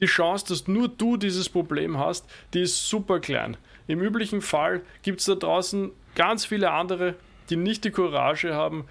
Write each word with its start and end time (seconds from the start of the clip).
die 0.00 0.06
Chance, 0.06 0.46
dass 0.48 0.68
nur 0.68 0.88
du 0.88 1.16
dieses 1.16 1.48
Problem 1.48 1.98
hast, 1.98 2.28
die 2.54 2.62
ist 2.62 2.88
super 2.88 3.20
klein. 3.20 3.56
Im 3.86 4.00
üblichen 4.00 4.40
Fall 4.40 4.82
gibt 5.02 5.20
es 5.20 5.26
da 5.26 5.34
draußen 5.34 5.90
ganz 6.14 6.44
viele 6.44 6.70
andere, 6.70 7.14
die 7.50 7.56
nicht 7.56 7.84
die 7.84 7.90
Courage 7.90 8.54
haben, 8.54 8.84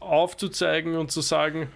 aufzuzeigen 0.00 0.96
und 0.96 1.10
zu 1.10 1.20
sagen, 1.20 1.68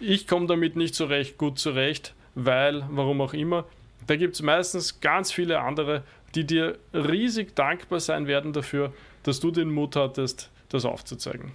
ich 0.00 0.26
komme 0.26 0.46
damit 0.46 0.76
nicht 0.76 0.94
so 0.94 1.06
recht 1.06 1.38
gut 1.38 1.58
zurecht, 1.58 2.14
weil, 2.34 2.84
warum 2.90 3.20
auch 3.20 3.34
immer. 3.34 3.64
Da 4.06 4.16
gibt 4.16 4.34
es 4.34 4.42
meistens 4.42 5.00
ganz 5.00 5.32
viele 5.32 5.60
andere, 5.60 6.02
die 6.34 6.44
dir 6.44 6.78
riesig 6.92 7.54
dankbar 7.54 8.00
sein 8.00 8.26
werden 8.26 8.52
dafür, 8.52 8.92
dass 9.22 9.40
du 9.40 9.50
den 9.50 9.70
Mut 9.70 9.96
hattest, 9.96 10.50
das 10.68 10.84
aufzuzeigen. 10.84 11.52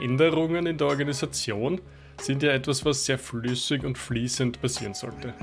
Veränderungen 0.00 0.64
in 0.64 0.78
der 0.78 0.86
Organisation 0.86 1.78
sind 2.18 2.42
ja 2.42 2.52
etwas, 2.52 2.86
was 2.86 3.04
sehr 3.04 3.18
flüssig 3.18 3.84
und 3.84 3.98
fließend 3.98 4.62
passieren 4.62 4.94
sollte. 4.94 5.34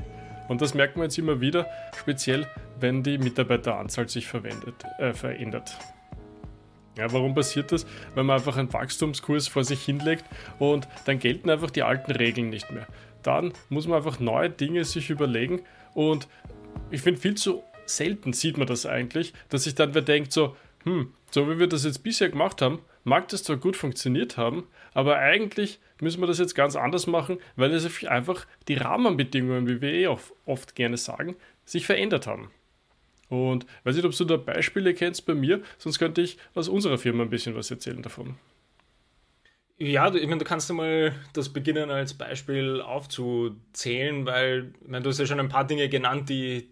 Und 0.48 0.60
das 0.60 0.74
merkt 0.74 0.96
man 0.96 1.04
jetzt 1.04 1.16
immer 1.16 1.40
wieder, 1.40 1.68
speziell 1.96 2.44
wenn 2.80 3.04
die 3.04 3.18
Mitarbeiteranzahl 3.18 4.08
sich 4.08 4.26
äh, 4.98 5.12
verändert. 5.12 5.78
Ja, 6.96 7.12
warum 7.12 7.36
passiert 7.36 7.70
das? 7.70 7.86
Weil 8.16 8.24
man 8.24 8.34
einfach 8.34 8.56
einen 8.56 8.72
Wachstumskurs 8.72 9.46
vor 9.46 9.62
sich 9.62 9.84
hinlegt 9.84 10.24
und 10.58 10.88
dann 11.04 11.20
gelten 11.20 11.50
einfach 11.50 11.70
die 11.70 11.84
alten 11.84 12.10
Regeln 12.10 12.50
nicht 12.50 12.72
mehr. 12.72 12.88
Dann 13.22 13.52
muss 13.68 13.86
man 13.86 13.98
einfach 13.98 14.18
neue 14.18 14.50
Dinge 14.50 14.84
sich 14.84 15.08
überlegen 15.08 15.60
und 15.94 16.26
ich 16.90 17.02
finde 17.02 17.20
viel 17.20 17.36
zu 17.36 17.62
selten 17.86 18.32
sieht 18.32 18.58
man 18.58 18.66
das 18.66 18.86
eigentlich, 18.86 19.34
dass 19.50 19.64
sich 19.64 19.76
dann 19.76 19.94
wer 19.94 20.02
denkt 20.02 20.32
so, 20.32 20.56
hm, 20.82 21.12
so 21.30 21.48
wie 21.48 21.60
wir 21.60 21.68
das 21.68 21.84
jetzt 21.84 22.02
bisher 22.02 22.28
gemacht 22.28 22.60
haben, 22.60 22.80
mag 23.08 23.28
das 23.28 23.42
zwar 23.42 23.56
gut 23.56 23.76
funktioniert 23.76 24.36
haben, 24.36 24.66
aber 24.94 25.18
eigentlich 25.18 25.80
müssen 26.00 26.20
wir 26.20 26.26
das 26.26 26.38
jetzt 26.38 26.54
ganz 26.54 26.76
anders 26.76 27.06
machen, 27.06 27.38
weil 27.56 27.72
es 27.72 28.04
einfach 28.04 28.46
die 28.68 28.74
Rahmenbedingungen, 28.74 29.68
wie 29.68 29.80
wir 29.80 29.92
eh 29.92 30.16
oft 30.44 30.74
gerne 30.74 30.96
sagen, 30.96 31.36
sich 31.64 31.86
verändert 31.86 32.26
haben. 32.26 32.50
Und 33.28 33.66
weiß 33.84 33.96
nicht, 33.96 34.04
ob 34.04 34.16
du 34.16 34.24
da 34.24 34.36
Beispiele 34.36 34.94
kennst 34.94 35.26
bei 35.26 35.34
mir, 35.34 35.62
sonst 35.76 35.98
könnte 35.98 36.22
ich 36.22 36.38
aus 36.54 36.68
unserer 36.68 36.98
Firma 36.98 37.24
ein 37.24 37.30
bisschen 37.30 37.54
was 37.54 37.70
erzählen 37.70 38.02
davon. 38.02 38.36
Ja, 39.80 40.12
ich 40.12 40.26
meine, 40.26 40.38
du 40.38 40.44
kannst 40.44 40.72
mal 40.72 41.14
das 41.34 41.50
beginnen 41.50 41.90
als 41.90 42.14
Beispiel 42.14 42.80
aufzuzählen, 42.80 44.26
weil 44.26 44.72
ich 44.80 44.88
meine, 44.88 45.02
du 45.02 45.10
hast 45.10 45.20
ja 45.20 45.26
schon 45.26 45.38
ein 45.38 45.48
paar 45.48 45.66
Dinge 45.66 45.88
genannt, 45.88 46.28
die, 46.28 46.68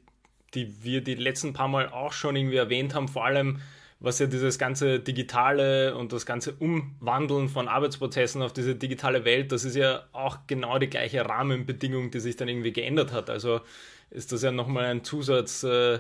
die 0.55 0.83
wir 0.83 1.03
die 1.03 1.15
letzten 1.15 1.53
paar 1.53 1.69
Mal 1.69 1.89
auch 1.89 2.13
schon 2.13 2.35
irgendwie 2.35 2.57
erwähnt 2.57 2.95
haben, 2.95 3.07
vor 3.07 3.25
allem 3.25 3.61
was 3.99 4.19
ja 4.19 4.27
dieses 4.27 4.59
ganze 4.59 5.01
Digitale 5.01 5.97
und 5.97 6.13
das 6.13 6.27
ganze 6.27 6.53
Umwandeln 6.55 7.49
von 7.49 7.69
Arbeitsprozessen 7.69 8.43
auf 8.43 8.53
diese 8.53 8.75
digitale 8.75 9.25
Welt, 9.25 9.53
das 9.53 9.65
ist 9.65 9.77
ja 9.77 10.05
auch 10.13 10.41
genau 10.47 10.79
die 10.79 10.89
gleiche 10.91 11.25
Rahmenbedingung, 11.25 12.11
die 12.11 12.21
sich 12.21 12.37
dann 12.37 12.49
irgendwie 12.49 12.73
geändert 12.73 13.13
hat. 13.13 13.31
Also 13.31 13.61
ist 14.11 14.33
das 14.33 14.43
ja 14.43 14.53
nochmal 14.53 14.87
ein 14.87 15.03
Zusatz, 15.03 15.63
äh, 15.63 15.99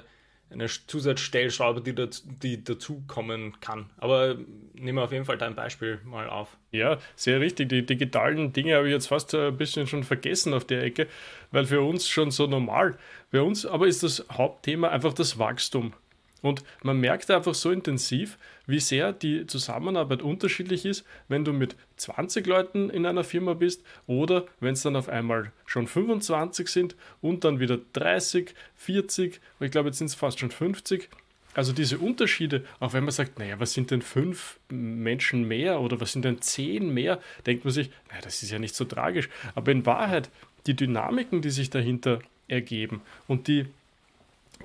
eine 0.50 0.67
Zusatzstellschraube, 0.67 1.80
die, 1.80 1.94
dazu, 1.94 2.22
die 2.42 2.62
dazukommen 2.62 3.58
kann. 3.61 3.91
Aber 3.97 4.36
nehmen 4.74 4.98
wir 4.98 5.02
auf 5.02 5.12
jeden 5.12 5.24
Fall 5.24 5.39
dein 5.39 5.56
Beispiel 5.56 5.98
mal 6.05 6.28
auf. 6.28 6.56
Ja, 6.70 6.98
sehr 7.17 7.41
richtig. 7.41 7.70
Die 7.70 7.84
digitalen 7.84 8.52
Dinge 8.52 8.77
habe 8.77 8.86
ich 8.86 8.92
jetzt 8.92 9.08
fast 9.08 9.34
ein 9.34 9.56
bisschen 9.56 9.86
schon 9.86 10.05
vergessen 10.05 10.55
auf 10.55 10.64
der 10.64 10.84
Ecke, 10.84 11.08
weil 11.50 11.64
für 11.64 11.80
uns 11.80 12.08
schon 12.08 12.30
so 12.30 12.47
normal. 12.47 12.97
Bei 13.33 13.41
uns 13.41 13.67
aber 13.67 13.89
ist 13.89 14.02
das 14.02 14.24
Hauptthema 14.30 14.89
einfach 14.89 15.14
das 15.14 15.39
Wachstum. 15.39 15.94
Und 16.42 16.62
man 16.83 17.01
merkt 17.01 17.31
einfach 17.31 17.55
so 17.55 17.70
intensiv, 17.70 18.39
wie 18.67 18.81
sehr 18.81 19.12
die 19.12 19.47
Zusammenarbeit 19.47 20.23
unterschiedlich 20.23 20.84
ist, 20.84 21.05
wenn 21.29 21.45
du 21.45 21.53
mit 21.53 21.77
20 21.97 22.47
Leuten 22.47 22.91
in 22.91 23.06
einer 23.06 23.25
Firma 23.25 23.55
bist 23.55 23.83
oder 24.06 24.45
wenn 24.61 24.75
es 24.75 24.83
dann 24.83 24.97
auf 24.97 25.09
einmal 25.09 25.52
schon 25.64 25.86
25 25.86 26.69
sind 26.69 26.96
und 27.20 27.45
dann 27.45 27.58
wieder 27.58 27.79
30, 27.95 28.55
40, 28.77 29.41
ich 29.61 29.70
glaube 29.70 29.89
jetzt 29.89 29.98
sind 29.98 30.08
es 30.08 30.14
fast 30.14 30.39
schon 30.39 30.51
50. 30.51 31.08
Also 31.55 31.73
diese 31.73 31.96
Unterschiede, 31.96 32.64
auch 32.80 32.92
wenn 32.92 33.05
man 33.05 33.13
sagt, 33.13 33.39
naja, 33.39 33.58
was 33.58 33.73
sind 33.73 33.91
denn 33.91 34.02
fünf 34.02 34.58
Menschen 34.69 35.48
mehr 35.48 35.80
oder 35.80 35.98
was 36.01 36.13
sind 36.13 36.27
denn 36.27 36.42
zehn 36.42 36.92
mehr, 36.92 37.19
denkt 37.46 37.64
man 37.64 37.73
sich, 37.73 37.89
naja, 38.11 38.20
das 38.23 38.42
ist 38.42 38.51
ja 38.51 38.58
nicht 38.58 38.75
so 38.75 38.85
tragisch. 38.85 39.30
Aber 39.55 39.73
in 39.73 39.86
Wahrheit, 39.86 40.29
die 40.67 40.75
Dynamiken, 40.75 41.41
die 41.41 41.48
sich 41.48 41.70
dahinter 41.70 42.19
ergeben 42.46 43.01
und 43.27 43.48
die 43.48 43.67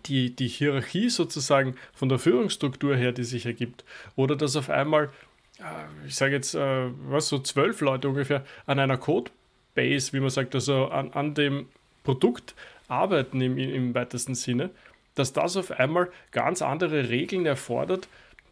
die, 0.06 0.36
die 0.36 0.48
Hierarchie 0.48 1.10
sozusagen 1.10 1.76
von 1.94 2.10
der 2.10 2.20
Führungsstruktur 2.20 2.96
her, 2.96 3.12
die 3.12 3.24
sich 3.24 3.46
ergibt, 3.46 3.84
oder 4.16 4.36
dass 4.36 4.56
auf 4.56 4.70
einmal, 4.70 5.10
äh, 5.60 6.08
ich 6.08 6.16
sage 6.16 6.34
jetzt, 6.34 6.56
äh, 6.56 6.90
was, 7.08 7.28
so 7.28 7.40
zwölf 7.40 7.82
Leute 7.82 8.10
ungefähr 8.10 8.46
an 8.66 8.80
einer 8.80 8.98
Codebase, 8.98 10.14
wie 10.14 10.20
man 10.20 10.30
sagt, 10.30 10.56
also 10.56 10.88
an, 10.88 11.12
an 11.14 11.34
dem 11.34 11.68
Produkt 12.04 12.56
arbeiten 12.88 13.42
im, 13.42 13.58
im 13.58 13.94
weitesten 13.94 14.36
Sinne, 14.36 14.70
dass 15.16 15.34
das 15.34 15.58
auf 15.58 15.72
einmal 15.72 16.12
ganz 16.32 16.62
andere 16.62 17.10
Regeln 17.10 17.46
erfordert, 17.46 18.08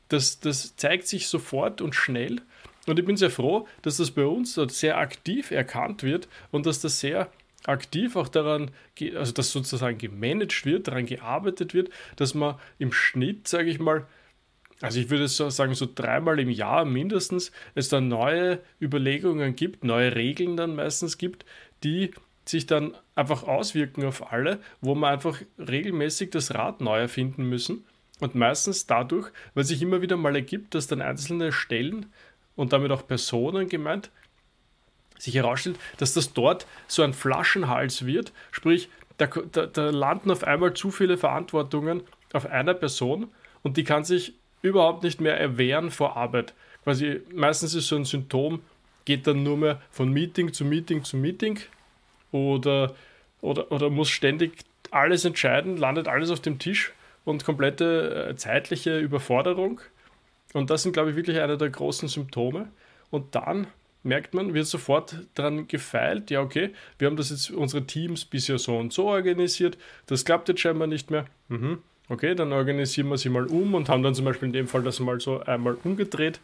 das, 0.10 0.40
das 0.40 0.76
zeigt 0.76 1.08
sich 1.08 1.28
sofort 1.28 1.82
und 1.82 1.96
schnell. 1.96 2.42
Und 2.88 2.98
ich 2.98 3.06
bin 3.06 3.18
sehr 3.18 3.30
froh, 3.30 3.68
dass 3.84 3.98
das 3.98 4.12
bei 4.12 4.26
uns 4.26 4.56
sehr 4.56 4.98
aktiv 4.98 5.52
erkannt 5.52 6.04
wird 6.04 6.28
und 6.52 6.66
dass 6.66 6.82
das 6.82 7.00
sehr 7.00 7.30
aktiv 7.66 8.16
auch 8.16 8.28
daran, 8.28 8.72
also 9.16 9.34
dass 9.34 9.52
sozusagen 9.52 9.98
gemanagt 9.98 10.66
wird, 10.66 10.88
daran 10.88 11.06
gearbeitet 11.06 11.74
wird, 11.74 11.90
dass 12.16 12.34
man 12.34 12.56
im 12.78 12.92
Schnitt, 12.92 13.48
sage 13.48 13.70
ich 13.70 13.80
mal, 13.80 14.08
also 14.82 15.00
ich 15.00 15.10
würde 15.10 15.28
so 15.28 15.50
sagen, 15.50 15.74
so 15.74 15.88
dreimal 15.94 16.40
im 16.40 16.50
Jahr 16.50 16.86
mindestens, 16.86 17.52
es 17.76 17.90
dann 17.90 18.08
neue 18.08 18.60
Überlegungen 18.82 19.56
gibt, 19.56 19.84
neue 19.84 20.16
Regeln 20.16 20.56
dann 20.56 20.76
meistens 20.76 21.18
gibt, 21.18 21.46
die 21.84 22.12
sich 22.46 22.66
dann 22.66 22.96
einfach 23.14 23.44
auswirken 23.44 24.06
auf 24.06 24.32
alle, 24.32 24.60
wo 24.82 24.96
man 24.96 25.14
einfach 25.14 25.42
regelmäßig 25.58 26.32
das 26.32 26.54
Rad 26.54 26.82
neu 26.82 27.00
erfinden 27.00 27.44
müssen. 27.44 27.86
Und 28.22 28.36
meistens 28.36 28.88
dadurch, 28.88 29.32
weil 29.54 29.64
sich 29.64 29.82
immer 29.82 30.02
wieder 30.02 30.18
mal 30.18 30.36
ergibt, 30.36 30.76
dass 30.76 30.88
dann 30.88 31.02
einzelne 31.02 31.52
Stellen 31.52 32.08
und 32.56 32.74
damit 32.74 32.92
auch 32.92 33.08
Personen 33.08 33.70
gemeint 33.70 34.12
sich 35.20 35.36
herausstellt, 35.36 35.78
dass 35.98 36.14
das 36.14 36.34
dort 36.34 36.66
so 36.88 37.04
ein 37.04 37.14
Flaschenhals 37.14 38.06
wird, 38.06 38.32
sprich, 38.52 38.90
da, 39.18 39.28
da, 39.28 39.66
da 39.68 39.90
landen 39.90 40.32
auf 40.32 40.44
einmal 40.44 40.74
zu 40.74 40.90
viele 40.92 41.18
Verantwortungen 41.18 42.02
auf 42.34 42.46
einer 42.46 42.74
Person 42.74 43.28
und 43.62 43.78
die 43.78 43.84
kann 43.84 44.04
sich 44.04 44.34
überhaupt 44.62 45.04
nicht 45.04 45.22
mehr 45.22 45.40
erwehren 45.40 45.92
vor 45.92 46.18
Arbeit. 46.18 46.54
Quasi 46.84 47.22
meistens 47.34 47.76
ist 47.76 47.88
so 47.88 47.96
ein 47.96 48.06
Symptom, 48.06 48.62
geht 49.06 49.28
dann 49.28 49.44
nur 49.44 49.58
mehr 49.58 49.82
von 49.92 50.12
Meeting 50.12 50.54
zu 50.54 50.66
Meeting 50.66 51.04
zu 51.04 51.18
Meeting 51.18 51.60
oder, 52.32 52.96
oder, 53.42 53.72
oder 53.72 53.90
muss 53.90 54.10
ständig 54.10 54.64
alles 54.92 55.26
entscheiden, 55.26 55.78
landet 55.78 56.08
alles 56.08 56.32
auf 56.32 56.40
dem 56.40 56.60
Tisch 56.60 56.94
und 57.26 57.46
komplette 57.46 58.30
äh, 58.30 58.36
zeitliche 58.36 58.98
Überforderung. 59.00 59.82
Und 60.54 60.70
das 60.70 60.84
sind, 60.84 60.94
glaube 60.94 61.12
ich, 61.12 61.16
wirklich 61.16 61.40
einer 61.40 61.58
der 61.58 61.70
großen 61.70 62.08
Symptome. 62.08 62.70
Und 63.12 63.36
dann 63.36 63.68
merkt 64.04 64.34
man, 64.34 64.54
wird 64.54 64.68
sofort 64.68 65.28
daran 65.34 65.68
gefeilt, 65.68 66.32
ja, 66.32 66.42
okay, 66.42 66.72
wir 66.98 67.08
haben 67.08 67.18
das 67.18 67.30
jetzt 67.30 67.52
unsere 67.52 67.86
Teams 67.86 68.26
bisher 68.26 68.58
so 68.58 68.78
und 68.78 68.94
so 68.94 69.08
organisiert, 69.08 69.78
das 70.06 70.26
klappt 70.26 70.50
jetzt 70.50 70.62
scheinbar 70.62 70.88
nicht 70.88 71.12
mehr. 71.12 71.26
Mhm. 71.50 71.80
Okay, 72.08 72.34
dann 72.34 72.54
organisieren 72.54 73.10
wir 73.10 73.18
sie 73.18 73.30
mal 73.30 73.46
um 73.46 73.76
und 73.76 73.88
haben 73.88 74.02
dann 74.02 74.16
zum 74.16 74.26
Beispiel 74.26 74.48
in 74.48 74.54
dem 74.54 74.68
Fall 74.68 74.82
das 74.82 75.00
mal 75.00 75.20
so 75.20 75.42
einmal 75.42 75.78
umgedreht. 75.84 76.40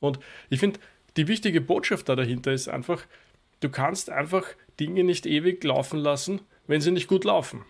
Und 0.00 0.18
ich 0.48 0.60
finde, 0.60 0.80
die 1.16 1.28
wichtige 1.28 1.60
Botschaft 1.60 2.08
da 2.08 2.16
dahinter 2.16 2.52
ist 2.52 2.68
einfach, 2.68 3.04
du 3.60 3.68
kannst 3.68 4.08
einfach 4.08 4.44
Dinge 4.80 5.04
nicht 5.04 5.26
ewig 5.26 5.62
laufen 5.64 5.98
lassen, 5.98 6.40
wenn 6.66 6.80
sie 6.80 6.92
nicht 6.92 7.08
gut 7.08 7.24
laufen. 7.24 7.64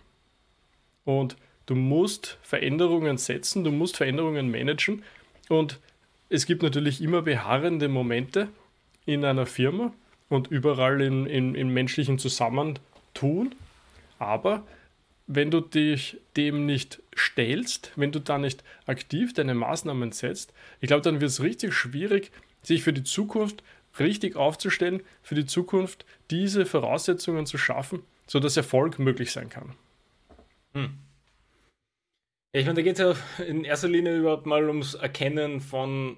Und 1.03 1.35
du 1.65 1.75
musst 1.75 2.37
Veränderungen 2.43 3.17
setzen, 3.17 3.63
du 3.63 3.71
musst 3.71 3.97
Veränderungen 3.97 4.51
managen 4.51 5.03
und 5.49 5.79
es 6.29 6.45
gibt 6.45 6.61
natürlich 6.61 7.01
immer 7.01 7.23
beharrende 7.23 7.89
Momente 7.89 8.49
in 9.13 9.25
einer 9.25 9.45
Firma 9.45 9.91
und 10.29 10.47
überall 10.47 11.01
in, 11.01 11.25
in, 11.25 11.55
in 11.55 11.69
menschlichen 11.69 12.19
Zusammentun. 12.19 13.55
Aber 14.19 14.63
wenn 15.27 15.51
du 15.51 15.61
dich 15.61 16.17
dem 16.37 16.65
nicht 16.65 17.01
stellst, 17.17 17.91
wenn 17.95 18.11
du 18.11 18.19
da 18.19 18.37
nicht 18.37 18.63
aktiv 18.85 19.33
deine 19.33 19.55
Maßnahmen 19.55 20.11
setzt, 20.11 20.53
ich 20.79 20.87
glaube, 20.87 21.01
dann 21.01 21.21
wird 21.21 21.31
es 21.31 21.41
richtig 21.41 21.73
schwierig, 21.73 22.31
sich 22.61 22.83
für 22.83 22.93
die 22.93 23.03
Zukunft 23.03 23.63
richtig 23.99 24.35
aufzustellen, 24.35 25.01
für 25.23 25.35
die 25.35 25.45
Zukunft 25.45 26.05
diese 26.29 26.65
Voraussetzungen 26.65 27.45
zu 27.45 27.57
schaffen, 27.57 28.03
sodass 28.27 28.57
Erfolg 28.57 28.99
möglich 28.99 29.31
sein 29.31 29.49
kann. 29.49 29.73
Hm. 30.73 30.91
Ich 32.51 32.65
meine, 32.65 32.75
da 32.75 32.81
geht 32.81 32.99
es 32.99 33.17
ja 33.39 33.43
in 33.45 33.63
erster 33.63 33.87
Linie 33.87 34.17
überhaupt 34.17 34.45
mal 34.45 34.67
ums 34.67 34.95
Erkennen 34.95 35.61
von 35.61 36.17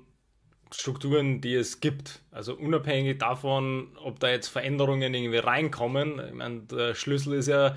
Strukturen, 0.73 1.41
die 1.41 1.55
es 1.55 1.79
gibt. 1.79 2.21
Also 2.31 2.55
unabhängig 2.55 3.19
davon, 3.19 3.89
ob 4.03 4.19
da 4.19 4.29
jetzt 4.29 4.47
Veränderungen 4.47 5.13
irgendwie 5.13 5.37
reinkommen. 5.37 6.21
Ich 6.27 6.33
meine, 6.33 6.61
der 6.61 6.95
Schlüssel 6.95 7.33
ist 7.33 7.47
ja 7.47 7.75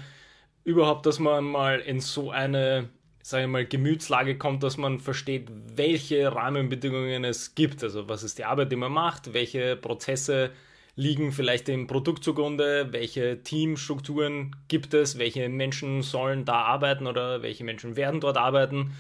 überhaupt, 0.64 1.06
dass 1.06 1.18
man 1.18 1.44
mal 1.44 1.80
in 1.80 2.00
so 2.00 2.30
eine 2.30 2.88
sage 3.26 3.44
ich 3.44 3.50
mal, 3.50 3.64
Gemütslage 3.64 4.36
kommt, 4.36 4.62
dass 4.62 4.76
man 4.76 5.00
versteht, 5.00 5.48
welche 5.76 6.34
Rahmenbedingungen 6.34 7.24
es 7.24 7.54
gibt. 7.54 7.82
Also 7.82 8.06
was 8.06 8.22
ist 8.22 8.38
die 8.38 8.44
Arbeit, 8.44 8.70
die 8.70 8.76
man 8.76 8.92
macht, 8.92 9.32
welche 9.32 9.76
Prozesse 9.76 10.50
liegen 10.94 11.32
vielleicht 11.32 11.68
dem 11.68 11.86
Produkt 11.86 12.22
zugrunde, 12.22 12.88
welche 12.92 13.42
Teamstrukturen 13.42 14.54
gibt 14.68 14.92
es, 14.92 15.18
welche 15.18 15.48
Menschen 15.48 16.02
sollen 16.02 16.44
da 16.44 16.64
arbeiten 16.64 17.06
oder 17.06 17.42
welche 17.42 17.64
Menschen 17.64 17.96
werden 17.96 18.20
dort 18.20 18.36
arbeiten. 18.36 18.92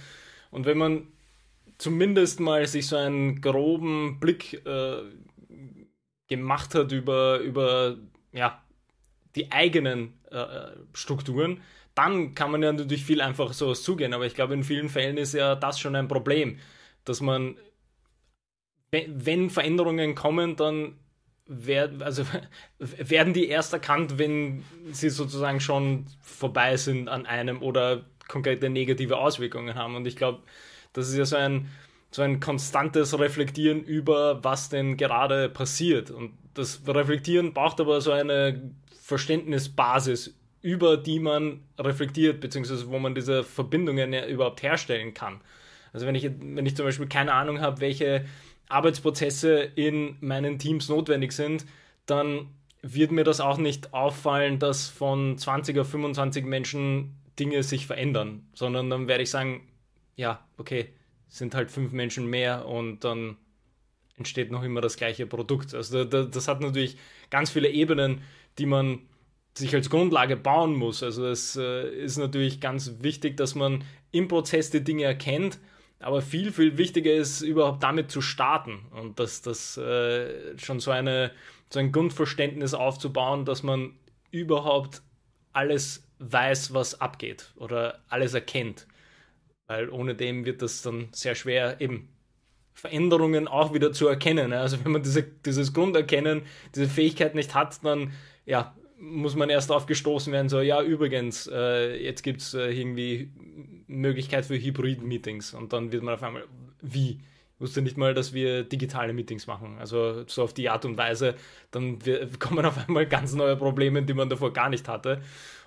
Und 0.50 0.64
wenn 0.64 0.78
man 0.78 1.06
zumindest 1.78 2.40
mal 2.40 2.66
sich 2.66 2.86
so 2.86 2.96
einen 2.96 3.40
groben 3.40 4.20
Blick 4.20 4.64
äh, 4.66 5.02
gemacht 6.28 6.74
hat 6.74 6.92
über, 6.92 7.38
über 7.38 7.96
ja, 8.32 8.62
die 9.34 9.52
eigenen 9.52 10.14
äh, 10.30 10.72
Strukturen, 10.92 11.60
dann 11.94 12.34
kann 12.34 12.50
man 12.50 12.62
ja 12.62 12.72
natürlich 12.72 13.04
viel 13.04 13.20
einfacher 13.20 13.52
sowas 13.52 13.82
zugehen. 13.82 14.14
Aber 14.14 14.26
ich 14.26 14.34
glaube, 14.34 14.54
in 14.54 14.64
vielen 14.64 14.88
Fällen 14.88 15.16
ist 15.16 15.34
ja 15.34 15.54
das 15.54 15.78
schon 15.78 15.94
ein 15.96 16.08
Problem, 16.08 16.58
dass 17.04 17.20
man, 17.20 17.56
wenn 18.90 19.50
Veränderungen 19.50 20.14
kommen, 20.14 20.56
dann 20.56 20.98
also, 22.00 22.24
werden 22.78 23.32
die 23.32 23.48
erst 23.48 23.72
erkannt, 23.72 24.18
wenn 24.18 24.64
sie 24.92 25.10
sozusagen 25.10 25.60
schon 25.60 26.06
vorbei 26.22 26.76
sind 26.76 27.08
an 27.08 27.26
einem 27.26 27.62
oder 27.62 28.06
konkrete 28.28 28.70
negative 28.70 29.18
Auswirkungen 29.18 29.74
haben. 29.74 29.94
Und 29.94 30.06
ich 30.06 30.16
glaube, 30.16 30.42
das 30.94 31.08
ist 31.08 31.16
ja 31.16 31.26
so 31.26 31.36
ein, 31.36 31.68
so 32.10 32.22
ein 32.22 32.40
konstantes 32.40 33.18
Reflektieren 33.18 33.82
über, 33.82 34.42
was 34.42 34.70
denn 34.70 34.96
gerade 34.96 35.50
passiert. 35.50 36.10
Und 36.10 36.32
das 36.54 36.80
Reflektieren 36.86 37.52
braucht 37.52 37.80
aber 37.80 38.00
so 38.00 38.12
eine 38.12 38.70
Verständnisbasis 39.02 40.34
über 40.64 40.96
die 40.96 41.18
man 41.18 41.60
reflektiert, 41.78 42.40
beziehungsweise 42.40 42.88
wo 42.88 42.98
man 42.98 43.14
diese 43.14 43.44
Verbindungen 43.44 44.14
ja 44.14 44.26
überhaupt 44.26 44.62
herstellen 44.62 45.12
kann. 45.12 45.42
Also 45.92 46.06
wenn 46.06 46.14
ich, 46.14 46.24
wenn 46.40 46.64
ich 46.64 46.74
zum 46.74 46.86
Beispiel 46.86 47.06
keine 47.06 47.34
Ahnung 47.34 47.60
habe, 47.60 47.82
welche 47.82 48.24
Arbeitsprozesse 48.70 49.58
in 49.60 50.16
meinen 50.20 50.58
Teams 50.58 50.88
notwendig 50.88 51.32
sind, 51.32 51.66
dann 52.06 52.48
wird 52.80 53.12
mir 53.12 53.24
das 53.24 53.40
auch 53.40 53.58
nicht 53.58 53.92
auffallen, 53.92 54.58
dass 54.58 54.88
von 54.88 55.36
20 55.36 55.78
auf 55.78 55.90
25 55.90 56.46
Menschen 56.46 57.14
Dinge 57.38 57.62
sich 57.62 57.86
verändern, 57.86 58.46
sondern 58.54 58.88
dann 58.88 59.06
werde 59.06 59.22
ich 59.22 59.30
sagen, 59.30 59.68
ja, 60.16 60.46
okay, 60.56 60.92
sind 61.28 61.54
halt 61.54 61.70
fünf 61.70 61.92
Menschen 61.92 62.26
mehr 62.26 62.66
und 62.66 63.04
dann 63.04 63.36
entsteht 64.16 64.50
noch 64.50 64.62
immer 64.62 64.80
das 64.80 64.96
gleiche 64.96 65.26
Produkt. 65.26 65.74
Also 65.74 66.04
das 66.04 66.48
hat 66.48 66.60
natürlich 66.60 66.96
ganz 67.30 67.50
viele 67.50 67.68
Ebenen, 67.70 68.22
die 68.58 68.66
man 68.66 69.00
sich 69.56 69.74
als 69.74 69.90
Grundlage 69.90 70.36
bauen 70.36 70.74
muss. 70.74 71.02
Also 71.02 71.26
es 71.26 71.56
äh, 71.56 71.88
ist 71.88 72.18
natürlich 72.18 72.60
ganz 72.60 72.92
wichtig, 73.00 73.36
dass 73.36 73.54
man 73.54 73.84
im 74.10 74.28
Prozess 74.28 74.70
die 74.70 74.82
Dinge 74.82 75.04
erkennt, 75.04 75.58
aber 76.00 76.22
viel, 76.22 76.52
viel 76.52 76.76
wichtiger 76.76 77.12
ist, 77.12 77.40
überhaupt 77.40 77.82
damit 77.82 78.10
zu 78.10 78.20
starten 78.20 78.80
und 78.90 79.18
dass 79.18 79.42
das 79.42 79.76
äh, 79.76 80.58
schon 80.58 80.80
so, 80.80 80.90
eine, 80.90 81.30
so 81.70 81.78
ein 81.78 81.92
Grundverständnis 81.92 82.74
aufzubauen, 82.74 83.44
dass 83.44 83.62
man 83.62 83.94
überhaupt 84.30 85.02
alles 85.52 86.08
weiß, 86.18 86.74
was 86.74 87.00
abgeht 87.00 87.52
oder 87.56 88.00
alles 88.08 88.34
erkennt. 88.34 88.86
Weil 89.66 89.88
ohne 89.88 90.14
dem 90.14 90.44
wird 90.44 90.62
das 90.62 90.82
dann 90.82 91.08
sehr 91.12 91.34
schwer, 91.34 91.80
eben 91.80 92.08
Veränderungen 92.74 93.48
auch 93.48 93.72
wieder 93.72 93.92
zu 93.92 94.08
erkennen. 94.08 94.52
Also 94.52 94.84
wenn 94.84 94.92
man 94.92 95.02
diese, 95.02 95.22
dieses 95.22 95.72
Grunderkennen, 95.72 96.42
diese 96.74 96.88
Fähigkeit 96.88 97.34
nicht 97.34 97.54
hat, 97.54 97.84
dann 97.84 98.12
ja, 98.44 98.74
muss 98.98 99.36
man 99.36 99.50
erst 99.50 99.70
darauf 99.70 99.86
gestoßen 99.86 100.32
werden, 100.32 100.48
so, 100.48 100.60
ja, 100.60 100.82
übrigens, 100.82 101.48
äh, 101.52 101.96
jetzt 102.02 102.22
gibt 102.22 102.40
es 102.40 102.54
äh, 102.54 102.70
irgendwie 102.70 103.30
Möglichkeit 103.86 104.46
für 104.46 104.56
Hybrid-Meetings 104.56 105.54
und 105.54 105.72
dann 105.72 105.92
wird 105.92 106.02
man 106.02 106.14
auf 106.14 106.22
einmal, 106.22 106.44
wie? 106.80 107.20
Ich 107.56 107.60
wusste 107.60 107.82
nicht 107.82 107.96
mal, 107.96 108.14
dass 108.14 108.32
wir 108.34 108.64
digitale 108.64 109.12
Meetings 109.12 109.46
machen. 109.46 109.78
Also 109.78 110.24
so 110.26 110.42
auf 110.42 110.52
die 110.52 110.68
Art 110.68 110.84
und 110.84 110.98
Weise, 110.98 111.36
dann 111.70 111.98
kommen 112.38 112.64
auf 112.66 112.76
einmal 112.88 113.06
ganz 113.06 113.32
neue 113.34 113.56
Probleme, 113.56 114.02
die 114.02 114.14
man 114.14 114.28
davor 114.28 114.52
gar 114.52 114.68
nicht 114.68 114.88
hatte. 114.88 115.22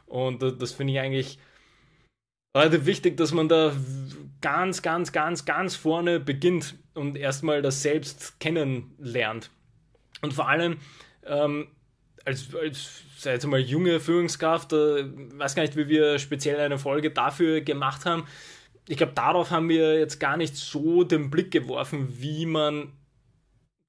Und 0.05 0.43
äh, 0.43 0.53
das 0.53 0.73
finde 0.73 0.93
ich 0.93 0.99
eigentlich 0.99 1.39
relativ 2.57 2.85
wichtig, 2.85 3.17
dass 3.17 3.31
man 3.31 3.49
da 3.49 3.73
ganz, 4.41 4.81
ganz, 4.81 5.11
ganz, 5.11 5.45
ganz 5.45 5.75
vorne 5.75 6.19
beginnt 6.19 6.75
und 6.93 7.17
erstmal 7.17 7.61
das 7.61 7.81
selbst 7.81 8.39
kennenlernt. 8.39 9.49
Und 10.21 10.33
vor 10.33 10.47
allem, 10.47 10.77
ähm, 11.25 11.67
als, 12.25 12.53
als 12.55 13.03
sei 13.17 13.33
jetzt 13.33 13.47
mal 13.47 13.59
junge 13.59 13.99
Führungskraft, 13.99 14.73
äh, 14.73 15.05
weiß 15.37 15.55
gar 15.55 15.63
nicht, 15.63 15.75
wie 15.75 15.87
wir 15.87 16.19
speziell 16.19 16.59
eine 16.59 16.77
Folge 16.77 17.11
dafür 17.11 17.61
gemacht 17.61 18.05
haben. 18.05 18.25
Ich 18.87 18.97
glaube, 18.97 19.13
darauf 19.13 19.51
haben 19.51 19.69
wir 19.69 19.97
jetzt 19.97 20.19
gar 20.19 20.37
nicht 20.37 20.55
so 20.55 21.03
den 21.03 21.29
Blick 21.29 21.51
geworfen, 21.51 22.07
wie 22.21 22.45
man 22.45 22.93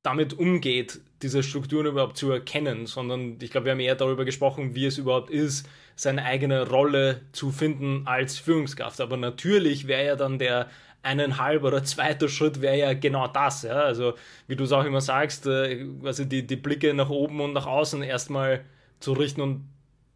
damit 0.02 0.38
umgeht, 0.38 1.00
diese 1.22 1.42
Strukturen 1.42 1.86
überhaupt 1.86 2.16
zu 2.16 2.30
erkennen, 2.30 2.86
sondern 2.86 3.38
ich 3.40 3.50
glaube, 3.50 3.66
wir 3.66 3.72
haben 3.72 3.80
eher 3.80 3.96
darüber 3.96 4.24
gesprochen, 4.24 4.74
wie 4.74 4.86
es 4.86 4.98
überhaupt 4.98 5.30
ist, 5.30 5.68
seine 5.96 6.24
eigene 6.24 6.68
Rolle 6.68 7.22
zu 7.32 7.50
finden 7.50 8.02
als 8.06 8.38
Führungskraft. 8.38 9.00
Aber 9.00 9.16
natürlich 9.16 9.88
wäre 9.88 10.06
ja 10.06 10.16
dann 10.16 10.38
der 10.38 10.68
eineinhalb 11.02 11.64
oder 11.64 11.84
zweiter 11.84 12.28
Schritt 12.28 12.60
wäre 12.60 12.78
ja 12.78 12.92
genau 12.94 13.28
das. 13.28 13.62
Ja? 13.62 13.82
Also, 13.82 14.14
wie 14.46 14.56
du 14.56 14.64
es 14.64 14.72
auch 14.72 14.84
immer 14.84 15.00
sagst, 15.00 15.46
äh, 15.46 15.86
also 16.04 16.24
die, 16.24 16.46
die 16.46 16.56
Blicke 16.56 16.94
nach 16.94 17.10
oben 17.10 17.40
und 17.40 17.52
nach 17.52 17.66
außen 17.66 18.02
erstmal 18.02 18.64
zu 19.00 19.12
richten 19.12 19.40
und 19.40 19.68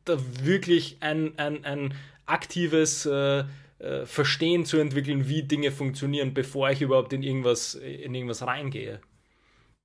da 0.04 0.18
wirklich 0.42 0.98
ein, 1.00 1.38
ein, 1.38 1.64
ein 1.64 1.94
aktives 2.26 3.06
äh, 3.06 3.44
äh, 3.78 4.06
Verstehen 4.06 4.64
zu 4.64 4.78
entwickeln, 4.78 5.28
wie 5.28 5.42
Dinge 5.42 5.70
funktionieren, 5.70 6.34
bevor 6.34 6.70
ich 6.70 6.82
überhaupt 6.82 7.12
in 7.12 7.22
irgendwas, 7.22 7.74
in 7.74 8.14
irgendwas 8.14 8.46
reingehe. 8.46 9.00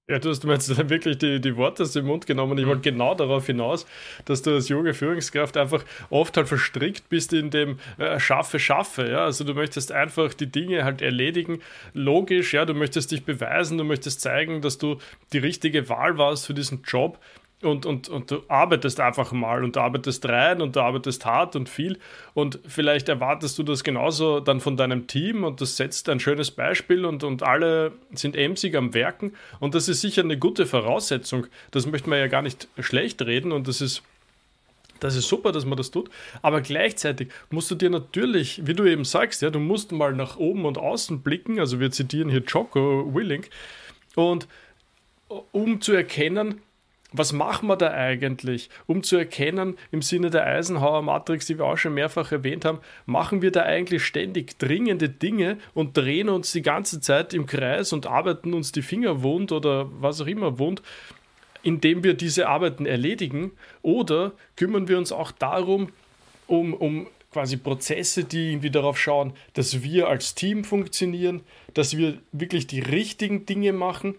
Ja, 0.10 0.20
du 0.20 0.30
hast 0.30 0.46
mir 0.46 0.54
jetzt 0.54 0.70
wirklich 0.90 1.18
die, 1.18 1.42
die 1.42 1.58
Worte 1.58 1.84
aus 1.84 1.92
dem 1.92 2.06
Mund 2.06 2.26
genommen. 2.26 2.58
Ich 2.58 2.64
mhm. 2.64 2.70
wollte 2.70 2.82
genau 2.84 3.14
darauf 3.14 3.46
hinaus, 3.46 3.86
dass 4.24 4.42
du 4.42 4.52
als 4.52 4.70
junge 4.70 4.94
Führungskraft 4.94 5.58
einfach 5.58 5.84
oft 6.10 6.38
halt 6.38 6.48
verstrickt 6.48 7.10
bist 7.10 7.34
in 7.34 7.50
dem 7.50 7.78
äh, 7.98 8.18
Schaffe, 8.18 8.58
Schaffe. 8.58 9.10
Ja? 9.10 9.26
Also 9.26 9.44
du 9.44 9.54
möchtest 9.54 9.92
einfach 9.92 10.34
die 10.34 10.50
Dinge 10.50 10.86
halt 10.86 11.02
erledigen. 11.02 11.60
Logisch, 11.94 12.54
ja, 12.54 12.64
du 12.64 12.74
möchtest 12.74 13.12
dich 13.12 13.26
beweisen, 13.26 13.78
du 13.78 13.84
möchtest 13.84 14.22
zeigen, 14.22 14.62
dass 14.62 14.78
du 14.78 14.98
die 15.34 15.40
richtige 15.40 15.90
Wahl 15.90 16.18
warst 16.18 16.46
für 16.48 16.54
diesen 16.54 16.84
Job 16.84 17.20
und, 17.64 17.88
und, 17.88 18.08
und 18.08 18.30
du 18.30 18.44
arbeitest 18.48 19.00
einfach 19.00 19.32
mal 19.32 19.64
und 19.64 19.76
du 19.76 19.80
arbeitest 19.80 20.28
rein 20.28 20.62
und 20.62 20.76
du 20.76 20.82
arbeitest 20.82 21.26
hart 21.26 21.56
und 21.56 21.70
viel. 21.70 21.98
Und 22.36 22.60
vielleicht 22.68 23.10
erwartest 23.10 23.58
du 23.58 23.64
das 23.64 23.84
genauso 23.84 24.40
dann 24.40 24.60
von 24.60 24.78
deinem 24.78 25.08
Team 25.08 25.44
und 25.44 25.60
das 25.60 25.76
setzt 25.76 26.08
ein 26.10 26.20
schönes 26.20 26.52
Beispiel 26.52 27.04
und, 27.04 27.24
und 27.24 27.42
alle 27.42 27.94
sind 28.14 28.36
emsig 28.36 28.76
am 28.76 28.94
Werken. 28.94 29.34
Und 29.60 29.74
das 29.74 29.90
ist 29.90 30.02
sicher 30.02 30.22
eine 30.22 30.38
gute 30.38 30.68
Voraussetzung. 30.68 31.48
Das 31.72 31.88
möchte 31.88 32.10
man 32.10 32.20
ja 32.20 32.28
gar 32.28 32.44
nicht 32.44 32.68
schlecht 32.80 33.24
reden 33.24 33.52
und 33.52 33.68
das 33.68 33.82
ist 33.82 34.04
das 35.00 35.16
ist 35.16 35.28
super, 35.28 35.52
dass 35.52 35.64
man 35.64 35.78
das 35.78 35.92
tut, 35.92 36.10
aber 36.42 36.60
gleichzeitig 36.62 37.30
musst 37.52 37.70
du 37.70 37.76
dir 37.76 37.92
natürlich, 37.92 38.66
wie 38.66 38.74
du 38.74 38.84
eben 38.84 39.06
sagst, 39.06 39.44
ja, 39.44 39.52
du 39.52 39.60
musst 39.60 39.92
mal 39.92 40.12
nach 40.14 40.38
oben 40.38 40.66
und 40.66 40.80
außen 40.80 41.22
blicken, 41.22 41.60
also 41.60 41.80
wir 41.80 41.92
zitieren 41.92 42.30
hier 42.30 42.42
Jocko 42.42 43.14
Willink. 43.14 43.52
Und 44.16 44.48
um 45.52 45.82
zu 45.82 45.94
erkennen, 45.94 46.64
was 47.14 47.32
machen 47.32 47.68
wir 47.68 47.78
da 47.78 47.92
eigentlich, 47.92 48.70
um 48.86 49.02
zu 49.02 49.16
erkennen, 49.16 49.78
im 49.92 50.02
Sinne 50.02 50.30
der 50.30 50.46
Eisenhower 50.46 51.02
Matrix, 51.02 51.46
die 51.46 51.58
wir 51.58 51.66
auch 51.66 51.78
schon 51.78 51.94
mehrfach 51.94 52.32
erwähnt 52.32 52.66
haben, 52.66 52.80
machen 53.06 53.42
wir 53.42 53.52
da 53.52 53.64
eigentlich 53.64 54.06
ständig 54.06 54.60
dringende 54.60 55.10
Dinge 55.10 55.58
und 55.74 55.96
drehen 55.96 56.30
uns 56.30 56.52
die 56.52 56.62
ganze 56.62 57.00
Zeit 57.00 57.34
im 57.34 57.46
Kreis 57.46 57.94
und 57.94 58.08
arbeiten 58.08 58.54
uns 58.54 58.72
die 58.72 58.82
Finger 58.82 59.24
wund 59.24 59.52
oder 59.52 59.90
was 60.02 60.20
auch 60.22 60.28
immer 60.28 60.60
wund, 60.60 60.82
indem 61.64 62.04
wir 62.04 62.14
diese 62.14 62.48
Arbeiten 62.48 62.86
erledigen? 62.86 63.52
Oder 63.82 64.34
kümmern 64.56 64.88
wir 64.88 64.98
uns 64.98 65.12
auch 65.12 65.32
darum, 65.32 65.90
um, 66.48 66.74
um 66.74 67.08
quasi 67.32 67.58
Prozesse, 67.58 68.24
die 68.24 68.52
irgendwie 68.52 68.72
darauf 68.72 69.00
schauen, 69.00 69.34
dass 69.54 69.84
wir 69.84 70.08
als 70.08 70.36
Team 70.36 70.64
funktionieren, 70.64 71.42
dass 71.74 71.98
wir 71.98 72.18
wirklich 72.32 72.68
die 72.68 72.80
richtigen 72.80 73.46
Dinge 73.46 73.74
machen 73.74 74.16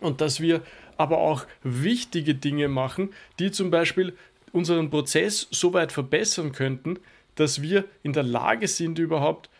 und 0.00 0.20
dass 0.20 0.40
wir 0.40 0.62
aber 0.96 1.18
auch 1.18 1.46
wichtige 1.62 2.34
Dinge 2.34 2.68
machen, 2.68 3.10
die 3.38 3.50
zum 3.50 3.70
Beispiel 3.70 4.16
unseren 4.52 4.90
Prozess 4.90 5.46
so 5.50 5.72
weit 5.72 5.92
verbessern 5.92 6.52
könnten, 6.52 6.98
dass 7.34 7.62
wir 7.62 7.84
in 8.02 8.12
der 8.12 8.22
Lage 8.22 8.68
sind, 8.68 8.98
überhaupt 8.98 9.50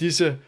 diese, 0.00 0.38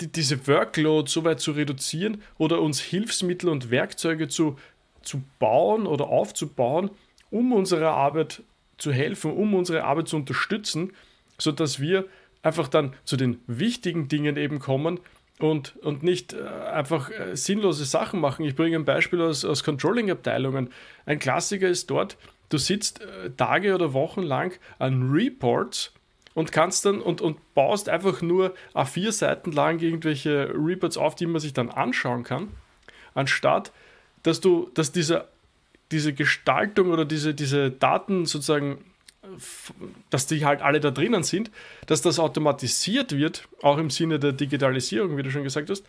die, 0.00 0.08
diese 0.08 0.46
Workload 0.46 1.10
so 1.10 1.24
weit 1.24 1.40
zu 1.40 1.52
reduzieren 1.52 2.22
oder 2.38 2.60
uns 2.60 2.80
Hilfsmittel 2.80 3.48
und 3.48 3.70
Werkzeuge 3.70 4.28
zu, 4.28 4.56
zu 5.02 5.22
bauen 5.38 5.86
oder 5.86 6.08
aufzubauen, 6.08 6.90
um 7.30 7.52
unserer 7.52 7.92
Arbeit 7.92 8.42
zu 8.78 8.92
helfen, 8.92 9.32
um 9.32 9.54
unsere 9.54 9.84
Arbeit 9.84 10.08
zu 10.08 10.16
unterstützen, 10.16 10.92
sodass 11.38 11.80
wir 11.80 12.06
einfach 12.42 12.68
dann 12.68 12.94
zu 13.04 13.16
den 13.16 13.40
wichtigen 13.46 14.08
Dingen 14.08 14.36
eben 14.36 14.58
kommen, 14.58 15.00
und, 15.40 15.76
und 15.82 16.02
nicht 16.02 16.32
äh, 16.32 16.42
einfach 16.72 17.10
äh, 17.10 17.36
sinnlose 17.36 17.84
Sachen 17.84 18.20
machen. 18.20 18.44
Ich 18.44 18.54
bringe 18.54 18.76
ein 18.76 18.84
Beispiel 18.84 19.20
aus, 19.20 19.44
aus 19.44 19.64
Controlling-Abteilungen. 19.64 20.70
Ein 21.06 21.18
Klassiker 21.18 21.68
ist 21.68 21.90
dort, 21.90 22.16
du 22.48 22.58
sitzt 22.58 23.00
äh, 23.00 23.30
Tage 23.36 23.74
oder 23.74 23.92
Wochen 23.92 24.22
lang 24.22 24.58
an 24.78 25.10
Reports 25.10 25.92
und 26.34 26.52
kannst 26.52 26.84
dann 26.84 27.00
und, 27.00 27.20
und 27.20 27.54
baust 27.54 27.88
einfach 27.88 28.22
nur 28.22 28.54
A4 28.74 29.12
Seiten 29.12 29.52
lang 29.52 29.80
irgendwelche 29.80 30.52
Reports 30.54 30.96
auf, 30.96 31.14
die 31.14 31.26
man 31.26 31.40
sich 31.40 31.52
dann 31.52 31.70
anschauen 31.70 32.22
kann, 32.22 32.48
anstatt 33.14 33.72
dass 34.22 34.40
du, 34.40 34.70
dass 34.74 34.92
diese, 34.92 35.28
diese 35.92 36.12
Gestaltung 36.12 36.90
oder 36.90 37.04
diese, 37.04 37.34
diese 37.34 37.70
Daten 37.70 38.26
sozusagen, 38.26 38.84
dass 40.08 40.26
die 40.26 40.44
halt 40.44 40.62
alle 40.62 40.80
da 40.80 40.90
drinnen 40.90 41.22
sind, 41.22 41.50
dass 41.86 42.02
das 42.02 42.18
automatisiert 42.18 43.16
wird, 43.16 43.48
auch 43.62 43.78
im 43.78 43.90
Sinne 43.90 44.18
der 44.18 44.32
Digitalisierung, 44.32 45.16
wie 45.16 45.22
du 45.22 45.30
schon 45.30 45.44
gesagt 45.44 45.70
hast, 45.70 45.84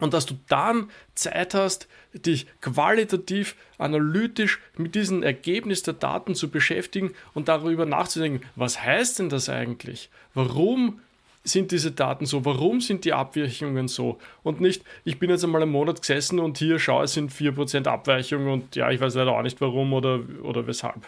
und 0.00 0.12
dass 0.12 0.26
du 0.26 0.34
dann 0.48 0.90
Zeit 1.14 1.54
hast, 1.54 1.88
dich 2.12 2.46
qualitativ, 2.60 3.56
analytisch 3.78 4.58
mit 4.76 4.94
diesem 4.94 5.22
Ergebnis 5.22 5.82
der 5.82 5.94
Daten 5.94 6.34
zu 6.34 6.50
beschäftigen 6.50 7.12
und 7.32 7.48
darüber 7.48 7.86
nachzudenken, 7.86 8.44
was 8.56 8.82
heißt 8.82 9.20
denn 9.20 9.28
das 9.28 9.48
eigentlich? 9.48 10.10
Warum 10.32 11.00
sind 11.44 11.70
diese 11.70 11.92
Daten 11.92 12.26
so? 12.26 12.44
Warum 12.44 12.80
sind 12.80 13.04
die 13.04 13.12
Abweichungen 13.12 13.86
so? 13.86 14.18
Und 14.42 14.60
nicht, 14.60 14.82
ich 15.04 15.18
bin 15.18 15.30
jetzt 15.30 15.44
einmal 15.44 15.62
einen 15.62 15.70
Monat 15.70 16.00
gesessen 16.00 16.40
und 16.40 16.58
hier 16.58 16.78
schaue, 16.78 17.04
es 17.04 17.12
sind 17.12 17.30
4% 17.30 17.86
Abweichung 17.86 18.50
und 18.50 18.74
ja, 18.76 18.90
ich 18.90 19.00
weiß 19.00 19.14
leider 19.14 19.32
auch 19.32 19.42
nicht 19.42 19.60
warum 19.60 19.92
oder, 19.92 20.20
oder 20.42 20.66
weshalb. 20.66 21.06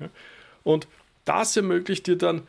Ja? 0.00 0.08
Und 0.66 0.88
das 1.24 1.56
ermöglicht 1.56 2.08
dir 2.08 2.18
dann 2.18 2.42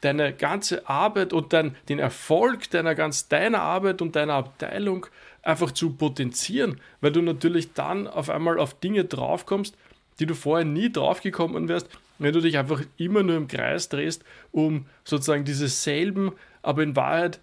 deine 0.00 0.32
ganze 0.32 0.88
Arbeit 0.88 1.32
und 1.32 1.52
dein, 1.52 1.74
den 1.88 1.98
Erfolg 1.98 2.70
deiner 2.70 2.94
ganz 2.94 3.26
deiner 3.26 3.60
Arbeit 3.60 4.00
und 4.02 4.14
deiner 4.14 4.34
Abteilung 4.34 5.06
einfach 5.42 5.72
zu 5.72 5.90
potenzieren, 5.94 6.80
weil 7.00 7.10
du 7.10 7.22
natürlich 7.22 7.72
dann 7.72 8.06
auf 8.06 8.30
einmal 8.30 8.60
auf 8.60 8.78
Dinge 8.78 9.04
draufkommst, 9.04 9.76
die 10.20 10.26
du 10.26 10.34
vorher 10.34 10.64
nie 10.64 10.92
draufgekommen 10.92 11.68
wärst, 11.68 11.88
wenn 12.20 12.32
du 12.32 12.40
dich 12.40 12.56
einfach 12.56 12.82
immer 12.98 13.24
nur 13.24 13.36
im 13.36 13.48
Kreis 13.48 13.88
drehst, 13.88 14.22
um 14.52 14.86
sozusagen 15.02 15.44
diese 15.44 15.66
selben, 15.66 16.32
aber 16.62 16.84
in 16.84 16.94
Wahrheit, 16.94 17.40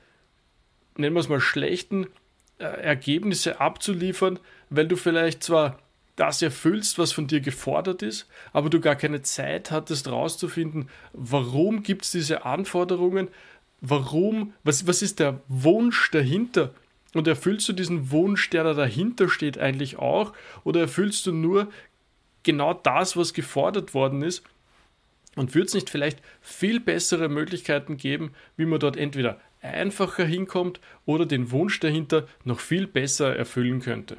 nennen 0.96 1.16
wir 1.16 1.20
es 1.20 1.28
mal 1.28 1.42
schlechten 1.42 2.08
äh, 2.60 2.64
Ergebnisse 2.64 3.60
abzuliefern, 3.60 4.40
weil 4.70 4.88
du 4.88 4.96
vielleicht 4.96 5.44
zwar 5.44 5.80
das 6.16 6.42
erfüllst, 6.42 7.00
was 7.00 7.12
von 7.12 7.28
dir 7.28 7.40
gefordert 7.40 8.04
ist, 8.04 8.28
aber 8.52 8.70
du 8.70 8.80
gar 8.80 8.96
keine 8.96 9.22
Zeit 9.24 9.72
hattest 9.72 10.08
rauszufinden, 10.08 10.90
warum 11.14 11.84
gibt 11.84 12.06
es 12.06 12.12
diese 12.12 12.46
Anforderungen, 12.46 13.30
warum, 13.82 14.54
was, 14.64 14.86
was 14.88 15.02
ist 15.02 15.20
der 15.20 15.42
Wunsch 15.48 16.12
dahinter 16.12 16.74
und 17.14 17.28
erfüllst 17.28 17.68
du 17.70 17.74
diesen 17.74 18.12
Wunsch, 18.12 18.50
der 18.50 18.64
da 18.64 18.74
dahinter 18.74 19.30
steht, 19.30 19.58
eigentlich 19.58 19.98
auch? 19.98 20.34
Oder 20.64 20.82
erfüllst 20.82 21.26
du 21.26 21.32
nur 21.32 21.72
genau 22.44 22.74
das, 22.74 23.16
was 23.16 23.34
gefordert 23.34 23.94
worden 23.94 24.24
ist? 24.24 24.44
Und 25.36 25.56
würde 25.56 25.68
es 25.68 25.74
nicht 25.74 25.90
vielleicht 25.90 26.20
viel 26.42 26.80
bessere 26.80 27.28
Möglichkeiten 27.28 27.98
geben, 27.98 28.34
wie 28.56 28.66
man 28.66 28.80
dort 28.80 28.98
entweder 28.98 29.40
einfacher 29.62 30.26
hinkommt 30.26 30.80
oder 31.06 31.26
den 31.26 31.52
Wunsch 31.52 31.80
dahinter 31.80 32.28
noch 32.44 32.60
viel 32.60 32.86
besser 32.86 33.36
erfüllen 33.36 33.80
könnte? 33.80 34.18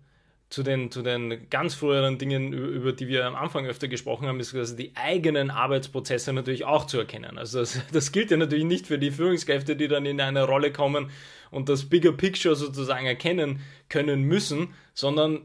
zu 0.51 0.63
den, 0.63 0.91
zu 0.93 1.03
den 1.03 1.51
ganz 1.51 1.75
früheren 1.75 2.17
Dingen, 2.17 2.53
über, 2.53 2.69
über, 2.69 2.93
die 2.93 3.09
wir 3.09 3.27
am 3.27 3.35
Anfang 3.35 3.67
öfter 3.67 3.89
gesprochen 3.89 4.29
haben, 4.29 4.39
ist 4.41 4.55
also 4.55 4.77
die 4.77 4.93
eigenen 4.95 5.51
Arbeitsprozesse 5.51 6.33
natürlich 6.33 6.65
auch 6.65 6.87
zu 6.87 6.99
erkennen. 6.99 7.39
Also 7.39 7.59
das, 7.59 7.81
das 7.93 8.13
gilt 8.13 8.31
ja 8.31 8.37
natürlich 8.37 8.65
nicht 8.65 8.87
für 8.87 8.99
die 8.99 9.11
Führungskräfte, 9.11 9.77
die 9.77 9.89
dann 9.89 10.07
in 10.07 10.21
eine 10.21 10.45
Rolle 10.45 10.73
kommen 10.73 11.11
und 11.51 11.69
das 11.69 11.89
Bigger 11.89 12.13
Picture 12.13 12.57
sozusagen 12.57 13.07
erkennen 13.07 13.61
können 13.89 14.23
müssen, 14.23 14.75
sondern 14.95 15.43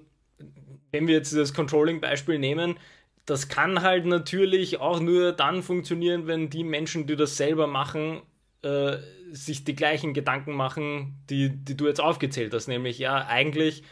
wenn 0.91 1.07
wir 1.07 1.15
jetzt 1.15 1.35
das 1.35 1.53
Controlling-Beispiel 1.53 2.39
nehmen, 2.39 2.77
das 3.25 3.47
kann 3.47 3.81
halt 3.81 4.05
natürlich 4.05 4.79
auch 4.79 4.99
nur 4.99 5.31
dann 5.31 5.63
funktionieren, 5.63 6.27
wenn 6.27 6.49
die 6.49 6.63
Menschen, 6.63 7.07
die 7.07 7.15
das 7.15 7.37
selber 7.37 7.67
machen, 7.67 8.21
äh, 8.61 8.97
sich 9.31 9.63
die 9.63 9.75
gleichen 9.75 10.13
Gedanken 10.13 10.53
machen, 10.53 11.15
die, 11.29 11.49
die 11.49 11.75
du 11.75 11.87
jetzt 11.87 12.01
aufgezählt 12.01 12.53
hast. 12.53 12.67
Nämlich, 12.67 12.99
ja, 12.99 13.25
eigentlich 13.25 13.83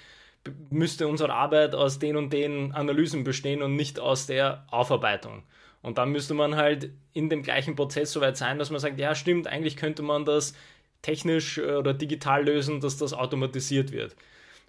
müsste 0.69 1.07
unsere 1.07 1.33
Arbeit 1.33 1.75
aus 1.75 1.99
den 1.99 2.15
und 2.15 2.33
den 2.33 2.71
Analysen 2.73 3.23
bestehen 3.23 3.61
und 3.61 3.75
nicht 3.75 3.99
aus 3.99 4.27
der 4.27 4.65
Aufarbeitung. 4.69 5.43
Und 5.81 5.97
dann 5.97 6.11
müsste 6.11 6.33
man 6.33 6.55
halt 6.55 6.91
in 7.13 7.29
dem 7.29 7.41
gleichen 7.41 7.75
Prozess 7.75 8.11
soweit 8.11 8.37
sein, 8.37 8.59
dass 8.59 8.69
man 8.69 8.79
sagt, 8.79 8.99
ja, 8.99 9.15
stimmt, 9.15 9.47
eigentlich 9.47 9.77
könnte 9.77 10.03
man 10.03 10.25
das 10.25 10.53
technisch 11.01 11.57
äh, 11.57 11.75
oder 11.75 11.93
digital 11.93 12.45
lösen, 12.45 12.79
dass 12.79 12.97
das 12.97 13.13
automatisiert 13.13 13.91
wird. 13.91 14.15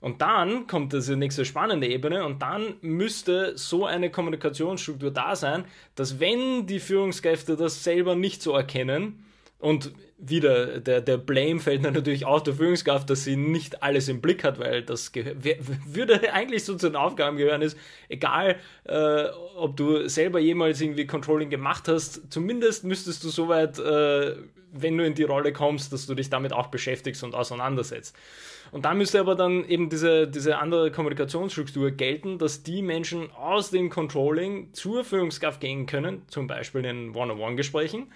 Und 0.01 0.21
dann 0.21 0.67
kommt 0.67 0.93
diese 0.93 1.17
nächste 1.17 1.45
spannende 1.45 1.87
Ebene 1.87 2.25
und 2.25 2.43
dann 2.43 2.75
müsste 2.81 3.57
so 3.57 3.87
eine 3.87 4.11
Kommunikationsstruktur 4.11 5.13
da 5.13 5.37
sein, 5.37 5.65
dass 5.95 6.19
wenn 6.19 6.67
die 6.67 6.81
Führungskräfte 6.81 7.57
das 7.57 7.85
selber 7.85 8.17
nicht 8.17 8.43
so 8.43 8.53
erkennen 8.53 9.25
und 9.61 9.93
wieder 10.19 10.81
der, 10.81 11.01
der 11.01 11.19
Blame 11.19 11.61
fällt 11.61 11.85
dann 11.85 11.95
natürlich 11.95 12.25
auch 12.25 12.41
der 12.41 12.55
Führungskraft, 12.55 13.11
dass 13.11 13.25
sie 13.25 13.37
nicht 13.37 13.83
alles 13.83 14.09
im 14.09 14.21
Blick 14.21 14.43
hat, 14.43 14.59
weil 14.59 14.83
das 14.83 15.13
würde 15.15 16.33
eigentlich 16.33 16.65
so 16.65 16.77
zu 16.77 16.89
den 16.89 16.97
Aufgaben 16.97 17.37
gehören, 17.37 17.63
ist 17.63 17.77
egal, 18.09 18.57
äh, 18.85 19.25
ob 19.57 19.77
du 19.77 20.09
selber 20.09 20.39
jemals 20.39 20.81
irgendwie 20.81 21.07
Controlling 21.07 21.51
gemacht 21.51 21.87
hast, 21.87 22.33
zumindest 22.33 22.85
müsstest 22.85 23.23
du 23.23 23.29
soweit, 23.29 23.79
äh, 23.79 24.37
wenn 24.73 24.97
du 24.97 25.07
in 25.07 25.15
die 25.15 25.23
Rolle 25.23 25.53
kommst, 25.53 25.93
dass 25.93 26.07
du 26.07 26.15
dich 26.15 26.31
damit 26.31 26.53
auch 26.53 26.69
beschäftigst 26.69 27.23
und 27.23 27.35
auseinandersetzt. 27.35 28.17
Und 28.73 28.87
da 28.87 28.95
müsste 28.95 29.21
aber 29.21 29.35
dann 29.35 29.69
eben 29.69 29.91
diese, 29.91 30.27
diese 30.27 30.59
andere 30.59 30.91
Kommunikationsstruktur 30.91 31.91
gelten, 31.91 32.39
dass 32.39 32.63
die 32.63 32.83
Menschen 32.83 33.31
aus 33.33 33.71
dem 33.71 33.91
Controlling 33.91 34.73
zur 34.73 35.05
Führungskraft 35.05 35.61
gehen 35.61 35.87
können, 35.87 36.23
zum 36.29 36.47
Beispiel 36.47 36.85
in 36.87 37.15
One-on-One-Gesprächen, 37.15 38.11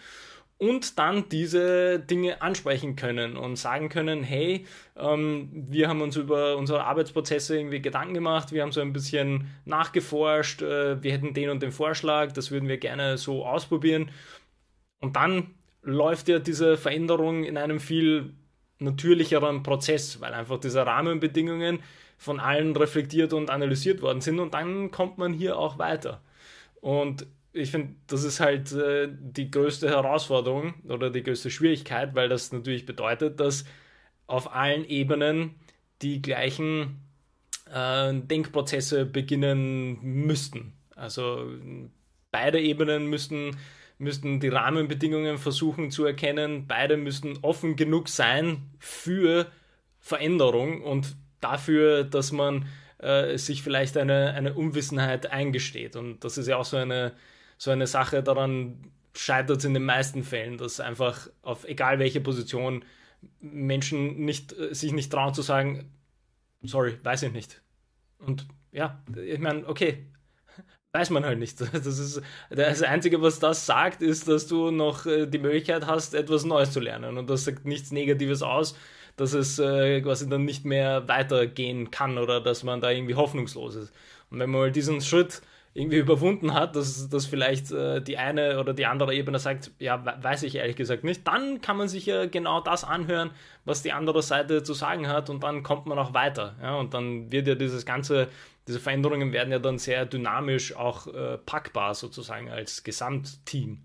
und 0.59 0.99
dann 0.99 1.29
diese 1.29 2.01
Dinge 2.01 2.41
ansprechen 2.41 2.97
können 2.97 3.37
und 3.37 3.57
sagen 3.57 3.91
können, 3.91 4.23
hey, 4.23 4.65
ähm, 4.97 5.51
wir 5.53 5.89
haben 5.89 6.01
uns 6.01 6.17
über 6.17 6.57
unsere 6.57 6.85
Arbeitsprozesse 6.85 7.59
irgendwie 7.59 7.83
Gedanken 7.83 8.15
gemacht, 8.15 8.53
wir 8.53 8.63
haben 8.63 8.73
so 8.73 8.81
ein 8.81 8.95
bisschen 8.95 9.51
nachgeforscht, 9.67 10.63
äh, 10.63 11.03
wir 11.03 11.13
hätten 11.13 11.35
den 11.35 11.51
und 11.51 11.63
den 11.63 11.73
Vorschlag, 11.73 12.33
das 12.33 12.51
würden 12.51 12.69
wir 12.69 12.79
gerne 12.79 13.19
so 13.19 13.45
ausprobieren. 13.45 14.11
Und 15.01 15.17
dann 15.17 15.56
läuft 15.87 16.29
ja 16.29 16.39
diese 16.41 16.77
Veränderung 16.77 17.45
in 17.45 17.57
einem 17.57 17.81
viel 17.81 18.35
natürlicheren 18.79 19.63
Prozess, 19.63 20.21
weil 20.21 20.35
einfach 20.35 20.59
diese 20.59 20.85
Rahmenbedingungen 20.85 21.79
von 22.19 22.41
allen 22.41 22.77
reflektiert 22.77 23.33
und 23.33 23.51
analysiert 23.51 24.03
worden 24.03 24.21
sind 24.21 24.41
und 24.41 24.53
dann 24.53 24.91
kommt 24.91 25.17
man 25.17 25.33
hier 25.33 25.59
auch 25.59 25.79
weiter. 25.79 26.21
Und 26.81 27.27
ich 27.53 27.71
finde, 27.71 27.95
das 28.09 28.25
ist 28.25 28.41
halt 28.41 28.73
äh, 28.73 29.09
die 29.11 29.51
größte 29.51 29.89
Herausforderung 29.89 30.75
oder 30.89 31.09
die 31.09 31.23
größte 31.23 31.51
Schwierigkeit, 31.51 32.15
weil 32.15 32.29
das 32.29 32.53
natürlich 32.53 32.85
bedeutet, 32.85 33.41
dass 33.41 33.65
auf 34.27 34.55
allen 34.55 34.85
Ebenen 34.85 35.55
die 36.03 36.21
gleichen 36.21 37.01
äh, 37.73 38.13
Denkprozesse 38.13 39.07
beginnen 39.07 39.99
müssten. 40.03 40.75
Also 40.95 41.47
beide 42.31 42.61
Ebenen 42.61 43.07
müssten 43.07 43.57
müssten 43.99 44.41
die 44.41 44.49
Rahmenbedingungen 44.49 45.39
versuchen 45.39 45.91
zu 45.91 46.05
erkennen. 46.05 46.67
Beide 46.67 46.97
müssten 46.97 47.39
offen 47.43 47.77
genug 47.77 48.09
sein 48.09 48.71
für 48.79 49.47
Veränderung 50.01 50.83
und 50.83 51.17
dafür, 51.41 52.05
dass 52.05 52.33
man 52.33 52.67
äh, 52.99 53.37
sich 53.39 53.63
vielleicht 53.63 53.97
eine, 53.97 54.35
eine 54.35 54.55
Unwissenheit 54.55 55.31
eingesteht. 55.31 55.97
Und 55.97 56.25
das 56.25 56.39
ist 56.39 56.47
ja 56.47 56.57
auch 56.57 56.65
so 56.65 56.77
eine, 56.77 57.13
so 57.59 57.71
eine 57.71 57.87
Sache, 57.87 58.23
daran 58.23 58.93
scheitert 59.15 59.59
es 59.59 59.65
in 59.65 59.75
den 59.75 59.85
meisten 59.85 60.23
Fällen, 60.23 60.59
dass 60.59 60.79
einfach 60.81 61.29
auf 61.43 61.67
egal 61.67 61.99
welche 61.99 62.21
Position 62.21 62.85
Menschen 63.41 64.25
nicht, 64.25 64.53
äh, 64.53 64.75
sich 64.75 64.93
nicht 64.93 65.11
trauen 65.11 65.35
zu 65.35 65.43
sagen, 65.43 65.91
sorry, 66.63 66.99
weiß 67.03 67.25
ich 67.25 67.33
nicht. 67.33 67.63
Und 68.19 68.47
ja, 68.73 69.03
ich 69.17 69.39
meine, 69.39 69.67
okay, 69.67 70.07
weiß 70.97 71.11
man 71.11 71.25
halt 71.25 71.39
nicht. 71.39 71.61
Das, 71.73 71.87
ist, 71.99 72.23
das 72.51 72.83
Einzige, 72.83 73.21
was 73.21 73.39
das 73.39 73.67
sagt, 73.67 74.03
ist, 74.03 74.29
dass 74.29 74.47
du 74.47 74.71
noch 74.71 75.07
äh, 75.07 75.27
die 75.27 75.39
Möglichkeit 75.39 75.87
hast, 75.87 76.15
etwas 76.15 76.45
Neues 76.45 76.73
zu 76.73 76.81
lernen. 76.81 77.19
Und 77.19 77.29
das 77.29 77.45
sagt 77.45 77.67
nichts 77.67 77.93
Negatives 77.93 78.43
aus, 78.43 78.77
dass 79.17 79.35
es 79.35 79.59
äh, 79.59 80.01
quasi 80.01 80.29
dann 80.29 80.45
nicht 80.45 80.65
mehr 80.65 81.07
weitergehen 81.09 81.91
kann 81.91 82.19
oder 82.19 82.41
dass 82.41 82.65
man 82.65 82.81
da 82.81 82.91
irgendwie 82.91 83.15
hoffnungslos 83.15 83.77
ist. 83.77 83.93
Und 84.31 84.41
wenn 84.41 84.51
man 84.51 84.61
mal 84.61 84.73
diesen 84.73 85.01
Schritt 85.01 85.43
irgendwie 85.75 85.99
überwunden 85.99 86.55
hat, 86.55 86.75
dass, 86.75 87.09
dass 87.11 87.27
vielleicht 87.27 87.71
äh, 87.71 88.01
die 88.01 88.17
eine 88.17 88.59
oder 88.59 88.73
die 88.73 88.87
andere 88.87 89.15
Ebene 89.15 89.39
sagt, 89.39 89.71
ja, 89.79 90.03
weiß 90.23 90.43
ich 90.45 90.55
ehrlich 90.55 90.77
gesagt 90.77 91.05
nicht, 91.05 91.27
dann 91.27 91.61
kann 91.61 91.77
man 91.77 91.89
sich 91.89 92.07
ja 92.07 92.25
genau 92.25 92.63
das 92.63 92.83
anhören, 92.83 93.31
was 93.67 93.83
die 93.83 93.93
andere 93.93 94.23
Seite 94.23 94.63
zu 94.63 94.73
sagen 94.73 95.09
hat 95.09 95.29
und 95.29 95.43
dann 95.43 95.63
kommt 95.63 95.85
man 95.87 95.99
auch 95.99 96.15
weiter. 96.15 96.57
Ja? 96.63 96.77
Und 96.77 96.95
dann 96.95 97.31
wird 97.31 97.47
ja 97.47 97.55
dieses 97.55 97.85
ganze 97.85 98.29
diese 98.67 98.81
Veränderungen 98.81 99.33
werden 99.33 99.53
ja 99.53 99.59
dann 99.59 99.79
sehr 99.79 100.07
dynamisch 100.07 100.75
auch 100.75 101.07
äh, 101.07 101.39
packbar 101.39 101.95
sozusagen 101.95 102.51
als 102.51 102.83
Gesamtteam. 102.83 103.79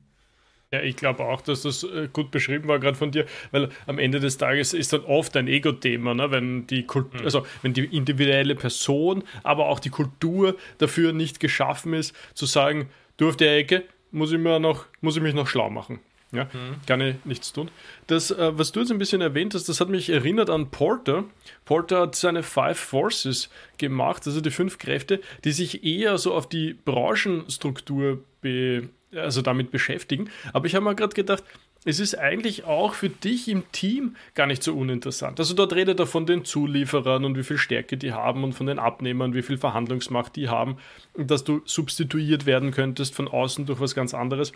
Ja, 0.74 0.82
ich 0.82 0.96
glaube 0.96 1.26
auch, 1.26 1.42
dass 1.42 1.64
das 1.64 1.84
äh, 1.84 2.08
gut 2.12 2.32
beschrieben 2.32 2.70
war, 2.70 2.80
gerade 2.80 2.98
von 2.98 3.12
dir, 3.12 3.26
weil 3.52 3.70
am 3.88 4.00
Ende 4.00 4.22
des 4.22 4.38
Tages 4.38 4.74
ist 4.74 4.94
dann 4.94 5.04
oft 5.04 5.36
ein 5.36 5.48
Ego-Thema, 5.48 6.14
ne? 6.14 6.32
wenn 6.32 6.66
die 6.66 6.84
mhm. 6.84 7.26
also 7.26 7.46
wenn 7.62 7.74
die 7.74 7.86
individuelle 7.86 8.56
Person, 8.56 9.24
aber 9.44 9.68
auch 9.68 9.80
die 9.80 9.90
Kultur 9.90 10.56
dafür 10.78 11.12
nicht 11.12 11.42
geschaffen 11.42 11.94
ist, 11.94 12.16
zu 12.34 12.46
sagen, 12.46 12.90
du 13.18 13.28
auf 13.28 13.36
der 13.36 13.58
Ecke 13.58 13.84
muss 14.12 14.32
ich 14.32 14.40
mir 14.40 14.60
noch, 14.60 14.86
muss 15.02 15.18
ich 15.18 15.24
mich 15.24 15.34
noch 15.34 15.48
schlau 15.48 15.70
machen. 15.70 16.00
Ja, 16.32 16.46
mhm. 16.46 16.76
kann 16.86 17.02
ich 17.02 17.16
nichts 17.26 17.52
tun. 17.52 17.70
Das, 18.08 18.32
äh, 18.32 18.58
was 18.58 18.72
du 18.72 18.80
jetzt 18.80 18.92
ein 18.92 18.98
bisschen 18.98 19.22
erwähnt 19.22 19.54
hast, 19.54 19.68
das 19.68 19.82
hat 19.82 19.90
mich 19.90 20.10
erinnert 20.10 20.50
an 20.50 20.72
Porter. 20.72 21.26
Porter 21.66 22.02
hat 22.02 22.16
seine 22.16 22.42
Five 22.42 22.80
Forces 22.80 23.50
gemacht, 23.78 24.26
also 24.26 24.40
die 24.40 24.52
fünf 24.52 24.78
Kräfte, 24.78 25.20
die 25.44 25.52
sich 25.52 25.84
eher 25.84 26.18
so 26.18 26.34
auf 26.34 26.48
die 26.48 26.74
Branchenstruktur 26.74 28.24
be 28.42 28.90
also 29.14 29.42
damit 29.42 29.72
beschäftigen. 29.72 30.30
Aber 30.54 30.68
ich 30.68 30.76
habe 30.76 30.86
mir 30.86 30.96
gerade 30.96 31.14
gedacht, 31.14 31.44
es 31.84 32.00
ist 32.00 32.18
eigentlich 32.18 32.64
auch 32.66 32.94
für 32.94 33.10
dich 33.10 33.48
im 33.48 33.70
Team 33.72 34.16
gar 34.36 34.46
nicht 34.46 34.62
so 34.62 34.74
uninteressant. 34.74 35.40
Also 35.40 35.56
dort 35.56 35.74
redet 35.74 36.00
er 36.00 36.06
von 36.06 36.26
den 36.26 36.46
Zulieferern 36.46 37.26
und 37.26 37.36
wie 37.38 37.44
viel 37.44 37.58
Stärke 37.58 37.98
die 37.98 38.14
haben 38.14 38.44
und 38.44 38.54
von 38.54 38.68
den 38.68 38.78
Abnehmern, 38.78 39.34
wie 39.34 39.42
viel 39.42 39.58
Verhandlungsmacht 39.58 40.36
die 40.36 40.48
haben 40.48 40.78
und 41.14 41.32
dass 41.32 41.44
du 41.44 41.62
substituiert 41.66 42.46
werden 42.46 42.72
könntest 42.72 43.16
von 43.16 43.28
außen 43.28 43.66
durch 43.66 43.80
was 43.80 43.96
ganz 43.96 44.14
anderes 44.14 44.54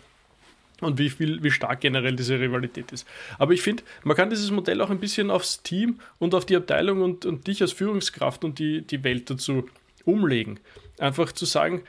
und 0.80 0.98
wie 0.98 1.10
viel, 1.10 1.42
wie 1.42 1.50
stark 1.50 1.80
generell 1.80 2.16
diese 2.16 2.38
Rivalität 2.38 2.92
ist. 2.92 3.06
Aber 3.38 3.52
ich 3.52 3.62
finde, 3.62 3.82
man 4.04 4.16
kann 4.16 4.30
dieses 4.30 4.50
Modell 4.50 4.80
auch 4.80 4.90
ein 4.90 5.00
bisschen 5.00 5.30
aufs 5.30 5.62
Team 5.62 6.00
und 6.18 6.34
auf 6.34 6.44
die 6.44 6.56
Abteilung 6.56 7.02
und, 7.02 7.24
und 7.24 7.46
dich 7.46 7.62
als 7.62 7.72
Führungskraft 7.72 8.44
und 8.44 8.58
die, 8.58 8.82
die 8.82 9.02
Welt 9.04 9.30
dazu 9.30 9.68
umlegen. 10.04 10.60
Einfach 10.98 11.32
zu 11.32 11.44
sagen, 11.44 11.82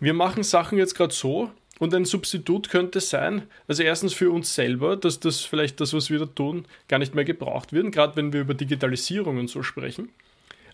wir 0.00 0.14
machen 0.14 0.42
Sachen 0.42 0.78
jetzt 0.78 0.94
gerade 0.94 1.14
so, 1.14 1.50
und 1.78 1.94
ein 1.94 2.06
Substitut 2.06 2.70
könnte 2.70 3.00
sein, 3.00 3.42
also 3.68 3.82
erstens 3.82 4.14
für 4.14 4.30
uns 4.30 4.54
selber, 4.54 4.96
dass 4.96 5.20
das 5.20 5.40
vielleicht 5.40 5.80
das, 5.80 5.92
was 5.92 6.08
wir 6.08 6.18
da 6.18 6.26
tun, 6.26 6.64
gar 6.88 6.98
nicht 6.98 7.14
mehr 7.14 7.24
gebraucht 7.24 7.72
wird, 7.72 7.92
gerade 7.92 8.16
wenn 8.16 8.32
wir 8.32 8.40
über 8.40 8.54
Digitalisierung 8.54 9.38
und 9.38 9.48
so 9.48 9.62
sprechen. 9.62 10.08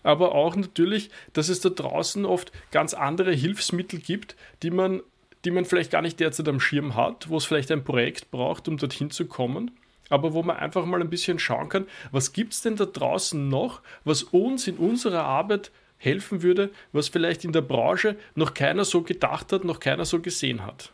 Aber 0.03 0.35
auch 0.35 0.55
natürlich, 0.55 1.09
dass 1.33 1.49
es 1.49 1.61
da 1.61 1.69
draußen 1.69 2.25
oft 2.25 2.51
ganz 2.71 2.93
andere 2.93 3.33
Hilfsmittel 3.33 3.99
gibt, 3.99 4.35
die 4.61 4.71
man, 4.71 5.01
die 5.45 5.51
man 5.51 5.65
vielleicht 5.65 5.91
gar 5.91 6.01
nicht 6.01 6.19
derzeit 6.19 6.47
am 6.47 6.59
Schirm 6.59 6.95
hat, 6.95 7.29
wo 7.29 7.37
es 7.37 7.45
vielleicht 7.45 7.71
ein 7.71 7.83
Projekt 7.83 8.31
braucht, 8.31 8.67
um 8.67 8.77
dorthin 8.77 9.11
zu 9.11 9.25
kommen. 9.25 9.71
Aber 10.09 10.33
wo 10.33 10.43
man 10.43 10.57
einfach 10.57 10.85
mal 10.85 11.01
ein 11.01 11.09
bisschen 11.09 11.39
schauen 11.39 11.69
kann, 11.69 11.87
was 12.11 12.33
gibt 12.33 12.53
es 12.53 12.61
denn 12.61 12.75
da 12.75 12.85
draußen 12.85 13.49
noch, 13.49 13.81
was 14.03 14.23
uns 14.23 14.67
in 14.67 14.77
unserer 14.77 15.23
Arbeit 15.23 15.71
helfen 15.97 16.43
würde, 16.43 16.69
was 16.91 17.07
vielleicht 17.07 17.45
in 17.45 17.53
der 17.53 17.61
Branche 17.61 18.17
noch 18.35 18.53
keiner 18.53 18.85
so 18.85 19.01
gedacht 19.01 19.53
hat, 19.53 19.63
noch 19.63 19.79
keiner 19.79 20.05
so 20.05 20.19
gesehen 20.19 20.65
hat. 20.65 20.91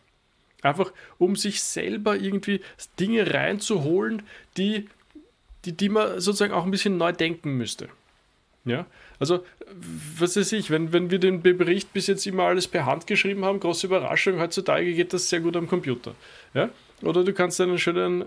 Einfach 0.61 0.91
um 1.17 1.35
sich 1.35 1.63
selber 1.63 2.17
irgendwie 2.17 2.61
Dinge 2.99 3.33
reinzuholen, 3.33 4.23
die, 4.57 4.87
die, 5.65 5.75
die 5.75 5.89
man 5.89 6.19
sozusagen 6.19 6.53
auch 6.53 6.65
ein 6.65 6.71
bisschen 6.71 6.97
neu 6.97 7.11
denken 7.11 7.57
müsste. 7.57 7.89
Ja, 8.65 8.85
also, 9.19 9.43
was 10.17 10.37
weiß 10.37 10.53
ich, 10.53 10.71
wenn, 10.71 10.93
wenn 10.93 11.11
wir 11.11 11.19
den 11.19 11.41
Bericht 11.41 11.91
bis 11.93 12.07
jetzt 12.07 12.25
immer 12.25 12.43
alles 12.43 12.67
per 12.67 12.85
Hand 12.85 13.05
geschrieben 13.05 13.43
haben, 13.43 13.59
große 13.59 13.87
Überraschung, 13.87 14.39
heutzutage 14.39 14.93
geht 14.93 15.13
das 15.13 15.29
sehr 15.29 15.41
gut 15.41 15.57
am 15.57 15.67
Computer. 15.67 16.15
Ja? 16.53 16.69
Oder 17.01 17.23
du 17.23 17.33
kannst 17.33 17.59
einen 17.59 17.77
schönen, 17.77 18.25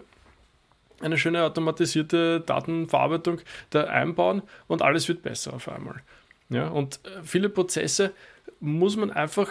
eine 1.00 1.16
schöne 1.16 1.42
automatisierte 1.44 2.40
Datenverarbeitung 2.40 3.40
da 3.70 3.84
einbauen 3.84 4.42
und 4.68 4.82
alles 4.82 5.08
wird 5.08 5.22
besser 5.22 5.54
auf 5.54 5.68
einmal. 5.68 6.02
Ja, 6.50 6.68
und 6.68 7.00
äh, 7.04 7.22
viele 7.22 7.48
Prozesse 7.48 8.12
muss 8.60 8.96
man 8.96 9.10
einfach 9.10 9.48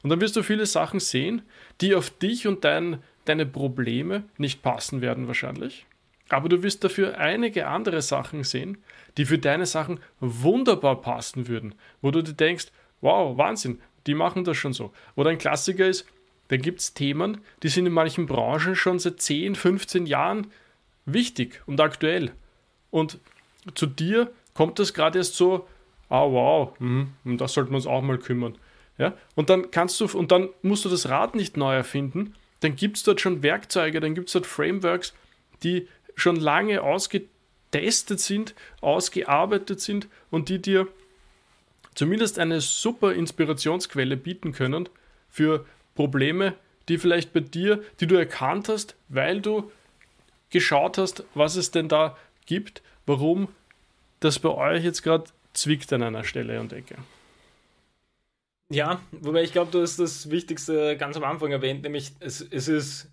und 0.01 0.09
dann 0.09 0.21
wirst 0.21 0.35
du 0.35 0.43
viele 0.43 0.65
Sachen 0.65 0.99
sehen, 0.99 1.43
die 1.81 1.93
auf 1.93 2.09
dich 2.09 2.47
und 2.47 2.63
dein, 2.63 3.03
deine 3.25 3.45
Probleme 3.45 4.23
nicht 4.37 4.63
passen 4.63 5.01
werden 5.01 5.27
wahrscheinlich. 5.27 5.85
Aber 6.31 6.49
du 6.49 6.63
wirst 6.63 6.83
dafür 6.83 7.17
einige 7.17 7.67
andere 7.67 8.01
Sachen 8.01 8.43
sehen, 8.43 8.77
die 9.17 9.25
für 9.25 9.37
deine 9.37 9.65
Sachen 9.65 9.99
wunderbar 10.19 11.01
passen 11.01 11.47
würden, 11.47 11.75
wo 12.01 12.11
du 12.11 12.21
dir 12.21 12.33
denkst, 12.33 12.67
wow, 13.01 13.37
Wahnsinn, 13.37 13.81
die 14.07 14.13
machen 14.13 14.43
das 14.43 14.57
schon 14.57 14.73
so. 14.73 14.93
Oder 15.15 15.31
ein 15.31 15.37
Klassiker 15.37 15.87
ist, 15.87 16.05
da 16.47 16.57
gibt 16.57 16.79
es 16.79 16.93
Themen, 16.93 17.41
die 17.63 17.69
sind 17.69 17.85
in 17.85 17.93
manchen 17.93 18.25
Branchen 18.25 18.75
schon 18.75 18.99
seit 18.99 19.21
10, 19.21 19.55
15 19.55 20.05
Jahren 20.05 20.47
wichtig 21.05 21.61
und 21.65 21.79
aktuell. 21.79 22.31
Und 22.89 23.19
zu 23.73 23.85
dir 23.85 24.31
kommt 24.53 24.79
das 24.79 24.93
gerade 24.93 25.19
erst 25.19 25.35
so, 25.35 25.67
ah 26.09 26.25
wow, 26.25 26.73
mh, 26.79 27.07
das 27.37 27.53
sollten 27.53 27.71
wir 27.71 27.77
uns 27.77 27.87
auch 27.87 28.01
mal 28.01 28.17
kümmern. 28.17 28.57
Ja? 28.97 29.13
Und 29.35 29.49
dann 29.49 29.71
kannst 29.71 29.99
du, 29.99 30.05
und 30.17 30.31
dann 30.31 30.49
musst 30.61 30.85
du 30.85 30.89
das 30.89 31.09
Rad 31.09 31.35
nicht 31.35 31.57
neu 31.57 31.73
erfinden, 31.73 32.35
dann 32.61 32.75
gibt 32.75 32.97
es 32.97 33.03
dort 33.03 33.21
schon 33.21 33.43
Werkzeuge, 33.43 33.99
dann 33.99 34.13
gibt 34.13 34.27
es 34.27 34.33
dort 34.33 34.45
Frameworks, 34.45 35.13
die 35.63 35.87
schon 36.21 36.35
lange 36.37 36.81
ausgetestet 36.81 38.19
sind, 38.19 38.55
ausgearbeitet 38.81 39.81
sind 39.81 40.07
und 40.29 40.49
die 40.49 40.61
dir 40.61 40.87
zumindest 41.95 42.39
eine 42.39 42.61
super 42.61 43.13
Inspirationsquelle 43.13 44.17
bieten 44.17 44.53
können 44.53 44.89
für 45.29 45.65
Probleme, 45.95 46.53
die 46.87 46.97
vielleicht 46.97 47.33
bei 47.33 47.41
dir, 47.41 47.83
die 47.99 48.07
du 48.07 48.15
erkannt 48.15 48.69
hast, 48.69 48.95
weil 49.09 49.41
du 49.41 49.71
geschaut 50.49 50.97
hast, 50.97 51.23
was 51.33 51.55
es 51.55 51.71
denn 51.71 51.89
da 51.89 52.17
gibt, 52.45 52.81
warum 53.05 53.47
das 54.19 54.39
bei 54.39 54.49
euch 54.49 54.83
jetzt 54.83 55.03
gerade 55.03 55.25
zwickt 55.53 55.91
an 55.93 56.03
einer 56.03 56.23
Stelle 56.23 56.59
und 56.59 56.73
Ecke. 56.73 56.95
Ja, 58.69 59.01
wobei 59.11 59.43
ich 59.43 59.51
glaube, 59.51 59.71
du 59.71 59.81
hast 59.81 59.99
das 59.99 60.29
Wichtigste 60.29 60.95
ganz 60.95 61.17
am 61.17 61.25
Anfang 61.25 61.51
erwähnt, 61.51 61.83
nämlich 61.83 62.13
es, 62.19 62.39
es 62.39 62.69
ist 62.69 63.09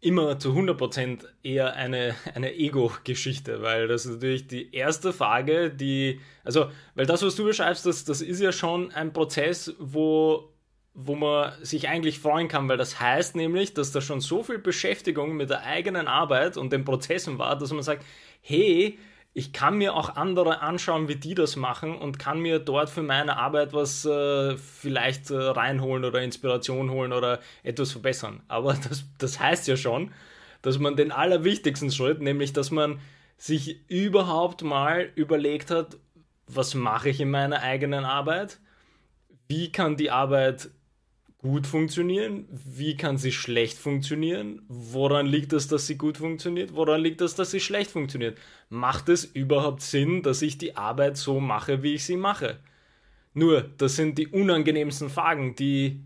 immer 0.00 0.38
zu 0.38 0.52
100% 0.52 1.24
eher 1.42 1.74
eine, 1.74 2.14
eine 2.34 2.54
Ego-Geschichte, 2.54 3.60
weil 3.62 3.86
das 3.86 4.06
ist 4.06 4.14
natürlich 4.14 4.46
die 4.46 4.74
erste 4.74 5.12
Frage, 5.12 5.70
die, 5.70 6.20
also, 6.42 6.70
weil 6.94 7.06
das, 7.06 7.22
was 7.22 7.36
du 7.36 7.44
beschreibst, 7.44 7.84
das, 7.84 8.04
das 8.04 8.22
ist 8.22 8.40
ja 8.40 8.52
schon 8.52 8.92
ein 8.92 9.12
Prozess, 9.12 9.74
wo, 9.78 10.54
wo 10.94 11.14
man 11.16 11.52
sich 11.62 11.88
eigentlich 11.88 12.18
freuen 12.18 12.48
kann, 12.48 12.68
weil 12.68 12.78
das 12.78 12.98
heißt 12.98 13.36
nämlich, 13.36 13.74
dass 13.74 13.92
da 13.92 14.00
schon 14.00 14.20
so 14.20 14.42
viel 14.42 14.58
Beschäftigung 14.58 15.36
mit 15.36 15.50
der 15.50 15.64
eigenen 15.64 16.08
Arbeit 16.08 16.56
und 16.56 16.72
den 16.72 16.84
Prozessen 16.84 17.38
war, 17.38 17.58
dass 17.58 17.72
man 17.72 17.82
sagt, 17.82 18.04
hey, 18.40 18.98
ich 19.32 19.52
kann 19.52 19.78
mir 19.78 19.94
auch 19.94 20.16
andere 20.16 20.60
anschauen, 20.60 21.08
wie 21.08 21.14
die 21.14 21.34
das 21.34 21.54
machen 21.54 21.96
und 21.96 22.18
kann 22.18 22.40
mir 22.40 22.58
dort 22.58 22.90
für 22.90 23.02
meine 23.02 23.36
Arbeit 23.36 23.72
was 23.72 24.04
äh, 24.04 24.56
vielleicht 24.56 25.30
äh, 25.30 25.36
reinholen 25.36 26.04
oder 26.04 26.20
Inspiration 26.20 26.90
holen 26.90 27.12
oder 27.12 27.40
etwas 27.62 27.92
verbessern. 27.92 28.42
Aber 28.48 28.74
das, 28.88 29.04
das 29.18 29.38
heißt 29.38 29.68
ja 29.68 29.76
schon, 29.76 30.12
dass 30.62 30.78
man 30.78 30.96
den 30.96 31.12
allerwichtigsten 31.12 31.90
Schritt, 31.90 32.20
nämlich 32.20 32.52
dass 32.52 32.70
man 32.70 33.00
sich 33.36 33.88
überhaupt 33.88 34.62
mal 34.62 35.10
überlegt 35.14 35.70
hat, 35.70 35.96
was 36.46 36.74
mache 36.74 37.08
ich 37.10 37.20
in 37.20 37.30
meiner 37.30 37.62
eigenen 37.62 38.04
Arbeit? 38.04 38.58
Wie 39.48 39.70
kann 39.70 39.96
die 39.96 40.10
Arbeit 40.10 40.70
gut 41.40 41.66
funktionieren? 41.66 42.46
Wie 42.50 42.96
kann 42.96 43.16
sie 43.16 43.32
schlecht 43.32 43.78
funktionieren? 43.78 44.62
Woran 44.68 45.26
liegt 45.26 45.52
es, 45.52 45.68
dass 45.68 45.86
sie 45.86 45.96
gut 45.96 46.18
funktioniert? 46.18 46.74
Woran 46.74 47.00
liegt 47.00 47.20
es, 47.22 47.34
dass 47.34 47.50
sie 47.50 47.60
schlecht 47.60 47.90
funktioniert? 47.90 48.38
Macht 48.68 49.08
es 49.08 49.24
überhaupt 49.24 49.80
Sinn, 49.80 50.22
dass 50.22 50.42
ich 50.42 50.58
die 50.58 50.76
Arbeit 50.76 51.16
so 51.16 51.40
mache, 51.40 51.82
wie 51.82 51.94
ich 51.94 52.04
sie 52.04 52.16
mache? 52.16 52.60
Nur, 53.32 53.62
das 53.78 53.96
sind 53.96 54.18
die 54.18 54.28
unangenehmsten 54.28 55.08
Fragen, 55.08 55.54
die, 55.54 56.00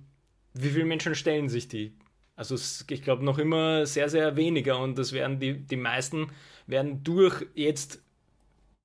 wie 0.52 0.70
viele 0.70 0.84
Menschen 0.84 1.14
stellen 1.14 1.48
sich 1.48 1.68
die? 1.68 1.96
Also 2.36 2.56
ich 2.90 3.02
glaube 3.02 3.24
noch 3.24 3.38
immer 3.38 3.86
sehr, 3.86 4.08
sehr 4.08 4.36
weniger 4.36 4.78
und 4.78 4.98
das 4.98 5.12
werden 5.12 5.38
die, 5.40 5.54
die 5.54 5.76
meisten 5.76 6.28
werden 6.66 7.02
durch 7.02 7.46
jetzt 7.54 8.02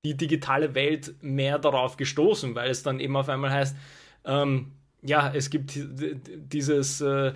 die 0.04 0.16
digitale 0.16 0.74
Welt 0.74 1.14
mehr 1.20 1.58
darauf 1.58 1.96
gestoßen, 1.96 2.54
weil 2.54 2.70
es 2.70 2.82
dann 2.82 3.00
eben 3.00 3.16
auf 3.16 3.28
einmal 3.28 3.50
heißt, 3.50 3.76
ähm, 4.24 4.72
ja, 5.02 5.32
es 5.34 5.50
gibt 5.50 5.72
dieses, 5.76 7.00
äh, 7.00 7.32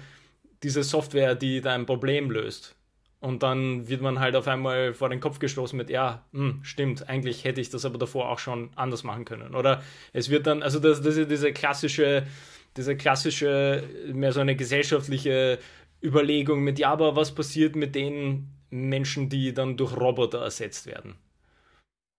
diese 0.63 0.83
Software, 0.83 1.35
die 1.35 1.61
dein 1.61 1.87
Problem 1.87 2.31
löst. 2.31 2.77
Und 3.21 3.43
dann 3.43 3.89
wird 3.89 4.03
man 4.03 4.21
halt 4.21 4.37
auf 4.37 4.47
einmal 4.49 4.93
vor 4.93 5.09
den 5.09 5.21
Kopf 5.21 5.39
gestoßen 5.39 5.77
mit, 5.77 5.89
ja, 5.89 6.27
hm, 6.33 6.61
stimmt, 6.63 7.09
eigentlich 7.09 7.45
hätte 7.45 7.61
ich 7.61 7.71
das 7.71 7.87
aber 7.87 7.97
davor 7.97 8.29
auch 8.29 8.39
schon 8.39 8.71
anders 8.77 9.03
machen 9.03 9.25
können. 9.25 9.55
Oder 9.55 9.83
es 10.13 10.29
wird 10.29 10.47
dann, 10.47 10.63
also 10.63 10.79
das, 10.79 11.01
das 11.01 11.17
ist 11.17 11.31
diese 11.31 11.53
klassische, 11.53 12.27
diese 12.77 12.97
klassische, 12.97 13.83
mehr 14.13 14.33
so 14.33 14.41
eine 14.41 14.57
gesellschaftliche 14.57 15.59
Überlegung 16.03 16.63
mit, 16.63 16.79
ja, 16.79 16.91
aber 16.91 17.17
was 17.17 17.35
passiert 17.35 17.77
mit 17.77 17.95
den 17.95 18.51
Menschen, 18.69 19.31
die 19.31 19.55
dann 19.55 19.79
durch 19.79 19.97
Roboter 19.97 20.43
ersetzt 20.43 20.87
werden? 20.87 21.15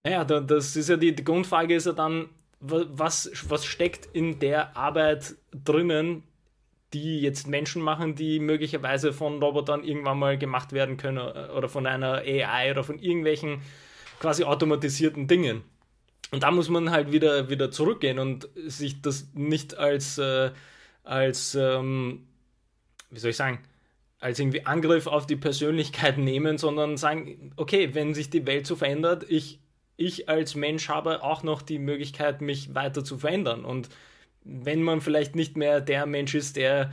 Naja, 0.04 0.24
das 0.24 0.76
ist 0.76 0.90
ja 0.90 0.98
die, 0.98 1.16
die 1.16 1.24
Grundfrage 1.24 1.76
ist 1.76 1.86
ja 1.86 1.94
dann, 1.94 2.30
was, 2.70 3.32
was 3.50 3.66
steckt 3.66 4.08
in 4.14 4.40
der 4.40 4.76
Arbeit 4.78 5.36
drinnen, 5.52 6.24
die 6.94 7.20
jetzt 7.20 7.48
Menschen 7.48 7.82
machen, 7.82 8.16
die 8.16 8.40
möglicherweise 8.40 9.12
von 9.12 9.42
Robotern 9.42 9.84
irgendwann 9.84 10.20
mal 10.20 10.38
gemacht 10.38 10.72
werden 10.72 10.98
können 10.98 11.18
äh, 11.18 11.50
oder 11.52 11.68
von 11.68 11.86
einer 11.86 12.20
AI 12.20 12.72
oder 12.72 12.84
von 12.84 13.00
irgendwelchen 13.00 13.62
quasi 14.20 14.44
automatisierten 14.44 15.28
Dingen. 15.28 15.64
Und 16.32 16.44
da 16.44 16.52
muss 16.52 16.70
man 16.70 16.92
halt 16.92 17.12
wieder, 17.12 17.50
wieder 17.50 17.70
zurückgehen 17.70 18.18
und 18.20 18.50
sich 18.56 19.02
das 19.02 19.30
nicht 19.34 19.78
als, 19.78 20.18
äh, 20.18 20.52
als 21.04 21.56
ähm, 21.56 22.28
wie 23.10 23.20
soll 23.20 23.32
ich 23.32 23.38
sagen, 23.38 23.60
als 24.20 24.40
irgendwie 24.40 24.66
Angriff 24.66 25.08
auf 25.08 25.28
die 25.28 25.36
Persönlichkeit 25.36 26.18
nehmen, 26.18 26.58
sondern 26.58 26.98
sagen, 26.98 27.52
okay, 27.58 27.94
wenn 27.94 28.14
sich 28.14 28.30
die 28.30 28.48
Welt 28.48 28.66
so 28.66 28.76
verändert, 28.76 29.26
ich, 29.30 29.60
ich 29.98 30.30
als 30.30 30.56
Mensch 30.56 30.90
habe 30.90 31.24
auch 31.24 31.44
noch 31.44 31.62
die 31.62 31.80
Möglichkeit, 31.80 32.42
mich 32.42 32.76
weiter 32.76 33.04
zu 33.04 33.18
verändern. 33.18 33.66
Und 33.66 33.90
wenn 34.44 34.84
man 34.84 35.02
vielleicht 35.02 35.36
nicht 35.36 35.58
mehr 35.58 35.82
der 35.82 36.06
Mensch 36.06 36.36
ist, 36.36 36.56
der 36.56 36.92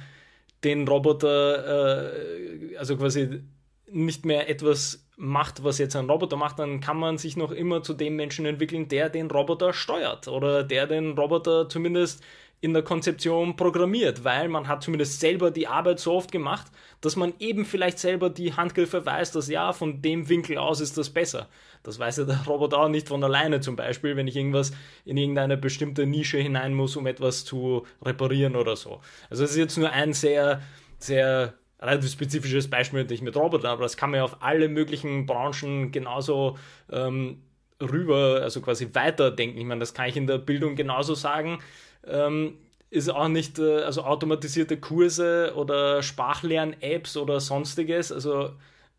den 0.65 0.87
Roboter, 0.87 2.07
äh, 2.07 2.77
also 2.77 2.97
quasi 2.97 3.43
nicht 3.91 4.25
mehr 4.25 4.49
etwas 4.49 5.07
macht, 5.17 5.63
was 5.65 5.79
jetzt 5.79 5.97
ein 5.97 6.09
Roboter 6.09 6.37
macht, 6.37 6.59
dann 6.59 6.81
kann 6.81 6.97
man 6.97 7.19
sich 7.19 7.37
noch 7.37 7.53
immer 7.53 7.83
zu 7.83 7.95
dem 7.95 8.17
Menschen 8.17 8.47
entwickeln, 8.47 8.89
der 8.89 9.11
den 9.11 9.31
Roboter 9.31 9.73
steuert 9.73 10.29
oder 10.29 10.65
der 10.65 10.87
den 10.87 11.19
Roboter 11.19 11.69
zumindest 11.69 12.23
in 12.63 12.73
der 12.73 12.85
Konzeption 12.85 13.57
programmiert, 13.57 14.23
weil 14.23 14.49
man 14.49 14.69
hat 14.69 14.85
zumindest 14.85 15.19
selber 15.19 15.51
die 15.51 15.67
Arbeit 15.67 15.99
so 15.99 16.13
oft 16.13 16.31
gemacht, 16.31 16.69
dass 17.01 17.17
man 17.17 17.35
eben 17.41 17.65
vielleicht 17.65 17.99
selber 17.99 18.31
die 18.31 18.55
Handgriffe 18.55 19.05
weiß, 19.05 19.33
dass 19.33 19.49
ja, 19.49 19.73
von 19.73 20.01
dem 20.01 20.29
Winkel 20.29 20.59
aus 20.59 20.81
ist 20.81 20.97
das 20.97 21.11
besser. 21.11 21.49
Das 21.83 21.99
weiß 21.99 22.19
ja 22.19 22.25
der 22.25 22.41
Roboter 22.47 22.79
auch 22.79 22.89
nicht 22.89 23.09
von 23.09 23.23
alleine 23.25 23.61
zum 23.61 23.75
Beispiel, 23.75 24.15
wenn 24.15 24.29
ich 24.29 24.37
irgendwas 24.37 24.71
in 25.05 25.17
irgendeine 25.17 25.57
bestimmte 25.57 26.07
Nische 26.07 26.39
hinein 26.39 26.73
muss, 26.73 26.95
um 26.95 27.09
etwas 27.09 27.45
zu 27.45 27.85
reparieren 28.01 28.55
oder 28.55 28.77
so. 28.77 29.01
Also 29.29 29.43
es 29.43 29.51
ist 29.51 29.57
jetzt 29.57 29.77
nur 29.77 29.91
ein 29.91 30.13
sehr, 30.13 30.63
sehr 31.01 31.55
relativ 31.81 32.13
spezifisches 32.13 32.71
Beispiel 32.71 33.01
natürlich 33.01 33.23
mit 33.23 33.35
Robotern, 33.35 33.73
aber 33.73 33.83
das 33.83 33.97
kann 33.97 34.13
man 34.13 34.19
ja 34.19 34.25
auf 34.25 34.41
alle 34.41 34.69
möglichen 34.69 35.27
Branchen 35.27 35.91
genauso 35.91 36.57
ähm, 36.93 37.43
rüber, 37.81 38.39
also 38.41 38.61
quasi 38.61 38.89
weiterdenken. 38.93 39.59
Ich 39.59 39.65
meine, 39.65 39.81
das 39.81 39.95
kann 39.95 40.09
ich 40.09 40.17
in 40.17 40.29
der 40.29 40.39
Bildung 40.39 40.77
genauso 40.77 41.17
sagen 41.17 41.59
ähm, 42.07 42.55
ist 42.91 43.09
auch 43.09 43.29
nicht, 43.29 43.59
äh, 43.59 43.83
also 43.83 44.03
automatisierte 44.03 44.77
Kurse 44.77 45.55
oder 45.57 46.03
Sprachlern-Apps 46.03 47.17
oder 47.17 47.41
sonstiges. 47.41 48.13
Also 48.13 48.51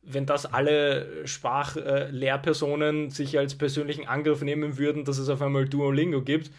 wenn 0.01 0.25
das 0.25 0.45
alle 0.45 1.25
Sprachlehrpersonen 1.25 3.09
sich 3.09 3.37
als 3.37 3.55
persönlichen 3.55 4.07
Angriff 4.07 4.41
nehmen 4.41 4.77
würden, 4.77 5.05
dass 5.05 5.17
es 5.17 5.29
auf 5.29 5.41
einmal 5.41 5.67
Duolingo 5.67 6.21
gibt, 6.21 6.51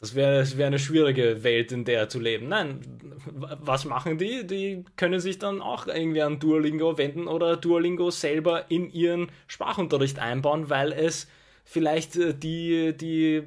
das 0.00 0.14
wäre 0.14 0.38
das 0.40 0.58
wär 0.58 0.66
eine 0.66 0.78
schwierige 0.78 1.44
Welt, 1.44 1.72
in 1.72 1.86
der 1.86 2.10
zu 2.10 2.20
leben. 2.20 2.48
Nein, 2.48 2.80
was 3.24 3.86
machen 3.86 4.18
die? 4.18 4.46
Die 4.46 4.84
können 4.96 5.18
sich 5.18 5.38
dann 5.38 5.62
auch 5.62 5.86
irgendwie 5.86 6.20
an 6.20 6.38
Duolingo 6.40 6.98
wenden 6.98 7.26
oder 7.26 7.56
Duolingo 7.56 8.10
selber 8.10 8.70
in 8.70 8.90
ihren 8.90 9.30
Sprachunterricht 9.46 10.18
einbauen, 10.18 10.68
weil 10.68 10.92
es 10.92 11.26
vielleicht 11.64 12.16
äh, 12.16 12.34
die, 12.34 12.96
die, 12.96 13.42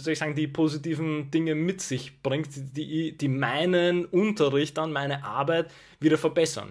soll 0.00 0.14
ich 0.14 0.18
sagen, 0.18 0.34
die 0.34 0.48
positiven 0.48 1.30
Dinge 1.30 1.54
mit 1.54 1.80
sich 1.80 2.22
bringt, 2.22 2.48
die, 2.76 3.16
die 3.16 3.28
meinen 3.28 4.06
Unterricht 4.06 4.76
dann, 4.78 4.92
meine 4.92 5.24
Arbeit 5.24 5.70
wieder 6.00 6.18
verbessern. 6.18 6.70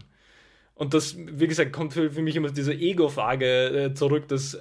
Und 0.75 0.93
das, 0.93 1.17
wie 1.17 1.47
gesagt, 1.47 1.73
kommt 1.73 1.93
für, 1.93 2.11
für 2.11 2.21
mich 2.21 2.35
immer 2.35 2.51
diese 2.51 2.73
Ego-Frage 2.73 3.85
äh, 3.85 3.93
zurück. 3.93 4.27
Das 4.29 4.57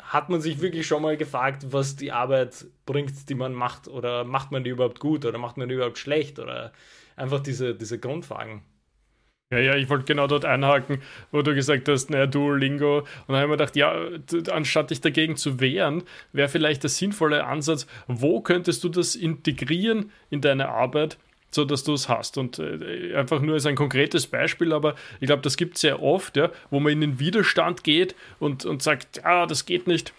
hat 0.00 0.28
man 0.28 0.40
sich 0.40 0.60
wirklich 0.60 0.86
schon 0.86 1.02
mal 1.02 1.16
gefragt, 1.16 1.66
was 1.70 1.94
die 1.94 2.10
Arbeit 2.10 2.66
bringt, 2.84 3.28
die 3.28 3.36
man 3.36 3.54
macht, 3.54 3.86
oder 3.86 4.24
macht 4.24 4.50
man 4.50 4.64
die 4.64 4.70
überhaupt 4.70 4.98
gut 4.98 5.24
oder 5.24 5.38
macht 5.38 5.56
man 5.56 5.68
die 5.68 5.76
überhaupt 5.76 5.98
schlecht 5.98 6.40
oder 6.40 6.72
einfach 7.14 7.40
diese, 7.40 7.76
diese 7.76 8.00
Grundfragen. 8.00 8.62
Ja, 9.52 9.58
ja, 9.58 9.74
ich 9.74 9.88
wollte 9.88 10.04
genau 10.04 10.28
dort 10.28 10.44
einhaken, 10.44 11.02
wo 11.32 11.42
du 11.42 11.56
gesagt 11.56 11.88
hast, 11.88 12.08
naja, 12.08 12.26
Duolingo. 12.26 12.98
Und 12.98 13.06
dann 13.26 13.36
habe 13.36 13.46
ich 13.46 13.48
mir 13.48 13.56
gedacht, 13.56 13.74
ja, 13.74 13.92
anstatt 14.52 14.90
dich 14.90 15.00
dagegen 15.00 15.36
zu 15.36 15.58
wehren, 15.58 16.04
wäre 16.32 16.48
vielleicht 16.48 16.84
der 16.84 16.90
sinnvolle 16.90 17.44
Ansatz, 17.44 17.88
wo 18.06 18.40
könntest 18.42 18.84
du 18.84 18.88
das 18.88 19.16
integrieren 19.16 20.12
in 20.30 20.40
deine 20.40 20.68
Arbeit, 20.68 21.18
so 21.50 21.64
dass 21.64 21.82
du 21.82 21.94
es 21.94 22.08
hast. 22.08 22.38
Und 22.38 22.60
äh, 22.60 23.16
einfach 23.16 23.40
nur 23.40 23.54
als 23.54 23.66
ein 23.66 23.74
konkretes 23.74 24.28
Beispiel, 24.28 24.72
aber 24.72 24.94
ich 25.18 25.26
glaube, 25.26 25.42
das 25.42 25.56
gibt 25.56 25.74
es 25.74 25.80
sehr 25.80 26.00
oft, 26.00 26.36
ja, 26.36 26.52
wo 26.70 26.78
man 26.78 26.92
in 26.92 27.00
den 27.00 27.18
Widerstand 27.18 27.82
geht 27.82 28.14
und, 28.38 28.64
und 28.64 28.84
sagt, 28.84 29.16
ja, 29.24 29.46
das 29.46 29.66
geht 29.66 29.88
nicht. 29.88 30.12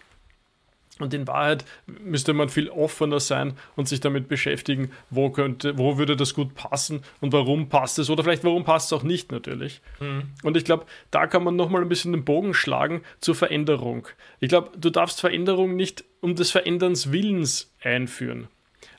Und 1.03 1.13
in 1.13 1.27
Wahrheit 1.27 1.65
müsste 1.85 2.33
man 2.33 2.49
viel 2.49 2.69
offener 2.69 3.19
sein 3.19 3.53
und 3.75 3.87
sich 3.87 3.99
damit 3.99 4.27
beschäftigen, 4.27 4.91
wo 5.09 5.29
könnte, 5.29 5.77
wo 5.77 5.97
würde 5.97 6.15
das 6.15 6.33
gut 6.33 6.55
passen 6.55 7.01
und 7.19 7.33
warum 7.33 7.69
passt 7.69 7.99
es 7.99 8.09
oder 8.09 8.23
vielleicht 8.23 8.43
warum 8.43 8.63
passt 8.63 8.91
es 8.91 8.93
auch 8.97 9.03
nicht 9.03 9.31
natürlich. 9.31 9.81
Mhm. 9.99 10.23
Und 10.43 10.57
ich 10.57 10.65
glaube, 10.65 10.85
da 11.11 11.27
kann 11.27 11.43
man 11.43 11.55
nochmal 11.55 11.81
ein 11.81 11.89
bisschen 11.89 12.13
den 12.13 12.25
Bogen 12.25 12.53
schlagen 12.53 13.01
zur 13.19 13.35
Veränderung. 13.35 14.07
Ich 14.39 14.49
glaube, 14.49 14.71
du 14.77 14.89
darfst 14.89 15.19
Veränderung 15.19 15.75
nicht 15.75 16.03
um 16.21 16.35
des 16.35 16.51
Veränderns 16.51 17.11
Willens 17.11 17.71
einführen. 17.81 18.47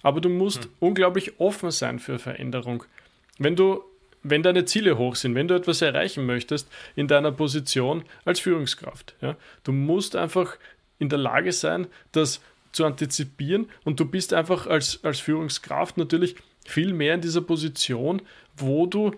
Aber 0.02 0.20
du 0.20 0.28
musst 0.28 0.64
mhm. 0.64 0.70
unglaublich 0.80 1.40
offen 1.40 1.70
sein 1.70 1.98
für 1.98 2.18
Veränderung. 2.18 2.84
Wenn 3.38 3.56
du 3.56 3.82
wenn 4.22 4.42
deine 4.42 4.64
Ziele 4.64 4.98
hoch 4.98 5.16
sind, 5.16 5.34
wenn 5.34 5.48
du 5.48 5.54
etwas 5.54 5.82
erreichen 5.82 6.26
möchtest 6.26 6.68
in 6.94 7.08
deiner 7.08 7.32
Position 7.32 8.04
als 8.24 8.40
Führungskraft, 8.40 9.16
ja, 9.20 9.36
du 9.64 9.72
musst 9.72 10.16
einfach 10.16 10.56
in 11.02 11.08
der 11.08 11.18
Lage 11.18 11.52
sein, 11.52 11.86
das 12.12 12.40
zu 12.72 12.86
antizipieren 12.86 13.66
und 13.84 14.00
du 14.00 14.06
bist 14.06 14.32
einfach 14.32 14.66
als, 14.66 15.04
als 15.04 15.20
Führungskraft 15.20 15.98
natürlich 15.98 16.36
viel 16.64 16.94
mehr 16.94 17.14
in 17.14 17.20
dieser 17.20 17.42
Position, 17.42 18.22
wo 18.56 18.86
du 18.86 19.12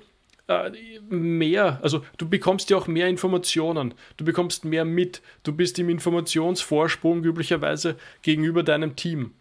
äh, 0.49 0.71
mehr, 1.09 1.79
also 1.83 2.05
du 2.19 2.29
bekommst 2.29 2.69
ja 2.71 2.77
auch 2.77 2.87
mehr 2.87 3.09
Informationen, 3.09 3.95
du 4.17 4.25
bekommst 4.25 4.65
mehr 4.65 4.85
mit, 4.85 5.23
du 5.43 5.53
bist 5.53 5.79
im 5.79 5.89
Informationsvorsprung 5.89 7.23
üblicherweise 7.25 7.97
gegenüber 8.23 8.63
deinem 8.63 8.97
Team. 8.97 9.33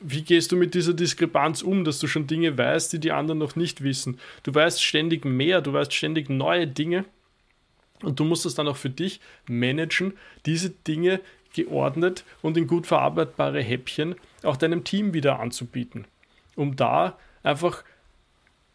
Wie 0.00 0.22
gehst 0.22 0.52
du 0.52 0.56
mit 0.56 0.74
dieser 0.74 0.92
Diskrepanz 0.92 1.62
um, 1.62 1.84
dass 1.84 1.98
du 1.98 2.06
schon 2.06 2.26
Dinge 2.26 2.58
weißt, 2.58 2.92
die 2.92 3.00
die 3.00 3.12
anderen 3.12 3.38
noch 3.38 3.56
nicht 3.56 3.82
wissen? 3.82 4.18
Du 4.42 4.54
weißt 4.54 4.82
ständig 4.82 5.24
mehr, 5.24 5.62
du 5.62 5.72
weißt 5.72 5.94
ständig 5.94 6.28
neue 6.28 6.66
Dinge 6.66 7.06
und 8.02 8.20
du 8.20 8.24
musst 8.24 8.44
es 8.44 8.54
dann 8.54 8.68
auch 8.68 8.76
für 8.76 8.90
dich 8.90 9.20
managen, 9.48 10.12
diese 10.44 10.70
Dinge 10.70 11.20
geordnet 11.54 12.24
und 12.42 12.56
in 12.56 12.66
gut 12.66 12.86
verarbeitbare 12.86 13.62
Häppchen 13.62 14.14
auch 14.42 14.56
deinem 14.56 14.84
Team 14.84 15.14
wieder 15.14 15.40
anzubieten, 15.40 16.06
um 16.56 16.76
da 16.76 17.16
einfach 17.42 17.84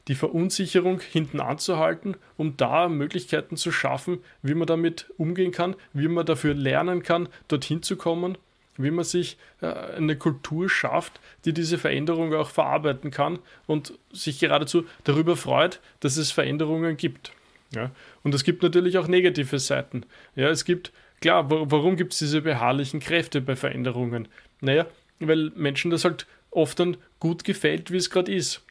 die 0.08 0.16
Verunsicherung 0.16 1.02
hinten 1.02 1.40
anzuhalten, 1.40 2.18
um 2.36 2.58
da 2.58 2.90
Möglichkeiten 2.90 3.58
zu 3.58 3.72
schaffen, 3.72 4.20
wie 4.42 4.56
man 4.56 4.66
damit 4.66 5.06
umgehen 5.18 5.52
kann, 5.52 5.76
wie 5.94 6.08
man 6.08 6.26
dafür 6.26 6.56
lernen 6.56 7.04
kann, 7.04 7.30
dorthin 7.48 7.84
zu 7.84 7.96
kommen, 7.96 8.36
wie 8.78 8.90
man 8.90 9.06
sich 9.06 9.38
äh, 9.62 9.68
eine 9.68 10.16
Kultur 10.16 10.68
schafft, 10.68 11.20
die 11.46 11.54
diese 11.54 11.78
Veränderung 11.78 12.34
auch 12.34 12.50
verarbeiten 12.50 13.12
kann 13.12 13.38
und 13.68 13.94
sich 14.12 14.40
geradezu 14.40 14.86
darüber 15.04 15.36
freut, 15.36 15.80
dass 16.00 16.18
es 16.18 16.32
Veränderungen 16.32 16.98
gibt. 16.98 17.32
Ja? 17.76 17.92
Und 18.24 18.34
es 18.34 18.44
gibt 18.44 18.64
natürlich 18.64 18.98
auch 18.98 19.08
negative 19.08 19.60
Seiten. 19.60 20.06
Ja, 20.36 20.50
es 20.50 20.66
gibt 20.66 20.92
Klar, 21.22 21.50
warum 21.50 21.98
gibt 21.98 22.14
es 22.14 22.20
diese 22.20 22.42
beharrlichen 22.42 23.00
Kräfte 23.00 23.42
bei 23.42 23.56
Veränderungen? 23.56 24.28
Naja, 24.62 24.86
weil 25.20 25.52
Menschen 25.56 25.92
das 25.92 26.06
halt 26.06 26.28
oft 26.52 26.80
dann 26.80 26.98
gut 27.20 27.44
gefällt, 27.44 27.92
wie 27.92 27.98
es 27.98 28.10
gerade 28.10 28.34
ist. 28.34 28.64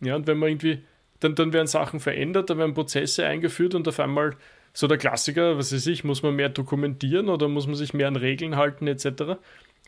Ja, 0.00 0.16
und 0.16 0.26
wenn 0.26 0.38
man 0.38 0.50
irgendwie, 0.50 0.82
dann, 1.20 1.34
dann 1.34 1.52
werden 1.52 1.66
Sachen 1.66 2.00
verändert, 2.00 2.50
dann 2.50 2.58
werden 2.58 2.74
Prozesse 2.74 3.26
eingeführt 3.26 3.74
und 3.74 3.88
auf 3.88 3.98
einmal 3.98 4.36
so 4.72 4.86
der 4.86 4.98
Klassiker, 4.98 5.56
was 5.56 5.72
weiß 5.72 5.86
ich, 5.86 6.04
muss 6.04 6.22
man 6.22 6.36
mehr 6.36 6.50
dokumentieren 6.50 7.28
oder 7.28 7.48
muss 7.48 7.66
man 7.66 7.76
sich 7.76 7.94
mehr 7.94 8.08
an 8.08 8.16
Regeln 8.16 8.56
halten 8.56 8.86
etc. 8.86 9.38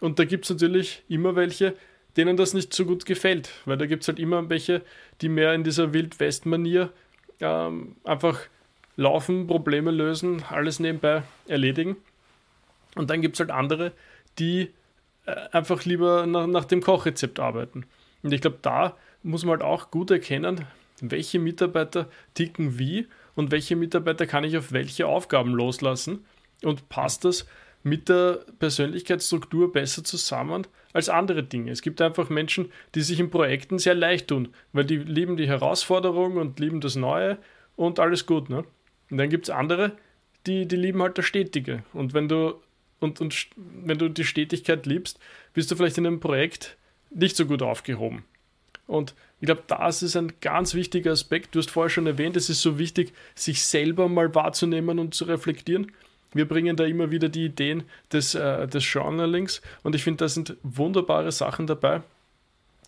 Und 0.00 0.18
da 0.18 0.24
gibt 0.24 0.44
es 0.44 0.50
natürlich 0.50 1.02
immer 1.08 1.36
welche, 1.36 1.74
denen 2.16 2.36
das 2.36 2.54
nicht 2.54 2.72
so 2.72 2.86
gut 2.86 3.04
gefällt, 3.04 3.50
weil 3.66 3.76
da 3.76 3.86
gibt 3.86 4.02
es 4.02 4.08
halt 4.08 4.18
immer 4.18 4.48
welche, 4.48 4.82
die 5.20 5.28
mehr 5.28 5.52
in 5.52 5.62
dieser 5.62 5.92
Wild-West-Manier 5.92 6.90
ähm, 7.40 7.96
einfach 8.04 8.40
laufen, 8.98 9.46
Probleme 9.46 9.92
lösen, 9.92 10.42
alles 10.50 10.80
nebenbei 10.80 11.22
erledigen. 11.46 11.96
Und 12.96 13.10
dann 13.10 13.22
gibt 13.22 13.36
es 13.36 13.40
halt 13.40 13.50
andere, 13.50 13.92
die 14.38 14.70
äh, 15.24 15.34
einfach 15.52 15.84
lieber 15.84 16.26
nach, 16.26 16.48
nach 16.48 16.64
dem 16.64 16.82
Kochrezept 16.82 17.38
arbeiten. 17.38 17.86
Und 18.22 18.32
ich 18.32 18.40
glaube, 18.40 18.58
da 18.60 18.96
muss 19.22 19.44
man 19.44 19.52
halt 19.52 19.62
auch 19.62 19.92
gut 19.92 20.10
erkennen, 20.10 20.64
welche 21.00 21.38
Mitarbeiter 21.38 22.08
ticken 22.34 22.78
wie 22.78 23.06
und 23.36 23.52
welche 23.52 23.76
Mitarbeiter 23.76 24.26
kann 24.26 24.42
ich 24.42 24.56
auf 24.56 24.72
welche 24.72 25.06
Aufgaben 25.06 25.54
loslassen 25.54 26.24
und 26.64 26.88
passt 26.88 27.24
das 27.24 27.46
mit 27.84 28.08
der 28.08 28.40
Persönlichkeitsstruktur 28.58 29.72
besser 29.72 30.02
zusammen 30.02 30.66
als 30.92 31.08
andere 31.08 31.44
Dinge. 31.44 31.70
Es 31.70 31.82
gibt 31.82 32.02
einfach 32.02 32.30
Menschen, 32.30 32.72
die 32.96 33.02
sich 33.02 33.20
in 33.20 33.30
Projekten 33.30 33.78
sehr 33.78 33.94
leicht 33.94 34.26
tun, 34.26 34.48
weil 34.72 34.84
die 34.84 34.96
lieben 34.96 35.36
die 35.36 35.46
Herausforderung 35.46 36.36
und 36.36 36.58
lieben 36.58 36.80
das 36.80 36.96
Neue 36.96 37.38
und 37.76 38.00
alles 38.00 38.26
gut. 38.26 38.50
Ne? 38.50 38.64
Und 39.10 39.18
dann 39.18 39.30
gibt 39.30 39.48
es 39.48 39.50
andere, 39.50 39.92
die, 40.46 40.66
die 40.66 40.76
lieben 40.76 41.02
halt 41.02 41.18
das 41.18 41.24
Stetige. 41.24 41.82
Und 41.92 42.14
wenn 42.14 42.28
du 42.28 42.54
und, 43.00 43.20
und 43.20 43.46
wenn 43.56 43.98
du 43.98 44.08
die 44.08 44.24
Stetigkeit 44.24 44.86
liebst, 44.86 45.18
bist 45.54 45.70
du 45.70 45.76
vielleicht 45.76 45.98
in 45.98 46.06
einem 46.06 46.20
Projekt 46.20 46.76
nicht 47.10 47.36
so 47.36 47.46
gut 47.46 47.62
aufgehoben. 47.62 48.24
Und 48.86 49.14
ich 49.40 49.46
glaube, 49.46 49.62
das 49.66 50.02
ist 50.02 50.16
ein 50.16 50.32
ganz 50.40 50.74
wichtiger 50.74 51.12
Aspekt. 51.12 51.54
Du 51.54 51.60
hast 51.60 51.70
vorher 51.70 51.90
schon 51.90 52.06
erwähnt, 52.06 52.36
es 52.36 52.50
ist 52.50 52.62
so 52.62 52.78
wichtig, 52.78 53.12
sich 53.34 53.64
selber 53.64 54.08
mal 54.08 54.34
wahrzunehmen 54.34 54.98
und 54.98 55.14
zu 55.14 55.24
reflektieren. 55.24 55.92
Wir 56.32 56.46
bringen 56.46 56.76
da 56.76 56.84
immer 56.84 57.10
wieder 57.10 57.28
die 57.28 57.46
Ideen 57.46 57.84
des, 58.12 58.34
äh, 58.34 58.66
des 58.66 58.92
Journalings 58.92 59.62
und 59.82 59.94
ich 59.94 60.04
finde, 60.04 60.24
da 60.24 60.28
sind 60.28 60.56
wunderbare 60.62 61.32
Sachen 61.32 61.66
dabei. 61.66 62.02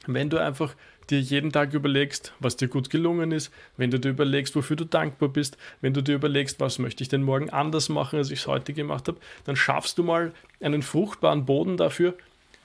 Wenn 0.07 0.29
du 0.29 0.39
einfach 0.39 0.75
dir 1.11 1.21
jeden 1.21 1.53
Tag 1.53 1.75
überlegst, 1.75 2.33
was 2.39 2.57
dir 2.57 2.69
gut 2.69 2.91
gelungen 2.91 3.33
ist, 3.33 3.53
wenn 3.77 3.91
du 3.91 3.99
dir 3.99 4.11
überlegst, 4.11 4.55
wofür 4.57 4.77
du 4.77 4.85
dankbar 4.85 5.29
bist, 5.29 5.57
wenn 5.81 5.95
du 5.95 6.03
dir 6.03 6.15
überlegst, 6.15 6.61
was 6.61 6.79
möchte 6.79 7.03
ich 7.03 7.09
denn 7.09 7.23
morgen 7.23 7.51
anders 7.51 7.89
machen, 7.89 8.19
als 8.19 8.31
ich 8.31 8.41
es 8.41 8.47
heute 8.47 8.73
gemacht 8.73 9.09
habe, 9.09 9.19
dann 9.45 9.57
schaffst 9.57 9.99
du 9.99 10.03
mal 10.03 10.33
einen 10.61 10.83
fruchtbaren 10.83 11.45
Boden 11.45 11.77
dafür, 11.77 12.15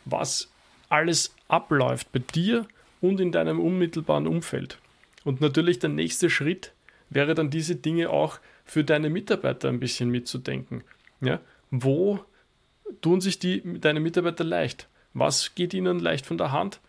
was 0.05 0.49
alles 0.89 1.33
abläuft 1.47 2.11
bei 2.11 2.19
dir 2.19 2.67
und 3.01 3.19
in 3.19 3.31
deinem 3.31 3.59
unmittelbaren 3.59 4.27
Umfeld. 4.27 4.77
Und 5.23 5.41
natürlich 5.41 5.79
der 5.79 5.89
nächste 5.89 6.29
Schritt 6.29 6.73
wäre 7.09 7.33
dann 7.33 7.49
diese 7.49 7.75
Dinge 7.75 8.09
auch 8.09 8.39
für 8.65 8.83
deine 8.83 9.09
Mitarbeiter 9.09 9.69
ein 9.69 9.79
bisschen 9.79 10.09
mitzudenken. 10.09 10.83
Ja? 11.21 11.39
Wo 11.71 12.19
tun 13.01 13.21
sich 13.21 13.39
die, 13.39 13.79
deine 13.79 13.99
Mitarbeiter 13.99 14.43
leicht? 14.43 14.87
Was 15.13 15.55
geht 15.55 15.73
ihnen 15.73 15.99
leicht 15.99 16.25
von 16.25 16.37
der 16.37 16.51
Hand? 16.51 16.79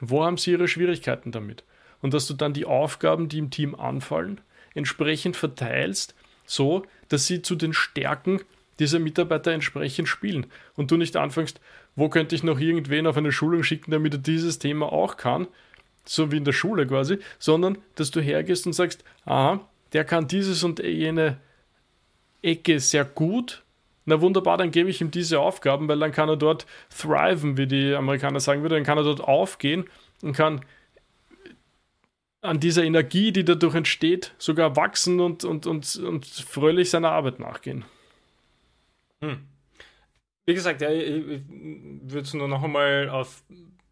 Wo 0.00 0.24
haben 0.24 0.36
sie 0.36 0.52
ihre 0.52 0.68
Schwierigkeiten 0.68 1.32
damit? 1.32 1.64
Und 2.02 2.14
dass 2.14 2.26
du 2.26 2.34
dann 2.34 2.52
die 2.52 2.66
Aufgaben, 2.66 3.28
die 3.28 3.38
im 3.38 3.50
Team 3.50 3.74
anfallen, 3.74 4.40
entsprechend 4.74 5.36
verteilst, 5.36 6.14
so 6.44 6.84
dass 7.08 7.26
sie 7.26 7.42
zu 7.42 7.54
den 7.54 7.72
Stärken 7.72 8.40
dieser 8.78 8.98
Mitarbeiter 8.98 9.52
entsprechend 9.52 10.08
spielen. 10.08 10.46
Und 10.76 10.90
du 10.90 10.96
nicht 10.96 11.16
anfängst, 11.16 11.60
wo 11.94 12.08
könnte 12.08 12.34
ich 12.34 12.42
noch 12.42 12.60
irgendwen 12.60 13.06
auf 13.06 13.16
eine 13.16 13.32
Schulung 13.32 13.62
schicken, 13.62 13.90
damit 13.90 14.14
er 14.14 14.18
dieses 14.18 14.58
Thema 14.58 14.92
auch 14.92 15.16
kann, 15.16 15.48
so 16.04 16.30
wie 16.30 16.36
in 16.36 16.44
der 16.44 16.52
Schule 16.52 16.86
quasi, 16.86 17.18
sondern 17.38 17.78
dass 17.94 18.10
du 18.10 18.20
hergehst 18.20 18.66
und 18.66 18.74
sagst, 18.74 19.02
aha, 19.24 19.66
der 19.92 20.04
kann 20.04 20.28
dieses 20.28 20.62
und 20.62 20.78
jene 20.80 21.38
Ecke 22.42 22.80
sehr 22.80 23.04
gut. 23.04 23.62
Na 24.06 24.20
wunderbar, 24.20 24.56
dann 24.56 24.70
gebe 24.70 24.88
ich 24.88 25.00
ihm 25.00 25.10
diese 25.10 25.40
Aufgaben, 25.40 25.88
weil 25.88 25.98
dann 25.98 26.12
kann 26.12 26.28
er 26.28 26.36
dort 26.36 26.64
thriven, 26.96 27.56
wie 27.56 27.66
die 27.66 27.94
Amerikaner 27.94 28.40
sagen 28.40 28.62
würden, 28.62 28.74
dann 28.74 28.84
kann 28.84 28.98
er 28.98 29.04
dort 29.04 29.20
aufgehen 29.20 29.84
und 30.22 30.32
kann 30.32 30.64
an 32.40 32.60
dieser 32.60 32.84
Energie, 32.84 33.32
die 33.32 33.44
dadurch 33.44 33.74
entsteht, 33.74 34.34
sogar 34.38 34.76
wachsen 34.76 35.20
und, 35.20 35.44
und, 35.44 35.66
und, 35.66 35.96
und 35.96 36.26
fröhlich 36.26 36.90
seiner 36.90 37.10
Arbeit 37.10 37.40
nachgehen. 37.40 37.84
Hm. 39.20 39.40
Wie 40.46 40.54
gesagt, 40.54 40.80
ja, 40.80 40.90
ich, 40.90 41.42
würde 41.48 42.20
es 42.20 42.32
nur 42.32 42.46
noch 42.46 42.62
einmal 42.62 43.08
auf 43.08 43.42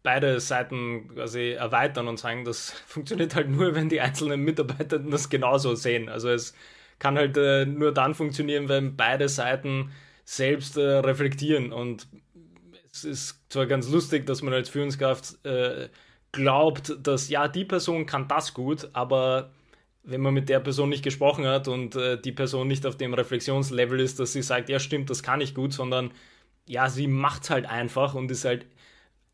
beide 0.03 0.39
Seiten 0.39 1.09
quasi 1.09 1.51
erweitern 1.51 2.07
und 2.07 2.17
sagen, 2.17 2.45
das 2.45 2.71
funktioniert 2.87 3.35
halt 3.35 3.49
nur, 3.49 3.75
wenn 3.75 3.89
die 3.89 3.99
einzelnen 3.99 4.41
Mitarbeiter 4.41 4.99
das 4.99 5.29
genauso 5.29 5.75
sehen. 5.75 6.07
Also 6.07 6.29
es 6.29 6.53
kann 6.99 7.17
halt 7.17 7.35
äh, 7.35 7.65
nur 7.65 7.91
dann 7.91 8.13
funktionieren, 8.13 8.69
wenn 8.69 8.95
beide 8.95 9.27
Seiten 9.27 9.91
selbst 10.25 10.75
äh, 10.75 10.81
reflektieren. 10.81 11.71
Und 11.71 12.07
es 12.91 13.05
ist 13.05 13.45
zwar 13.49 13.67
ganz 13.67 13.89
lustig, 13.89 14.25
dass 14.25 14.41
man 14.41 14.53
als 14.53 14.69
Führungskraft 14.69 15.45
äh, 15.45 15.89
glaubt, 16.31 16.97
dass 17.01 17.29
ja, 17.29 17.47
die 17.47 17.63
Person 17.63 18.05
kann 18.05 18.27
das 18.27 18.53
gut, 18.53 18.89
aber 18.93 19.51
wenn 20.03 20.21
man 20.21 20.33
mit 20.33 20.49
der 20.49 20.59
Person 20.59 20.89
nicht 20.89 21.03
gesprochen 21.03 21.47
hat 21.47 21.67
und 21.67 21.95
äh, 21.95 22.19
die 22.19 22.31
Person 22.31 22.67
nicht 22.67 22.85
auf 22.85 22.97
dem 22.97 23.13
Reflexionslevel 23.13 23.99
ist, 23.99 24.19
dass 24.19 24.33
sie 24.33 24.41
sagt, 24.41 24.69
ja 24.69 24.79
stimmt, 24.79 25.09
das 25.09 25.23
kann 25.23 25.41
ich 25.41 25.55
gut, 25.55 25.73
sondern 25.73 26.11
ja, 26.67 26.89
sie 26.89 27.07
macht 27.07 27.43
es 27.43 27.49
halt 27.49 27.65
einfach 27.67 28.15
und 28.15 28.29
ist 28.31 28.45
halt 28.45 28.65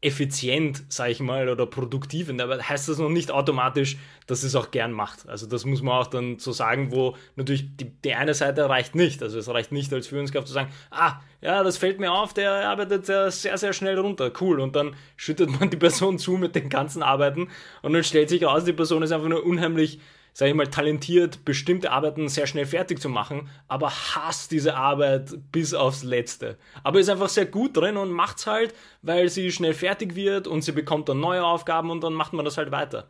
effizient, 0.02 0.82
sage 0.90 1.12
ich 1.12 1.20
mal, 1.20 1.48
oder 1.48 1.68
produktiv. 1.68 2.30
Aber 2.30 2.58
heißt 2.58 2.90
das 2.90 2.98
noch 2.98 3.10
nicht 3.10 3.30
automatisch, 3.30 3.98
dass 4.26 4.42
es 4.42 4.56
auch 4.56 4.72
gern 4.72 4.92
macht. 4.92 5.30
Also 5.30 5.46
das 5.46 5.64
muss 5.64 5.84
man 5.84 6.00
auch 6.00 6.08
dann 6.08 6.40
so 6.40 6.52
sagen, 6.52 6.92
wo 6.92 7.16
natürlich 7.36 7.76
die, 7.78 7.86
die 7.86 8.16
eine 8.16 8.34
Seite 8.34 8.68
reicht 8.68 8.96
nicht. 8.96 9.22
Also 9.22 9.38
es 9.38 9.48
reicht 9.48 9.72
nicht 9.72 9.94
als 9.94 10.08
Führungskraft 10.08 10.48
zu 10.48 10.54
sagen, 10.54 10.72
ah, 10.90 11.20
ja, 11.42 11.64
das 11.64 11.78
fällt 11.78 12.00
mir 12.00 12.12
auf, 12.12 12.34
der 12.34 12.68
arbeitet 12.68 13.06
sehr, 13.06 13.30
sehr, 13.30 13.58
sehr 13.58 13.74
schnell 13.74 14.00
runter. 14.00 14.32
Cool. 14.42 14.60
Und 14.60 14.76
dann 14.76 14.96
schüttet 15.18 15.60
man 15.60 15.70
die 15.70 15.78
Person 15.78 16.18
zu 16.20 16.32
mit 16.32 16.56
den 16.56 16.70
ganzen 16.70 17.04
Arbeiten 17.04 17.50
und 17.84 17.94
dann 17.94 18.04
stellt 18.04 18.30
sich 18.30 18.44
raus, 18.44 18.64
die 18.66 18.74
Person 18.74 19.04
ist 19.04 19.12
einfach 19.12 19.30
nur 19.30 19.46
unheimlich 19.46 20.00
sage 20.34 20.52
ich 20.52 20.58
mal, 20.58 20.68
talentiert, 20.68 21.44
bestimmte 21.44 21.92
Arbeiten 21.92 22.30
sehr 22.30 22.48
schnell 22.48 22.66
fertig 22.66 23.00
zu 23.00 23.10
machen, 23.10 23.50
aber 23.68 23.90
hasst 23.90 24.52
diese 24.52 24.76
Arbeit 24.76 25.32
bis 25.52 25.74
aufs 25.74 26.04
Letzte. 26.04 26.58
Aber 26.84 27.00
ist 27.00 27.10
einfach 27.10 27.30
sehr 27.30 27.46
gut 27.46 27.76
drin 27.76 27.98
und 27.98 28.12
macht's 28.12 28.48
halt, 28.48 28.74
weil 29.02 29.30
sie 29.30 29.52
schnell 29.52 29.74
fertig 29.74 30.16
wird 30.16 30.48
und 30.48 30.62
sie 30.64 30.72
bekommt 30.72 31.10
dann 31.10 31.20
neue 31.20 31.44
Aufgaben 31.44 31.90
und 31.90 32.04
dann 32.04 32.14
macht 32.14 32.34
man 32.34 32.46
das 32.46 32.58
halt 32.58 32.72
weiter. 32.72 33.08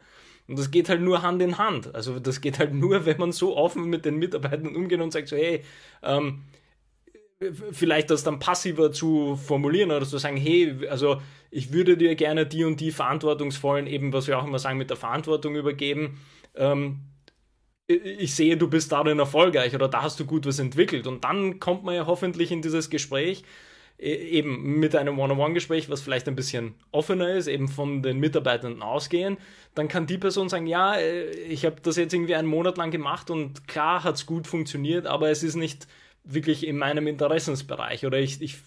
Und 0.48 0.58
das 0.58 0.72
geht 0.72 0.90
halt 0.90 1.02
nur 1.02 1.22
Hand 1.22 1.42
in 1.42 1.58
Hand. 1.58 1.94
Also 1.94 2.20
das 2.20 2.42
geht 2.42 2.60
halt 2.60 2.74
nur, 2.74 3.06
wenn 3.06 3.18
man 3.18 3.32
so 3.32 3.56
offen 3.56 3.86
mit 3.86 4.06
den 4.06 4.18
Mitarbeitern 4.18 4.76
umgeht 4.76 5.00
und 5.00 5.14
sagt 5.14 5.28
so, 5.28 5.38
hey, 5.38 5.64
ähm, 6.02 6.44
vielleicht 7.72 8.10
das 8.10 8.24
dann 8.24 8.40
passiver 8.40 8.92
zu 8.92 9.36
formulieren 9.36 9.92
oder 9.92 10.06
zu 10.06 10.18
sagen, 10.18 10.38
hey, 10.38 10.88
also 10.90 11.22
ich 11.50 11.74
würde 11.74 11.98
dir 11.98 12.16
gerne 12.16 12.46
die 12.46 12.64
und 12.64 12.80
die 12.80 12.92
verantwortungsvollen, 12.92 13.88
eben 13.88 14.14
was 14.14 14.28
wir 14.28 14.40
auch 14.40 14.46
immer 14.46 14.60
sagen, 14.60 14.78
mit 14.78 14.90
der 14.90 14.98
Verantwortung 14.98 15.56
übergeben. 15.56 16.20
Ähm, 16.56 17.00
ich 17.96 18.36
sehe, 18.36 18.58
du 18.58 18.68
bist 18.68 18.92
darin 18.92 19.20
erfolgreich 19.20 19.76
oder 19.76 19.88
da 19.88 20.02
hast 20.04 20.20
du 20.20 20.26
gut 20.26 20.46
was 20.46 20.60
entwickelt. 20.60 21.08
Und 21.08 21.24
dann 21.24 21.60
kommt 21.60 21.84
man 21.84 21.96
ja 21.96 22.06
hoffentlich 22.06 22.52
in 22.52 22.62
dieses 22.62 22.90
Gespräch, 22.90 23.44
e, 24.00 24.14
eben 24.14 24.80
mit 24.80 24.96
einem 24.96 25.20
One-on-One-Gespräch, 25.20 25.90
was 25.90 26.02
vielleicht 26.02 26.28
ein 26.28 26.36
bisschen 26.36 26.76
offener 26.92 27.34
ist, 27.34 27.48
eben 27.48 27.68
von 27.68 28.02
den 28.02 28.20
Mitarbeitenden 28.20 28.82
ausgehen, 28.82 29.38
dann 29.76 29.88
kann 29.88 30.08
die 30.08 30.18
Person 30.18 30.50
sagen, 30.50 30.68
ja, 30.68 30.96
äh, 30.96 31.30
ich 31.32 31.66
habe 31.66 31.78
das 31.82 31.98
jetzt 31.98 32.14
irgendwie 32.14 32.36
einen 32.36 32.48
Monat 32.48 32.78
lang 32.78 32.92
gemacht 32.92 33.30
und 33.30 33.68
klar 33.68 34.04
hat 34.04 34.16
es 34.16 34.26
gut 34.26 34.48
funktioniert, 34.48 35.06
aber 35.08 35.30
es 35.30 35.44
ist 35.44 35.56
nicht 35.56 35.88
wirklich 36.24 36.68
in 36.68 36.78
meinem 36.78 37.08
Interessensbereich 37.08 38.06
oder 38.06 38.20
ich, 38.20 38.42
ich 38.42 38.58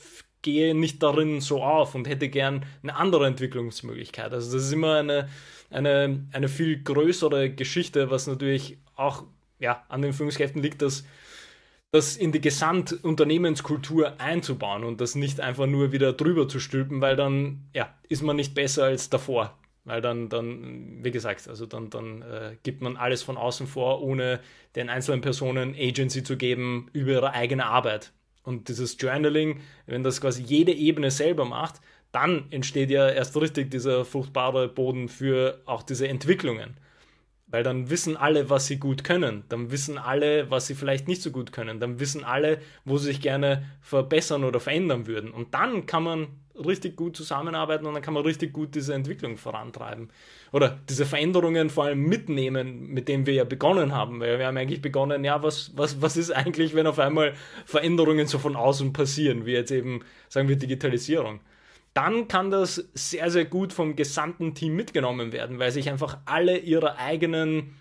gehe 0.44 0.74
nicht 0.74 1.02
darin 1.02 1.40
so 1.40 1.62
auf 1.62 1.96
und 1.96 2.06
hätte 2.06 2.28
gern 2.28 2.64
eine 2.84 2.94
andere 2.94 3.26
Entwicklungsmöglichkeit. 3.26 4.32
Also 4.32 4.52
das 4.52 4.66
ist 4.66 4.72
immer 4.72 4.98
eine, 4.98 5.28
eine, 5.70 6.26
eine 6.30 6.48
viel 6.48 6.84
größere 6.84 7.50
Geschichte, 7.50 8.10
was 8.10 8.28
natürlich 8.28 8.78
auch 8.94 9.24
ja, 9.58 9.82
an 9.88 10.02
den 10.02 10.12
Führungskräften 10.12 10.62
liegt, 10.62 10.82
dass 10.82 11.04
das 11.90 12.16
in 12.16 12.32
die 12.32 12.40
Gesamtunternehmenskultur 12.40 14.20
einzubauen 14.20 14.84
und 14.84 15.00
das 15.00 15.14
nicht 15.14 15.40
einfach 15.40 15.66
nur 15.66 15.92
wieder 15.92 16.12
drüber 16.12 16.46
zu 16.46 16.60
stülpen, 16.60 17.00
weil 17.00 17.16
dann 17.16 17.62
ja, 17.72 17.92
ist 18.08 18.22
man 18.22 18.36
nicht 18.36 18.54
besser 18.54 18.84
als 18.84 19.10
davor. 19.10 19.56
Weil 19.84 20.00
dann, 20.00 20.28
dann 20.28 21.04
wie 21.04 21.10
gesagt, 21.10 21.46
also 21.46 21.66
dann, 21.66 21.90
dann 21.90 22.22
äh, 22.22 22.56
gibt 22.62 22.80
man 22.80 22.96
alles 22.96 23.22
von 23.22 23.36
außen 23.36 23.66
vor, 23.66 24.02
ohne 24.02 24.40
den 24.76 24.88
einzelnen 24.88 25.20
Personen 25.20 25.74
Agency 25.78 26.24
zu 26.24 26.36
geben 26.36 26.88
über 26.92 27.12
ihre 27.12 27.32
eigene 27.32 27.66
Arbeit. 27.66 28.12
Und 28.44 28.68
dieses 28.68 28.96
Journaling, 29.00 29.60
wenn 29.86 30.04
das 30.04 30.20
quasi 30.20 30.42
jede 30.42 30.72
Ebene 30.72 31.10
selber 31.10 31.44
macht, 31.44 31.80
dann 32.12 32.46
entsteht 32.50 32.90
ja 32.90 33.08
erst 33.08 33.36
richtig 33.36 33.70
dieser 33.72 34.04
fruchtbare 34.04 34.68
Boden 34.68 35.08
für 35.08 35.60
auch 35.66 35.82
diese 35.82 36.06
Entwicklungen. 36.06 36.76
Weil 37.48 37.64
dann 37.64 37.90
wissen 37.90 38.16
alle, 38.16 38.50
was 38.50 38.66
sie 38.66 38.78
gut 38.78 39.02
können. 39.02 39.44
Dann 39.48 39.70
wissen 39.70 39.98
alle, 39.98 40.50
was 40.50 40.66
sie 40.66 40.74
vielleicht 40.74 41.08
nicht 41.08 41.22
so 41.22 41.30
gut 41.30 41.52
können. 41.52 41.80
Dann 41.80 41.98
wissen 41.98 42.22
alle, 42.22 42.60
wo 42.84 42.98
sie 42.98 43.06
sich 43.06 43.20
gerne 43.20 43.64
verbessern 43.80 44.44
oder 44.44 44.60
verändern 44.60 45.06
würden. 45.06 45.30
Und 45.30 45.54
dann 45.54 45.86
kann 45.86 46.04
man 46.04 46.28
richtig 46.54 46.96
gut 46.96 47.16
zusammenarbeiten 47.16 47.86
und 47.86 47.94
dann 47.94 48.02
kann 48.02 48.14
man 48.14 48.24
richtig 48.24 48.52
gut 48.52 48.74
diese 48.74 48.94
Entwicklung 48.94 49.36
vorantreiben. 49.36 50.10
Oder 50.52 50.78
diese 50.88 51.06
Veränderungen 51.06 51.70
vor 51.70 51.84
allem 51.84 52.02
mitnehmen, 52.02 52.86
mit 52.88 53.08
denen 53.08 53.26
wir 53.26 53.34
ja 53.34 53.44
begonnen 53.44 53.92
haben. 53.92 54.20
Weil 54.20 54.38
wir 54.38 54.46
haben 54.46 54.56
eigentlich 54.56 54.82
begonnen, 54.82 55.24
ja, 55.24 55.42
was, 55.42 55.72
was, 55.76 56.00
was 56.00 56.16
ist 56.16 56.30
eigentlich, 56.30 56.74
wenn 56.74 56.86
auf 56.86 56.98
einmal 56.98 57.34
Veränderungen 57.66 58.26
so 58.26 58.38
von 58.38 58.56
außen 58.56 58.92
passieren, 58.92 59.46
wie 59.46 59.52
jetzt 59.52 59.72
eben, 59.72 60.00
sagen 60.28 60.48
wir, 60.48 60.56
Digitalisierung 60.56 61.40
dann 61.94 62.26
kann 62.26 62.50
das 62.50 62.88
sehr, 62.94 63.30
sehr 63.30 63.44
gut 63.44 63.72
vom 63.72 63.94
gesamten 63.94 64.54
Team 64.54 64.74
mitgenommen 64.74 65.32
werden, 65.32 65.60
weil 65.60 65.70
sich 65.70 65.88
einfach 65.88 66.18
alle 66.26 66.58
ihrer 66.58 66.98
eigenen 66.98 67.76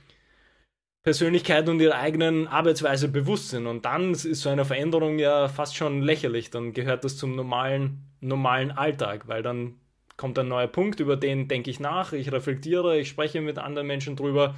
Persönlichkeit 1.04 1.68
und 1.68 1.82
ihrer 1.82 1.96
eigenen 1.96 2.48
Arbeitsweise 2.48 3.10
bewusst 3.10 3.50
sind. 3.50 3.68
Und 3.68 3.86
dann 3.86 4.12
ist 4.12 4.36
so 4.36 4.50
eine 4.50 4.66
Veränderung 4.66 5.20
ja 5.20 5.50
fast 5.50 5.76
schon 5.76 6.02
lächerlich. 6.02 6.52
Dann 6.52 6.74
gehört 6.74 7.04
das 7.04 7.18
zum 7.18 7.36
normalen, 7.36 8.06
normalen 8.24 8.72
Alltag, 8.72 9.28
weil 9.28 9.44
dann 9.44 9.76
kommt 10.18 10.38
ein 10.40 10.48
neuer 10.48 10.68
Punkt, 10.68 11.00
über 11.00 11.18
den 11.18 11.48
denke 11.48 11.70
ich 11.70 11.80
nach, 11.80 12.14
ich 12.14 12.32
reflektiere, 12.32 13.00
ich 13.00 13.10
spreche 13.10 13.42
mit 13.42 13.58
anderen 13.58 13.88
Menschen 13.88 14.16
drüber 14.16 14.56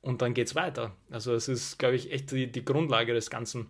und 0.00 0.22
dann 0.22 0.34
geht 0.34 0.48
es 0.48 0.54
weiter. 0.54 0.92
Also 1.10 1.34
es 1.34 1.48
ist, 1.48 1.78
glaube 1.78 1.96
ich, 1.96 2.12
echt 2.12 2.30
die, 2.30 2.50
die 2.50 2.64
Grundlage 2.64 3.14
des 3.14 3.30
Ganzen. 3.30 3.66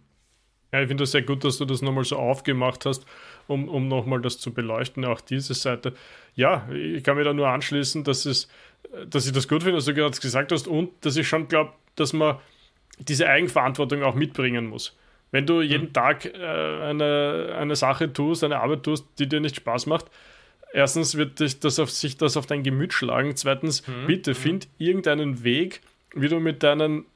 Ja, 0.73 0.81
ich 0.81 0.88
finde 0.88 1.05
es 1.05 1.12
sehr 1.12 1.23
gut, 1.23 1.44
dass 1.44 1.59
du 1.59 1.64
das 1.64 1.83
nochmal 1.83 2.05
so 2.05 2.16
aufgemacht 2.16 2.85
hast, 2.85 3.07
um, 3.47 3.68
um 3.68 3.87
nochmal 3.87 4.20
das 4.20 4.38
zu 4.38 4.53
beleuchten, 4.53 5.05
auch 5.05 5.20
diese 5.20 5.55
Seite. 5.55 5.94
Ja, 6.35 6.68
ich 6.70 7.05
kann 7.05 7.16
mir 7.16 7.23
da 7.23 7.33
nur 7.33 7.49
anschließen, 7.49 8.03
dass, 8.03 8.27
es, 8.27 8.49
dass 9.07 9.27
ich 9.27 9.33
das 9.33 9.47
gut 9.47 9.62
finde, 9.62 9.79
was 9.79 9.85
du 9.85 9.94
gerade 9.94 10.18
gesagt 10.18 10.51
hast 10.51 10.66
und 10.66 10.90
dass 11.03 11.16
ich 11.16 11.29
schon 11.29 11.47
glaube, 11.47 11.73
dass 11.94 12.12
man 12.12 12.38
diese 12.99 13.29
Eigenverantwortung 13.29 14.03
auch 14.03 14.16
mitbringen 14.16 14.66
muss. 14.66 14.97
Wenn 15.35 15.47
du 15.47 15.62
jeden 15.62 15.88
mhm. 15.88 15.92
Tag 15.92 16.27
äh, 16.27 16.38
eine, 16.38 17.57
eine 17.59 17.75
Sache 17.75 18.12
tust, 18.12 18.44
eine 18.44 18.61
Arbeit 18.61 18.85
tust, 18.85 19.05
die 19.18 19.29
dir 19.29 19.40
nicht 19.40 19.57
Spaß 19.57 19.87
macht, 19.87 20.07
erstens 20.73 21.16
wird 21.16 21.40
dich 21.40 21.59
das 21.59 21.81
auf, 21.81 21.90
sich 21.90 22.16
das 22.16 22.37
auf 22.37 22.47
dein 22.47 22.62
Gemüt 22.62 22.92
schlagen. 22.92 23.35
Zweitens, 23.35 23.85
mhm. 23.88 24.07
bitte 24.07 24.31
mhm. 24.31 24.35
find 24.37 24.68
irgendeinen 24.79 25.42
Weg, 25.42 25.81
wie 26.14 26.29
du 26.29 26.38
mit 26.38 26.62
deinen 26.62 27.07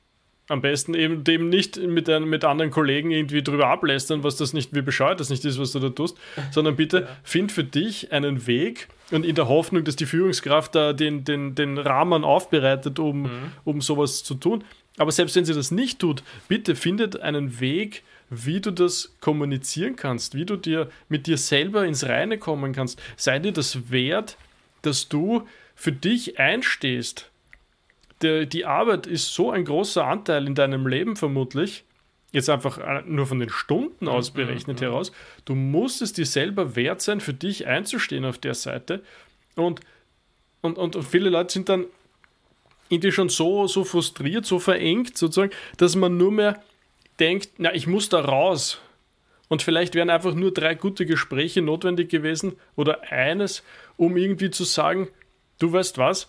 am 0.49 0.63
besten 0.63 0.95
eben 0.95 1.23
dem 1.23 1.49
nicht 1.49 1.77
mit, 1.77 2.09
ein, 2.09 2.25
mit 2.25 2.45
anderen 2.45 2.73
Kollegen 2.73 3.13
irgendwie 3.13 3.43
drüber 3.43 3.69
ablästern, 3.69 4.25
was 4.25 4.35
das 4.35 4.53
nicht, 4.53 4.75
wie 4.75 4.83
bescheuert 4.83 5.21
das 5.21 5.31
nicht 5.31 5.45
ist, 5.45 5.61
was 5.61 5.71
du 5.71 5.79
da 5.79 5.91
tust, 5.91 6.19
sondern 6.51 6.75
bitte 6.75 7.03
ja. 7.03 7.07
find 7.23 7.53
für 7.53 7.63
dich 7.63 8.11
einen 8.11 8.49
Weg 8.49 8.89
und 9.13 9.25
in 9.25 9.37
der 9.37 9.47
Hoffnung, 9.47 9.85
dass 9.85 9.95
die 9.95 10.07
Führungskraft 10.07 10.75
da 10.75 10.93
den, 10.93 11.23
den, 11.23 11.55
den 11.55 11.79
Rahmen 11.79 12.25
aufbereitet, 12.25 12.99
um, 12.99 13.23
mhm. 13.23 13.53
um 13.65 13.81
sowas 13.81 14.25
zu 14.25 14.35
tun. 14.35 14.65
Aber 14.99 15.13
selbst 15.13 15.37
wenn 15.37 15.45
sie 15.45 15.55
das 15.55 15.71
nicht 15.71 16.01
tut, 16.01 16.23
bitte 16.49 16.75
findet 16.75 17.21
einen 17.21 17.61
Weg, 17.61 18.03
wie 18.31 18.61
du 18.61 18.71
das 18.71 19.15
kommunizieren 19.21 19.97
kannst, 19.97 20.35
wie 20.35 20.45
du 20.45 20.57
dir 20.57 20.91
mit 21.09 21.27
dir 21.27 21.39
selber 21.39 21.87
ins 21.87 22.05
Reine 22.05 22.37
kommen 22.39 22.73
kannst. 22.73 23.01
Sei 23.17 23.39
dir 23.39 23.53
das 23.53 23.91
wert, 23.91 24.37
dass 24.83 25.09
du 25.09 25.47
für 25.75 25.93
dich 25.93 26.39
einstehst 26.39 27.31
der, 28.23 28.47
die 28.47 28.65
Arbeit 28.65 29.07
ist 29.07 29.33
so 29.33 29.51
ein 29.51 29.65
großer 29.65 30.05
Anteil 30.05 30.47
in 30.47 30.55
deinem 30.55 30.87
Leben 30.87 31.17
vermutlich, 31.17 31.85
jetzt 32.33 32.51
einfach 32.51 32.79
äh, 32.79 33.03
nur 33.07 33.27
von 33.27 33.39
den 33.39 33.51
Stunden 33.51 34.09
aus 34.09 34.31
berechnet 34.31 34.81
mhm. 34.81 34.85
heraus, 34.85 35.13
du 35.45 35.55
musst 35.55 36.03
es 36.03 36.13
dir 36.13 36.27
selber 36.27 36.77
wert 36.77 37.01
sein, 37.01 37.21
für 37.21 37.35
dich 37.35 37.67
einzustehen 37.67 38.25
auf 38.25 38.39
der 38.39 38.55
Seite. 38.55 39.03
Und, 39.55 39.81
und, 40.61 40.79
und, 40.79 40.97
und 40.97 41.03
viele 41.05 41.31
Leute 41.31 41.53
sind 41.53 41.69
dann 41.69 41.87
irgendwie 42.89 43.13
schon 43.13 43.29
so, 43.29 43.67
so 43.67 43.85
frustriert, 43.85 44.47
so 44.47 44.59
verengt 44.59 45.17
sozusagen, 45.17 45.53
dass 45.77 45.97
man 45.97 46.17
nur 46.17 46.33
mehr 46.33 46.63
denkt, 47.21 47.51
na, 47.59 47.75
ich 47.75 47.87
muss 47.87 48.09
da 48.09 48.21
raus. 48.21 48.81
Und 49.49 49.63
vielleicht 49.63 49.95
wären 49.95 50.11
einfach 50.11 50.35
nur 50.35 50.53
drei 50.53 50.75
gute 50.75 51.07
Gespräche 51.07 51.63
notwendig 51.63 52.11
gewesen 52.11 52.57
oder 52.77 53.11
eines, 53.11 53.63
um 53.97 54.17
irgendwie 54.17 54.51
zu 54.51 54.65
sagen, 54.65 55.09
du 55.59 55.73
weißt 55.73 55.99
was, 55.99 56.29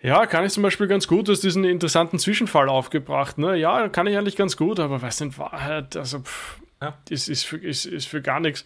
ja, 0.00 0.26
kann 0.26 0.44
ich 0.44 0.52
zum 0.52 0.62
Beispiel 0.62 0.86
ganz 0.86 1.08
gut. 1.08 1.26
Du 1.26 1.32
hast 1.32 1.42
diesen 1.42 1.64
interessanten 1.64 2.18
Zwischenfall 2.18 2.68
aufgebracht. 2.68 3.38
Ne? 3.38 3.56
Ja, 3.56 3.88
kann 3.88 4.06
ich 4.06 4.16
eigentlich 4.16 4.36
ganz 4.36 4.56
gut, 4.56 4.78
aber 4.78 5.00
was 5.00 5.20
in 5.20 5.36
Wahrheit, 5.38 5.96
also, 5.96 6.20
pff, 6.20 6.60
ja. 6.82 6.98
ist, 7.08 7.28
ist, 7.28 7.44
für, 7.44 7.56
ist, 7.56 7.86
ist 7.86 8.06
für 8.06 8.20
gar 8.20 8.40
nichts. 8.40 8.64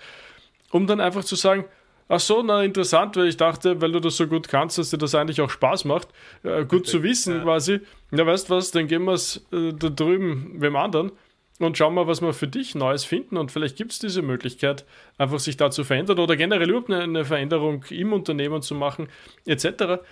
Um 0.70 0.86
dann 0.86 1.00
einfach 1.00 1.24
zu 1.24 1.36
sagen, 1.36 1.64
Ach 2.12 2.18
so, 2.18 2.42
na 2.42 2.64
interessant, 2.64 3.16
weil 3.16 3.28
ich 3.28 3.36
dachte, 3.36 3.80
weil 3.80 3.92
du 3.92 4.00
das 4.00 4.16
so 4.16 4.26
gut 4.26 4.48
kannst, 4.48 4.78
dass 4.78 4.90
dir 4.90 4.98
das 4.98 5.14
eigentlich 5.14 5.40
auch 5.40 5.48
Spaß 5.48 5.84
macht. 5.84 6.08
Äh, 6.42 6.64
gut 6.64 6.88
zu 6.88 7.04
wissen 7.04 7.36
ja. 7.36 7.42
quasi. 7.44 7.82
Na, 8.10 8.26
weißt 8.26 8.50
was, 8.50 8.72
dann 8.72 8.88
gehen 8.88 9.04
wir 9.04 9.12
es 9.12 9.46
äh, 9.52 9.72
da 9.72 9.90
drüben 9.90 10.60
wem 10.60 10.74
anderen 10.74 11.12
und 11.60 11.78
schauen 11.78 11.94
mal, 11.94 12.08
was 12.08 12.20
wir 12.20 12.32
für 12.32 12.48
dich 12.48 12.74
Neues 12.74 13.04
finden. 13.04 13.36
Und 13.36 13.52
vielleicht 13.52 13.76
gibt 13.76 13.92
es 13.92 14.00
diese 14.00 14.22
Möglichkeit, 14.22 14.84
einfach 15.18 15.38
sich 15.38 15.56
da 15.56 15.70
zu 15.70 15.84
verändern 15.84 16.18
oder 16.18 16.34
generell 16.34 16.70
überhaupt 16.70 16.90
eine, 16.90 17.04
eine 17.04 17.24
Veränderung 17.24 17.84
im 17.90 18.12
Unternehmen 18.12 18.60
zu 18.60 18.74
machen, 18.74 19.08
etc. 19.46 20.02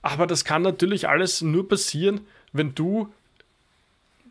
Aber 0.00 0.28
das 0.28 0.44
kann 0.44 0.62
natürlich 0.62 1.08
alles 1.08 1.42
nur 1.42 1.68
passieren, 1.68 2.20
wenn 2.52 2.76
du 2.76 3.12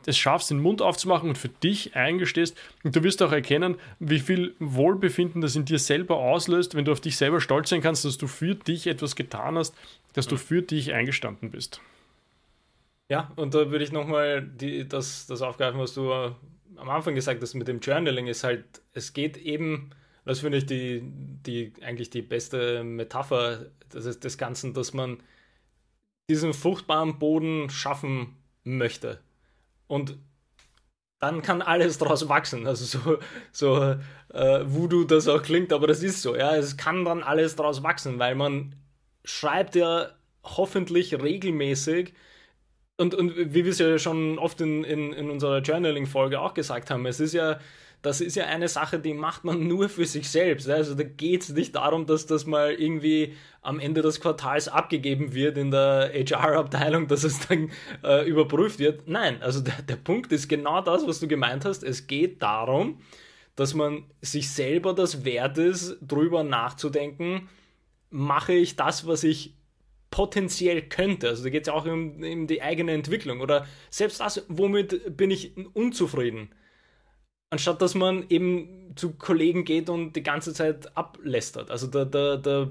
es 0.08 0.18
schaffst, 0.18 0.50
den 0.50 0.60
Mund 0.60 0.82
aufzumachen 0.82 1.30
und 1.30 1.38
für 1.38 1.50
dich 1.50 1.96
eingestehst. 1.96 2.58
Und 2.84 2.96
du 2.96 3.04
wirst 3.04 3.22
auch 3.22 3.32
erkennen, 3.32 3.76
wie 4.00 4.20
viel 4.20 4.56
Wohlbefinden 4.60 5.42
das 5.42 5.56
in 5.56 5.66
dir 5.66 5.80
selber 5.80 6.18
auslöst, 6.18 6.76
wenn 6.76 6.86
du 6.86 6.92
auf 6.92 7.02
dich 7.02 7.18
selber 7.18 7.42
stolz 7.42 7.70
sein 7.70 7.82
kannst, 7.82 8.06
dass 8.06 8.18
du 8.18 8.28
für 8.28 8.56
dich 8.56 8.88
etwas 8.88 9.16
getan 9.16 9.58
hast, 9.58 9.76
dass 10.14 10.28
du 10.28 10.38
für 10.38 10.62
dich 10.62 10.94
eingestanden 10.94 11.52
bist. 11.52 11.82
Ja, 13.10 13.32
und 13.36 13.54
da 13.54 13.70
würde 13.70 13.84
ich 13.84 13.92
nochmal 13.92 14.50
das, 14.88 15.28
das 15.28 15.42
aufgreifen, 15.42 15.80
was 15.80 15.94
du 15.94 16.12
am 16.12 16.90
Anfang 16.90 17.16
gesagt 17.16 17.42
hast 17.42 17.54
mit 17.54 17.68
dem 17.68 17.80
Journaling, 17.80 18.28
ist 18.28 18.44
halt, 18.44 18.64
es 18.94 19.14
geht 19.14 19.38
eben, 19.38 19.90
das 20.26 20.40
finde 20.40 20.60
ich 20.60 20.66
die, 20.66 21.02
die, 21.04 21.74
eigentlich 21.82 22.10
die 22.10 22.22
beste 22.22 22.84
Metapher 22.84 23.68
des, 23.94 24.20
des 24.20 24.38
Ganzen, 24.38 24.74
dass 24.74 24.94
man 24.94 25.18
diesen 26.30 26.54
fruchtbaren 26.54 27.20
Boden 27.20 27.70
schaffen 27.70 28.36
möchte. 28.64 29.20
Und 29.88 30.18
dann 31.20 31.42
kann 31.42 31.62
alles 31.62 31.98
daraus 31.98 32.30
wachsen. 32.30 32.68
Also 32.68 32.86
so, 32.86 33.20
so 33.52 33.96
äh, 34.34 34.64
voodoo 34.66 35.04
das 35.06 35.28
auch 35.28 35.42
klingt, 35.42 35.74
aber 35.74 35.88
das 35.88 36.04
ist 36.04 36.22
so. 36.22 36.36
Ja, 36.36 36.56
es 36.56 36.78
kann 36.78 37.06
dann 37.06 37.24
alles 37.24 37.56
daraus 37.56 37.84
wachsen, 37.84 38.20
weil 38.20 38.36
man 38.36 38.76
schreibt 39.24 39.76
ja 39.76 40.12
hoffentlich 40.44 41.14
regelmäßig 41.22 42.14
und, 42.98 43.14
und 43.14 43.36
wie 43.38 43.64
wir 43.64 43.72
es 43.72 43.80
ja 43.80 44.00
schon 44.00 44.40
oft 44.40 44.60
in, 44.62 44.84
in, 44.84 45.14
in 45.14 45.30
unserer 45.30 45.60
Journaling-Folge 45.60 46.40
auch 46.42 46.54
gesagt 46.54 46.90
haben, 46.90 47.06
es 47.06 47.20
ist 47.20 47.34
ja 47.34 47.60
das 48.02 48.22
ist 48.22 48.36
ja 48.36 48.46
eine 48.46 48.68
Sache, 48.68 49.00
die 49.00 49.14
macht 49.14 49.44
man 49.44 49.68
nur 49.68 49.90
für 49.90 50.06
sich 50.06 50.30
selbst. 50.30 50.70
Also 50.70 50.96
da 50.96 51.04
geht 51.04 51.42
es 51.44 51.50
nicht 51.50 51.76
darum, 51.76 52.06
dass 52.06 52.26
das 52.26 52.46
mal 52.46 52.74
irgendwie 52.74 53.34
am 53.62 53.80
Ende 53.80 54.02
des 54.02 54.22
Quartals 54.22 54.68
abgegeben 54.68 55.34
wird 55.34 55.58
in 55.58 55.72
der 55.72 56.12
HR-Abteilung, 56.14 57.08
dass 57.08 57.24
es 57.24 57.48
dann 57.48 57.72
äh, 58.04 58.28
überprüft 58.28 58.80
wird. 58.80 59.08
Nein, 59.08 59.42
also 59.42 59.62
der, 59.62 59.82
der 59.82 59.96
Punkt 59.96 60.32
ist 60.32 60.48
genau 60.48 60.82
das, 60.82 61.08
was 61.08 61.20
du 61.20 61.28
gemeint 61.28 61.66
hast. 61.66 61.84
Es 61.84 62.08
geht 62.08 62.42
darum, 62.42 63.02
dass 63.56 63.74
man 63.74 64.06
sich 64.22 64.52
selber 64.52 64.94
das 64.94 65.26
wert 65.26 65.58
ist, 65.58 65.98
drüber 66.02 66.44
nachzudenken, 66.44 67.50
mache 68.12 68.54
ich 68.54 68.76
das, 68.76 69.08
was 69.08 69.24
ich 69.24 69.56
potenziell 70.12 70.84
könnte. 70.84 71.30
Also 71.30 71.44
da 71.44 71.50
geht 71.50 71.64
es 71.64 71.68
ja 71.68 71.74
auch 71.74 71.86
um, 71.86 72.24
um 72.24 72.48
die 72.48 72.62
eigene 72.62 72.94
Entwicklung 72.94 73.42
oder 73.42 73.66
selbst 73.90 74.22
das, 74.22 74.46
womit 74.48 75.18
bin 75.18 75.32
ich 75.32 75.58
unzufrieden 75.74 76.52
anstatt 77.50 77.82
dass 77.82 77.96
man 77.96 78.26
eben 78.30 78.94
zu 78.96 79.14
Kollegen 79.14 79.64
geht 79.64 79.90
und 79.90 80.14
die 80.14 80.24
ganze 80.24 80.54
Zeit 80.54 80.96
ablästert. 80.98 81.72
Also 81.72 81.88
da, 81.88 82.06
da, 82.06 82.38
da, 82.38 82.70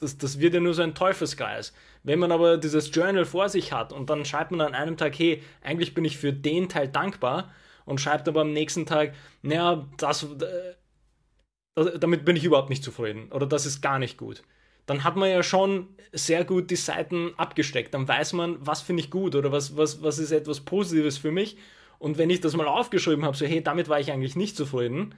das, 0.00 0.18
das 0.18 0.40
wird 0.40 0.54
ja 0.54 0.60
nur 0.60 0.74
so 0.74 0.82
ein 0.82 0.94
Teufelskreis. 0.94 1.72
Wenn 2.02 2.18
man 2.18 2.32
aber 2.32 2.56
dieses 2.56 2.94
Journal 2.94 3.24
vor 3.24 3.48
sich 3.48 3.72
hat 3.72 3.92
und 3.92 4.10
dann 4.10 4.24
schreibt 4.24 4.50
man 4.50 4.60
an 4.60 4.74
einem 4.74 4.96
Tag, 4.96 5.18
hey, 5.18 5.42
eigentlich 5.62 5.94
bin 5.94 6.04
ich 6.04 6.16
für 6.16 6.32
den 6.32 6.68
Teil 6.68 6.88
dankbar 6.88 7.52
und 7.84 8.00
schreibt 8.00 8.28
aber 8.28 8.42
am 8.42 8.52
nächsten 8.52 8.86
Tag, 8.86 9.14
naja, 9.42 9.86
das, 9.98 10.24
äh, 10.24 11.98
damit 11.98 12.24
bin 12.24 12.36
ich 12.36 12.44
überhaupt 12.44 12.70
nicht 12.70 12.84
zufrieden 12.84 13.30
oder 13.32 13.46
das 13.46 13.66
ist 13.66 13.80
gar 13.80 13.98
nicht 13.98 14.16
gut. 14.16 14.42
Dann 14.86 15.04
hat 15.04 15.16
man 15.16 15.30
ja 15.30 15.42
schon 15.42 15.88
sehr 16.12 16.44
gut 16.44 16.70
die 16.70 16.76
Seiten 16.76 17.32
abgesteckt. 17.36 17.94
Dann 17.94 18.08
weiß 18.08 18.32
man, 18.32 18.56
was 18.60 18.82
finde 18.82 19.02
ich 19.02 19.10
gut 19.10 19.36
oder 19.36 19.52
was, 19.52 19.76
was, 19.76 20.02
was 20.02 20.18
ist 20.18 20.32
etwas 20.32 20.60
Positives 20.60 21.18
für 21.18 21.30
mich 21.30 21.56
und 22.02 22.18
wenn 22.18 22.30
ich 22.30 22.40
das 22.40 22.56
mal 22.56 22.66
aufgeschrieben 22.66 23.24
habe, 23.24 23.36
so, 23.36 23.46
hey, 23.46 23.62
damit 23.62 23.88
war 23.88 24.00
ich 24.00 24.10
eigentlich 24.10 24.34
nicht 24.34 24.56
zufrieden, 24.56 25.14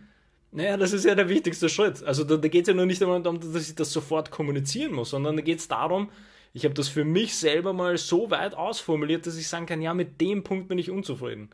naja, 0.53 0.77
das 0.77 0.93
ist 0.93 1.07
ja 1.07 1.15
der 1.15 1.31
wichtigste 1.31 1.71
Schritt. 1.71 2.03
Also 2.03 2.25
da, 2.25 2.37
da 2.37 2.47
geht 2.47 2.65
es 2.65 2.69
ja 2.69 2.75
nur 2.75 2.85
nicht 2.85 3.01
darum, 3.01 3.23
dass 3.23 3.71
ich 3.71 3.75
das 3.75 3.91
sofort 3.91 4.31
kommunizieren 4.31 4.93
muss, 4.93 5.09
sondern 5.09 5.35
da 5.35 5.43
geht 5.43 5.61
es 5.61 5.67
darum, 5.67 6.11
ich 6.53 6.65
habe 6.65 6.75
das 6.75 6.91
für 6.91 7.07
mich 7.07 7.37
selber 7.37 7.73
mal 7.73 7.97
so 7.97 8.31
weit 8.31 8.55
ausformuliert, 8.55 9.27
dass 9.27 9.39
ich 9.39 9.49
sagen 9.49 9.65
kann, 9.65 9.81
ja, 9.81 9.95
mit 9.95 10.21
dem 10.21 10.45
Punkt 10.45 10.69
bin 10.69 10.77
ich 10.77 10.91
unzufrieden. 10.91 11.49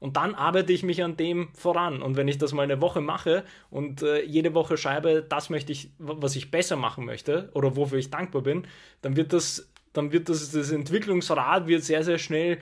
Und 0.00 0.18
dann 0.18 0.34
arbeite 0.34 0.74
ich 0.74 0.82
mich 0.82 1.02
an 1.02 1.16
dem 1.16 1.48
voran. 1.54 2.02
Und 2.02 2.18
wenn 2.18 2.28
ich 2.28 2.36
das 2.36 2.52
mal 2.52 2.64
eine 2.64 2.82
Woche 2.82 3.00
mache 3.00 3.44
und 3.70 4.02
äh, 4.02 4.22
jede 4.22 4.52
Woche 4.52 4.76
schreibe, 4.76 5.24
das 5.26 5.48
möchte 5.48 5.72
ich, 5.72 5.92
was 5.96 6.36
ich 6.36 6.50
besser 6.50 6.76
machen 6.76 7.06
möchte 7.06 7.48
oder 7.54 7.74
wofür 7.74 7.96
ich 7.96 8.10
dankbar 8.10 8.42
bin, 8.42 8.66
dann 9.00 9.16
wird 9.16 9.32
das, 9.32 9.66
dann 9.94 10.12
wird 10.12 10.28
das, 10.28 10.50
das 10.50 10.72
Entwicklungsrad 10.72 11.68
wird 11.68 11.84
sehr, 11.84 12.04
sehr 12.04 12.18
schnell 12.18 12.58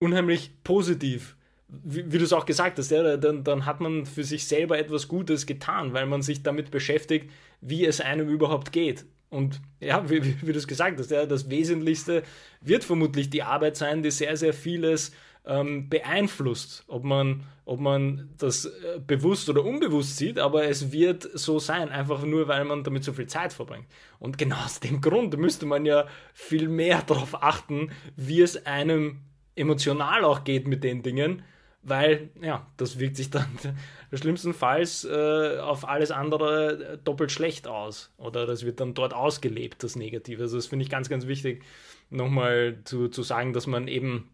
unheimlich 0.00 0.52
positiv. 0.64 1.36
Wie, 1.68 2.10
wie 2.10 2.18
du 2.18 2.24
es 2.24 2.32
auch 2.32 2.46
gesagt 2.46 2.78
hast, 2.78 2.90
ja, 2.90 3.16
dann, 3.16 3.44
dann 3.44 3.66
hat 3.66 3.80
man 3.80 4.06
für 4.06 4.24
sich 4.24 4.46
selber 4.46 4.78
etwas 4.78 5.08
Gutes 5.08 5.44
getan, 5.44 5.92
weil 5.92 6.06
man 6.06 6.22
sich 6.22 6.42
damit 6.42 6.70
beschäftigt, 6.70 7.30
wie 7.60 7.84
es 7.84 8.00
einem 8.00 8.28
überhaupt 8.28 8.72
geht. 8.72 9.04
Und 9.30 9.60
ja, 9.80 10.08
wie, 10.08 10.24
wie, 10.24 10.36
wie 10.40 10.52
du 10.52 10.58
es 10.58 10.66
gesagt 10.66 10.98
hast, 10.98 11.10
ja, 11.10 11.26
das 11.26 11.50
Wesentlichste 11.50 12.22
wird 12.62 12.84
vermutlich 12.84 13.28
die 13.28 13.42
Arbeit 13.42 13.76
sein, 13.76 14.02
die 14.02 14.10
sehr, 14.10 14.36
sehr 14.38 14.54
vieles 14.54 15.12
ähm, 15.44 15.88
beeinflusst, 15.88 16.84
ob 16.88 17.04
man, 17.04 17.44
ob 17.64 17.80
man 17.80 18.30
das 18.38 18.64
äh, 18.64 19.00
bewusst 19.06 19.48
oder 19.48 19.64
unbewusst 19.64 20.16
sieht, 20.16 20.38
aber 20.38 20.64
es 20.64 20.92
wird 20.92 21.28
so 21.34 21.58
sein, 21.58 21.88
einfach 21.88 22.24
nur, 22.24 22.48
weil 22.48 22.64
man 22.64 22.84
damit 22.84 23.04
so 23.04 23.12
viel 23.12 23.26
Zeit 23.26 23.52
verbringt. 23.52 23.86
Und 24.18 24.38
genau 24.38 24.56
aus 24.64 24.80
dem 24.80 25.00
Grund 25.00 25.36
müsste 25.36 25.66
man 25.66 25.84
ja 25.84 26.06
viel 26.32 26.68
mehr 26.68 27.02
darauf 27.06 27.42
achten, 27.42 27.90
wie 28.16 28.40
es 28.40 28.64
einem 28.66 29.20
emotional 29.58 30.24
auch 30.24 30.44
geht 30.44 30.66
mit 30.66 30.84
den 30.84 31.02
Dingen, 31.02 31.42
weil 31.82 32.30
ja, 32.40 32.66
das 32.76 32.98
wirkt 32.98 33.16
sich 33.16 33.30
dann 33.30 33.46
schlimmstenfalls 34.12 35.04
äh, 35.04 35.58
auf 35.58 35.88
alles 35.88 36.10
andere 36.10 36.98
doppelt 37.04 37.32
schlecht 37.32 37.66
aus 37.66 38.12
oder 38.16 38.46
das 38.46 38.64
wird 38.64 38.80
dann 38.80 38.94
dort 38.94 39.14
ausgelebt, 39.14 39.82
das 39.82 39.96
Negative. 39.96 40.42
Also 40.42 40.56
das 40.56 40.66
finde 40.66 40.84
ich 40.84 40.90
ganz, 40.90 41.08
ganz 41.08 41.26
wichtig, 41.26 41.64
nochmal 42.10 42.78
zu, 42.84 43.08
zu 43.08 43.22
sagen, 43.22 43.52
dass 43.52 43.66
man 43.66 43.88
eben 43.88 44.30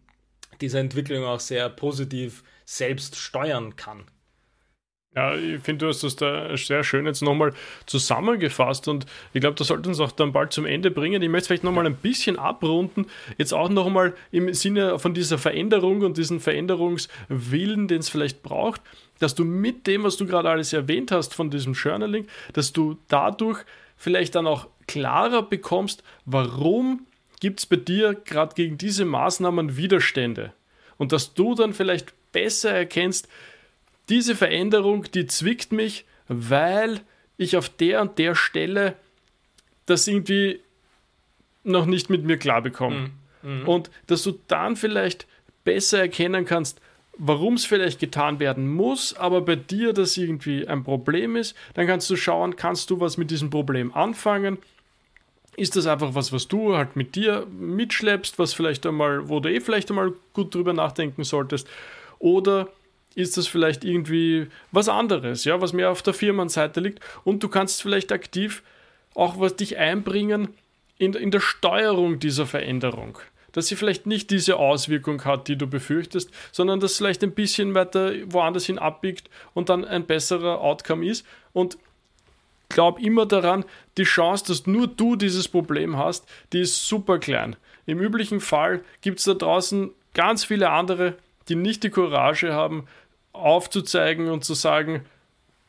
diese 0.61 0.79
Entwicklung 0.79 1.25
auch 1.25 1.39
sehr 1.39 1.69
positiv 1.69 2.43
selbst 2.65 3.15
steuern 3.17 3.75
kann. 3.75 4.05
Ja, 5.15 5.33
ich 5.33 5.61
finde, 5.61 5.85
du 5.85 5.89
hast 5.89 6.03
das 6.03 6.17
da 6.17 6.57
sehr 6.57 6.83
schön 6.83 7.05
jetzt 7.05 7.21
nochmal 7.21 7.53
zusammengefasst 7.85 8.89
und 8.89 9.05
ich 9.33 9.39
glaube, 9.39 9.55
das 9.55 9.67
sollte 9.67 9.87
uns 9.87 10.01
auch 10.01 10.11
dann 10.11 10.33
bald 10.33 10.51
zum 10.51 10.65
Ende 10.65 10.91
bringen. 10.91 11.21
Ich 11.21 11.29
möchte 11.29 11.47
vielleicht 11.47 11.63
nochmal 11.63 11.85
ein 11.85 11.95
bisschen 11.95 12.37
abrunden, 12.37 13.05
jetzt 13.37 13.53
auch 13.53 13.69
nochmal 13.69 14.13
im 14.31 14.53
Sinne 14.53 14.99
von 14.99 15.13
dieser 15.13 15.37
Veränderung 15.37 16.01
und 16.01 16.17
diesen 16.17 16.41
Veränderungswillen, 16.41 17.87
den 17.87 17.99
es 17.99 18.09
vielleicht 18.09 18.43
braucht, 18.43 18.81
dass 19.19 19.35
du 19.35 19.45
mit 19.45 19.87
dem, 19.87 20.03
was 20.03 20.17
du 20.17 20.25
gerade 20.25 20.49
alles 20.49 20.73
erwähnt 20.73 21.11
hast 21.11 21.33
von 21.33 21.49
diesem 21.49 21.73
Journaling, 21.73 22.27
dass 22.51 22.73
du 22.73 22.97
dadurch 23.07 23.63
vielleicht 23.95 24.35
dann 24.35 24.47
auch 24.47 24.67
klarer 24.85 25.43
bekommst, 25.43 26.03
warum 26.25 27.05
gibt 27.39 27.61
es 27.61 27.65
bei 27.65 27.77
dir 27.77 28.15
gerade 28.15 28.53
gegen 28.53 28.77
diese 28.77 29.05
Maßnahmen 29.05 29.77
Widerstände 29.77 30.51
und 30.97 31.13
dass 31.13 31.33
du 31.33 31.55
dann 31.55 31.73
vielleicht 31.73 32.13
besser 32.33 32.71
erkennst, 32.71 33.29
diese 34.09 34.35
Veränderung, 34.35 35.05
die 35.11 35.25
zwickt 35.25 35.71
mich, 35.71 36.05
weil 36.27 37.01
ich 37.37 37.57
auf 37.57 37.69
der 37.69 38.01
und 38.01 38.17
der 38.17 38.35
Stelle 38.35 38.95
das 39.85 40.07
irgendwie 40.07 40.59
noch 41.63 41.85
nicht 41.85 42.09
mit 42.09 42.23
mir 42.23 42.37
klar 42.37 42.61
bekomme. 42.61 43.11
Mhm. 43.43 43.61
Mhm. 43.61 43.67
Und 43.67 43.91
dass 44.07 44.23
du 44.23 44.39
dann 44.47 44.75
vielleicht 44.75 45.27
besser 45.63 45.99
erkennen 45.99 46.45
kannst, 46.45 46.79
warum 47.17 47.55
es 47.55 47.65
vielleicht 47.65 47.99
getan 47.99 48.39
werden 48.39 48.67
muss, 48.67 49.13
aber 49.15 49.41
bei 49.41 49.55
dir 49.55 49.93
das 49.93 50.17
irgendwie 50.17 50.67
ein 50.67 50.83
Problem 50.83 51.35
ist, 51.35 51.55
dann 51.73 51.87
kannst 51.87 52.09
du 52.09 52.15
schauen, 52.15 52.55
kannst 52.55 52.89
du 52.89 52.99
was 52.99 53.17
mit 53.17 53.31
diesem 53.31 53.49
Problem 53.49 53.93
anfangen? 53.93 54.57
Ist 55.55 55.75
das 55.77 55.87
einfach 55.87 56.13
was, 56.15 56.33
was 56.33 56.47
du 56.47 56.75
halt 56.75 56.95
mit 56.95 57.15
dir 57.15 57.47
mitschleppst, 57.57 58.37
was 58.37 58.53
vielleicht 58.53 58.85
einmal, 58.85 59.29
wo 59.29 59.39
du 59.39 59.49
eh 59.49 59.61
vielleicht 59.61 59.89
einmal 59.89 60.13
gut 60.33 60.53
drüber 60.53 60.73
nachdenken 60.73 61.23
solltest? 61.23 61.67
Oder 62.19 62.69
ist 63.15 63.37
das 63.37 63.47
vielleicht 63.47 63.83
irgendwie 63.83 64.47
was 64.71 64.89
anderes, 64.89 65.45
ja, 65.45 65.59
was 65.61 65.73
mehr 65.73 65.89
auf 65.89 66.01
der 66.01 66.13
Firmenseite 66.13 66.81
liegt 66.81 66.99
und 67.23 67.41
du 67.41 67.49
kannst 67.49 67.81
vielleicht 67.81 68.11
aktiv 68.11 68.61
auch 69.15 69.39
was 69.39 69.55
dich 69.55 69.77
einbringen 69.77 70.49
in, 70.97 71.13
in 71.13 71.31
der 71.31 71.39
Steuerung 71.39 72.19
dieser 72.19 72.45
Veränderung. 72.45 73.17
Dass 73.53 73.67
sie 73.67 73.77
vielleicht 73.77 74.05
nicht 74.05 74.29
diese 74.31 74.57
Auswirkung 74.57 75.23
hat, 75.23 75.47
die 75.47 75.57
du 75.57 75.65
befürchtest, 75.65 76.29
sondern 76.51 76.81
dass 76.81 76.97
vielleicht 76.97 77.23
ein 77.23 77.31
bisschen 77.31 77.73
weiter 77.73 78.13
woanders 78.25 78.65
hin 78.65 78.77
abbiegt 78.77 79.29
und 79.53 79.69
dann 79.69 79.85
ein 79.85 80.05
besserer 80.05 80.59
Outcome 80.59 81.07
ist. 81.07 81.25
Und 81.53 81.77
glaub 82.67 82.99
immer 82.99 83.25
daran, 83.25 83.63
die 83.97 84.03
Chance, 84.03 84.45
dass 84.47 84.67
nur 84.67 84.87
du 84.87 85.15
dieses 85.15 85.47
Problem 85.47 85.97
hast, 85.97 86.27
die 86.51 86.59
ist 86.59 86.85
super 86.85 87.17
klein. 87.17 87.55
Im 87.85 88.01
üblichen 88.01 88.41
Fall 88.41 88.83
gibt 88.99 89.19
es 89.19 89.25
da 89.25 89.35
draußen 89.35 89.91
ganz 90.13 90.43
viele 90.43 90.69
andere, 90.69 91.15
die 91.47 91.55
nicht 91.55 91.83
die 91.83 91.91
Courage 91.91 92.51
haben, 92.51 92.87
aufzuzeigen 93.35 94.29
und 94.29 94.43
zu 94.43 94.53
sagen, 94.53 95.05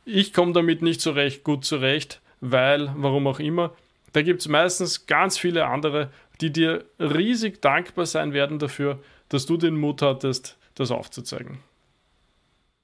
ich 0.04 0.32
komme 0.32 0.52
damit 0.52 0.82
nicht 0.82 1.00
so 1.00 1.10
recht 1.10 1.44
gut 1.44 1.64
zurecht, 1.64 2.20
weil, 2.40 2.92
warum 2.96 3.26
auch 3.26 3.40
immer. 3.40 3.74
Da 4.12 4.22
gibt 4.22 4.40
es 4.40 4.48
meistens 4.48 5.06
ganz 5.06 5.36
viele 5.36 5.66
andere, 5.66 6.10
die 6.40 6.52
dir 6.52 6.84
riesig 6.98 7.60
dankbar 7.60 8.06
sein 8.06 8.32
werden 8.32 8.58
dafür, 8.58 9.00
dass 9.28 9.46
du 9.46 9.56
den 9.56 9.76
Mut 9.76 10.02
hattest, 10.02 10.56
das 10.74 10.90
aufzuzeigen. 10.90 11.58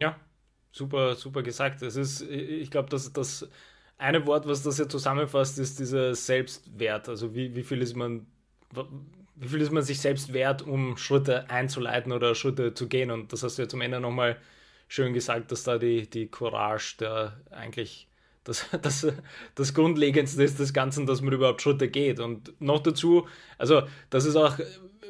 Ja, 0.01 0.17
super, 0.73 1.15
super 1.15 1.43
gesagt. 1.43 1.83
Es 1.83 1.97
ist, 1.97 2.23
ich 2.23 2.71
glaube, 2.71 2.91
dass 2.91 3.13
das 3.13 3.49
eine 3.99 4.27
Wort, 4.27 4.49
was 4.49 4.63
das 4.63 4.79
ja 4.79 4.89
zusammenfasst, 4.89 5.59
ist 5.59 5.79
dieser 5.79 6.15
Selbstwert. 6.15 7.09
Also 7.09 7.35
wie, 7.35 7.55
wie 7.55 7.63
viel 7.63 7.81
ist 7.83 7.95
man, 7.95 8.27
wie 9.37 9.49
viel 9.49 9.61
ist 9.61 9.71
man 9.71 9.85
sich 9.85 10.01
selbst 10.01 10.33
wert, 10.33 10.63
um 10.63 10.97
Schritte 10.97 11.49
einzuleiten 11.51 12.11
oder 12.11 12.35
Schritte 12.35 12.75
zu 12.75 12.89
gehen? 12.89 13.11
Und 13.11 13.33
das 13.33 13.43
hast 13.45 13.59
du 13.59 13.63
ja 13.63 13.69
zum 13.69 13.81
Ende 13.81 14.01
nochmal 14.01 14.39
schön 14.93 15.15
gesagt, 15.15 15.51
dass 15.51 15.63
da 15.63 15.79
die, 15.79 16.09
die 16.09 16.27
Courage 16.27 16.97
der 17.01 17.41
eigentlich 17.51 18.09
das, 18.45 18.67
das, 18.83 19.07
das 19.55 19.73
Grundlegendste 19.73 20.43
ist 20.43 20.59
des 20.59 20.75
Ganzen, 20.75 21.07
dass 21.07 21.23
man 21.23 21.33
überhaupt 21.33 21.63
Schritte 21.63 21.89
geht. 21.89 22.21
Und 22.21 22.61
noch 22.61 22.83
dazu, 22.83 23.27
also 23.57 23.85
das 24.11 24.27
ist 24.27 24.37
auch, 24.37 24.59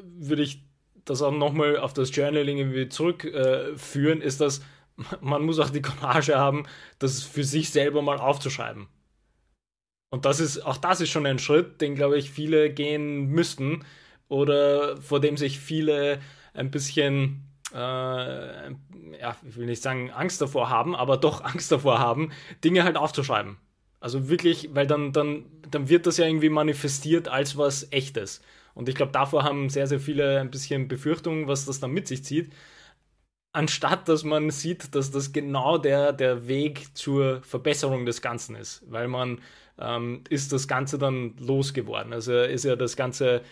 würde 0.04 0.42
ich 0.42 0.62
das 1.04 1.20
auch 1.20 1.32
nochmal 1.32 1.78
auf 1.78 1.92
das 1.94 2.14
Journaling 2.14 2.58
irgendwie 2.58 2.88
zurückführen, 2.88 4.22
äh, 4.22 4.24
ist, 4.24 4.40
dass 4.40 4.62
man 5.20 5.42
muss 5.42 5.58
auch 5.58 5.70
die 5.70 5.82
Courage 5.82 6.36
haben, 6.36 6.64
das 7.00 7.24
für 7.24 7.42
sich 7.42 7.70
selber 7.70 8.02
mal 8.02 8.18
aufzuschreiben. 8.18 8.86
Und 10.10 10.26
das 10.26 10.38
ist, 10.38 10.60
auch 10.60 10.76
das 10.76 11.00
ist 11.00 11.10
schon 11.10 11.26
ein 11.26 11.40
Schritt, 11.40 11.80
den, 11.80 11.96
glaube 11.96 12.18
ich, 12.18 12.30
viele 12.30 12.70
gehen 12.70 13.26
müssten 13.26 13.84
oder 14.28 15.00
vor 15.02 15.18
dem 15.18 15.36
sich 15.36 15.58
viele 15.58 16.20
ein 16.54 16.70
bisschen 16.70 17.51
äh, 17.74 18.70
ja, 19.20 19.36
ich 19.48 19.56
will 19.56 19.66
nicht 19.66 19.82
sagen 19.82 20.10
Angst 20.10 20.40
davor 20.40 20.70
haben, 20.70 20.94
aber 20.94 21.16
doch 21.16 21.42
Angst 21.44 21.72
davor 21.72 21.98
haben, 21.98 22.32
Dinge 22.64 22.84
halt 22.84 22.96
aufzuschreiben. 22.96 23.56
Also 24.00 24.28
wirklich, 24.28 24.70
weil 24.74 24.86
dann, 24.86 25.12
dann, 25.12 25.44
dann 25.70 25.88
wird 25.88 26.06
das 26.06 26.16
ja 26.16 26.26
irgendwie 26.26 26.48
manifestiert 26.48 27.28
als 27.28 27.56
was 27.56 27.92
Echtes. 27.92 28.42
Und 28.74 28.88
ich 28.88 28.94
glaube, 28.94 29.12
davor 29.12 29.44
haben 29.44 29.68
sehr, 29.70 29.86
sehr 29.86 30.00
viele 30.00 30.40
ein 30.40 30.50
bisschen 30.50 30.88
Befürchtungen, 30.88 31.46
was 31.46 31.66
das 31.66 31.78
dann 31.80 31.92
mit 31.92 32.08
sich 32.08 32.24
zieht. 32.24 32.52
Anstatt 33.54 34.08
dass 34.08 34.24
man 34.24 34.50
sieht, 34.50 34.94
dass 34.94 35.10
das 35.10 35.32
genau 35.32 35.76
der, 35.76 36.12
der 36.14 36.48
Weg 36.48 36.96
zur 36.96 37.42
Verbesserung 37.42 38.06
des 38.06 38.22
Ganzen 38.22 38.56
ist. 38.56 38.82
Weil 38.90 39.08
man 39.08 39.42
ähm, 39.78 40.24
ist 40.30 40.52
das 40.52 40.66
Ganze 40.68 40.98
dann 40.98 41.36
losgeworden. 41.38 42.12
Also 42.14 42.32
ist 42.34 42.64
ja 42.64 42.76
das 42.76 42.96
Ganze 42.96 43.42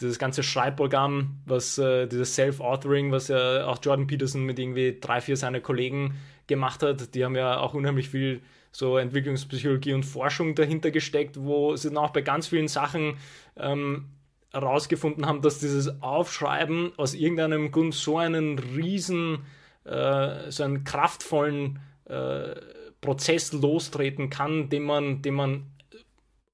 dieses 0.00 0.18
ganze 0.18 0.42
Schreibprogramm, 0.42 1.40
was 1.46 1.78
äh, 1.78 2.06
dieses 2.06 2.34
Self-Authoring, 2.34 3.12
was 3.12 3.28
ja 3.28 3.66
auch 3.66 3.78
Jordan 3.82 4.06
Peterson 4.06 4.44
mit 4.44 4.58
irgendwie 4.58 4.98
drei, 5.00 5.20
vier 5.20 5.36
seiner 5.36 5.60
Kollegen 5.60 6.14
gemacht 6.46 6.82
hat, 6.82 7.14
die 7.14 7.24
haben 7.24 7.36
ja 7.36 7.58
auch 7.58 7.74
unheimlich 7.74 8.08
viel 8.08 8.42
so 8.72 8.98
Entwicklungspsychologie 8.98 9.94
und 9.94 10.04
Forschung 10.04 10.54
dahinter 10.54 10.90
gesteckt, 10.90 11.36
wo 11.40 11.76
sie 11.76 11.88
dann 11.88 11.98
auch 11.98 12.10
bei 12.10 12.22
ganz 12.22 12.46
vielen 12.46 12.68
Sachen 12.68 13.16
ähm, 13.56 14.06
herausgefunden 14.52 15.26
haben, 15.26 15.42
dass 15.42 15.58
dieses 15.58 16.02
Aufschreiben 16.02 16.92
aus 16.96 17.14
irgendeinem 17.14 17.70
Grund 17.70 17.94
so 17.94 18.18
einen 18.18 18.58
riesen, 18.58 19.38
äh, 19.84 20.50
so 20.50 20.64
einen 20.64 20.84
kraftvollen 20.84 21.80
äh, 22.04 22.54
Prozess 23.00 23.52
lostreten 23.52 24.30
kann, 24.30 24.68
den 24.68 24.82
man, 24.82 25.22
den 25.22 25.34
man 25.34 25.66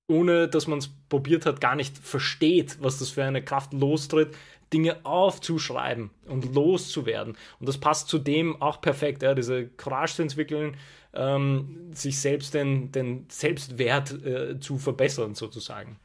ohne 0.08 0.48
dass 0.48 0.66
man 0.66 0.78
es 0.78 0.88
probiert 1.08 1.46
hat, 1.46 1.60
gar 1.60 1.74
nicht 1.74 1.98
versteht, 1.98 2.78
was 2.80 2.98
das 2.98 3.10
für 3.10 3.24
eine 3.24 3.42
Kraft 3.42 3.72
lostritt, 3.72 4.34
Dinge 4.72 5.04
aufzuschreiben 5.04 6.10
und 6.26 6.54
loszuwerden. 6.54 7.36
Und 7.60 7.68
das 7.68 7.78
passt 7.78 8.08
zudem 8.08 8.60
auch 8.60 8.80
perfekt, 8.80 9.22
ja, 9.22 9.34
diese 9.34 9.68
Courage 9.68 10.14
zu 10.14 10.22
entwickeln, 10.22 10.76
ähm, 11.14 11.90
sich 11.92 12.20
selbst 12.20 12.54
den, 12.54 12.92
den 12.92 13.26
Selbstwert 13.28 14.12
äh, 14.24 14.58
zu 14.58 14.78
verbessern, 14.78 15.34
sozusagen. 15.34 15.98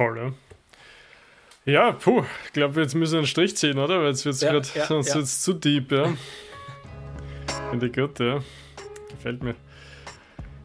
Voll, 0.00 0.16
ja. 0.16 0.32
Ja, 1.64 1.92
puh, 1.92 2.24
ich 2.46 2.52
glaube, 2.54 2.80
jetzt 2.80 2.94
müssen 2.94 3.12
wir 3.12 3.18
einen 3.18 3.26
Strich 3.26 3.54
ziehen, 3.56 3.78
oder? 3.78 4.00
Weil 4.00 4.08
jetzt 4.08 4.24
wird 4.24 4.36
es 4.36 4.40
ja, 4.40 4.54
ja, 4.54 4.86
sonst 4.86 5.14
ja. 5.14 5.22
zu 5.22 5.52
deep, 5.52 5.92
ja. 5.92 6.14
Finde 7.70 7.86
ich 7.88 7.92
gut, 7.92 8.18
ja. 8.20 8.42
Gefällt 9.10 9.42
mir. 9.42 9.54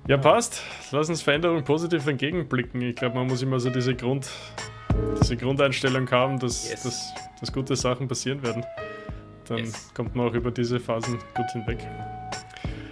Ja, 0.08 0.18
passt. 0.18 0.62
Lass 0.92 1.08
uns 1.10 1.22
Veränderung 1.22 1.64
positiv 1.64 2.06
entgegenblicken. 2.08 2.82
Ich 2.82 2.96
glaube, 2.96 3.16
man 3.16 3.28
muss 3.28 3.42
immer 3.42 3.60
so 3.60 3.70
diese, 3.70 3.96
Grund, 3.96 4.30
diese 5.22 5.38
Grundeinstellung 5.38 6.10
haben, 6.12 6.40
dass, 6.40 6.70
yes. 6.70 6.84
dass, 6.84 7.14
dass 7.40 7.54
gute 7.54 7.76
Sachen 7.76 8.08
passieren 8.08 8.44
werden. 8.44 8.66
Dann 9.48 9.60
yes. 9.60 9.94
kommt 9.94 10.16
man 10.16 10.28
auch 10.28 10.34
über 10.34 10.52
diese 10.52 10.80
Phasen 10.80 11.20
gut 11.36 11.52
hinweg. 11.52 11.80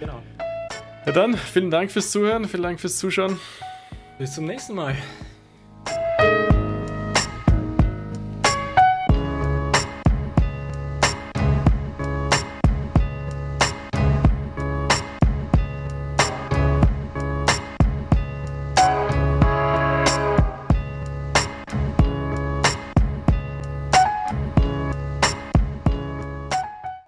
Genau. 0.00 0.22
Ja 1.04 1.12
dann, 1.12 1.36
vielen 1.36 1.70
Dank 1.70 1.90
fürs 1.90 2.10
Zuhören, 2.10 2.46
vielen 2.46 2.62
Dank 2.62 2.80
fürs 2.80 2.96
Zuschauen. 2.96 3.38
Bis 4.18 4.34
zum 4.34 4.46
nächsten 4.46 4.74
Mal. 4.74 4.96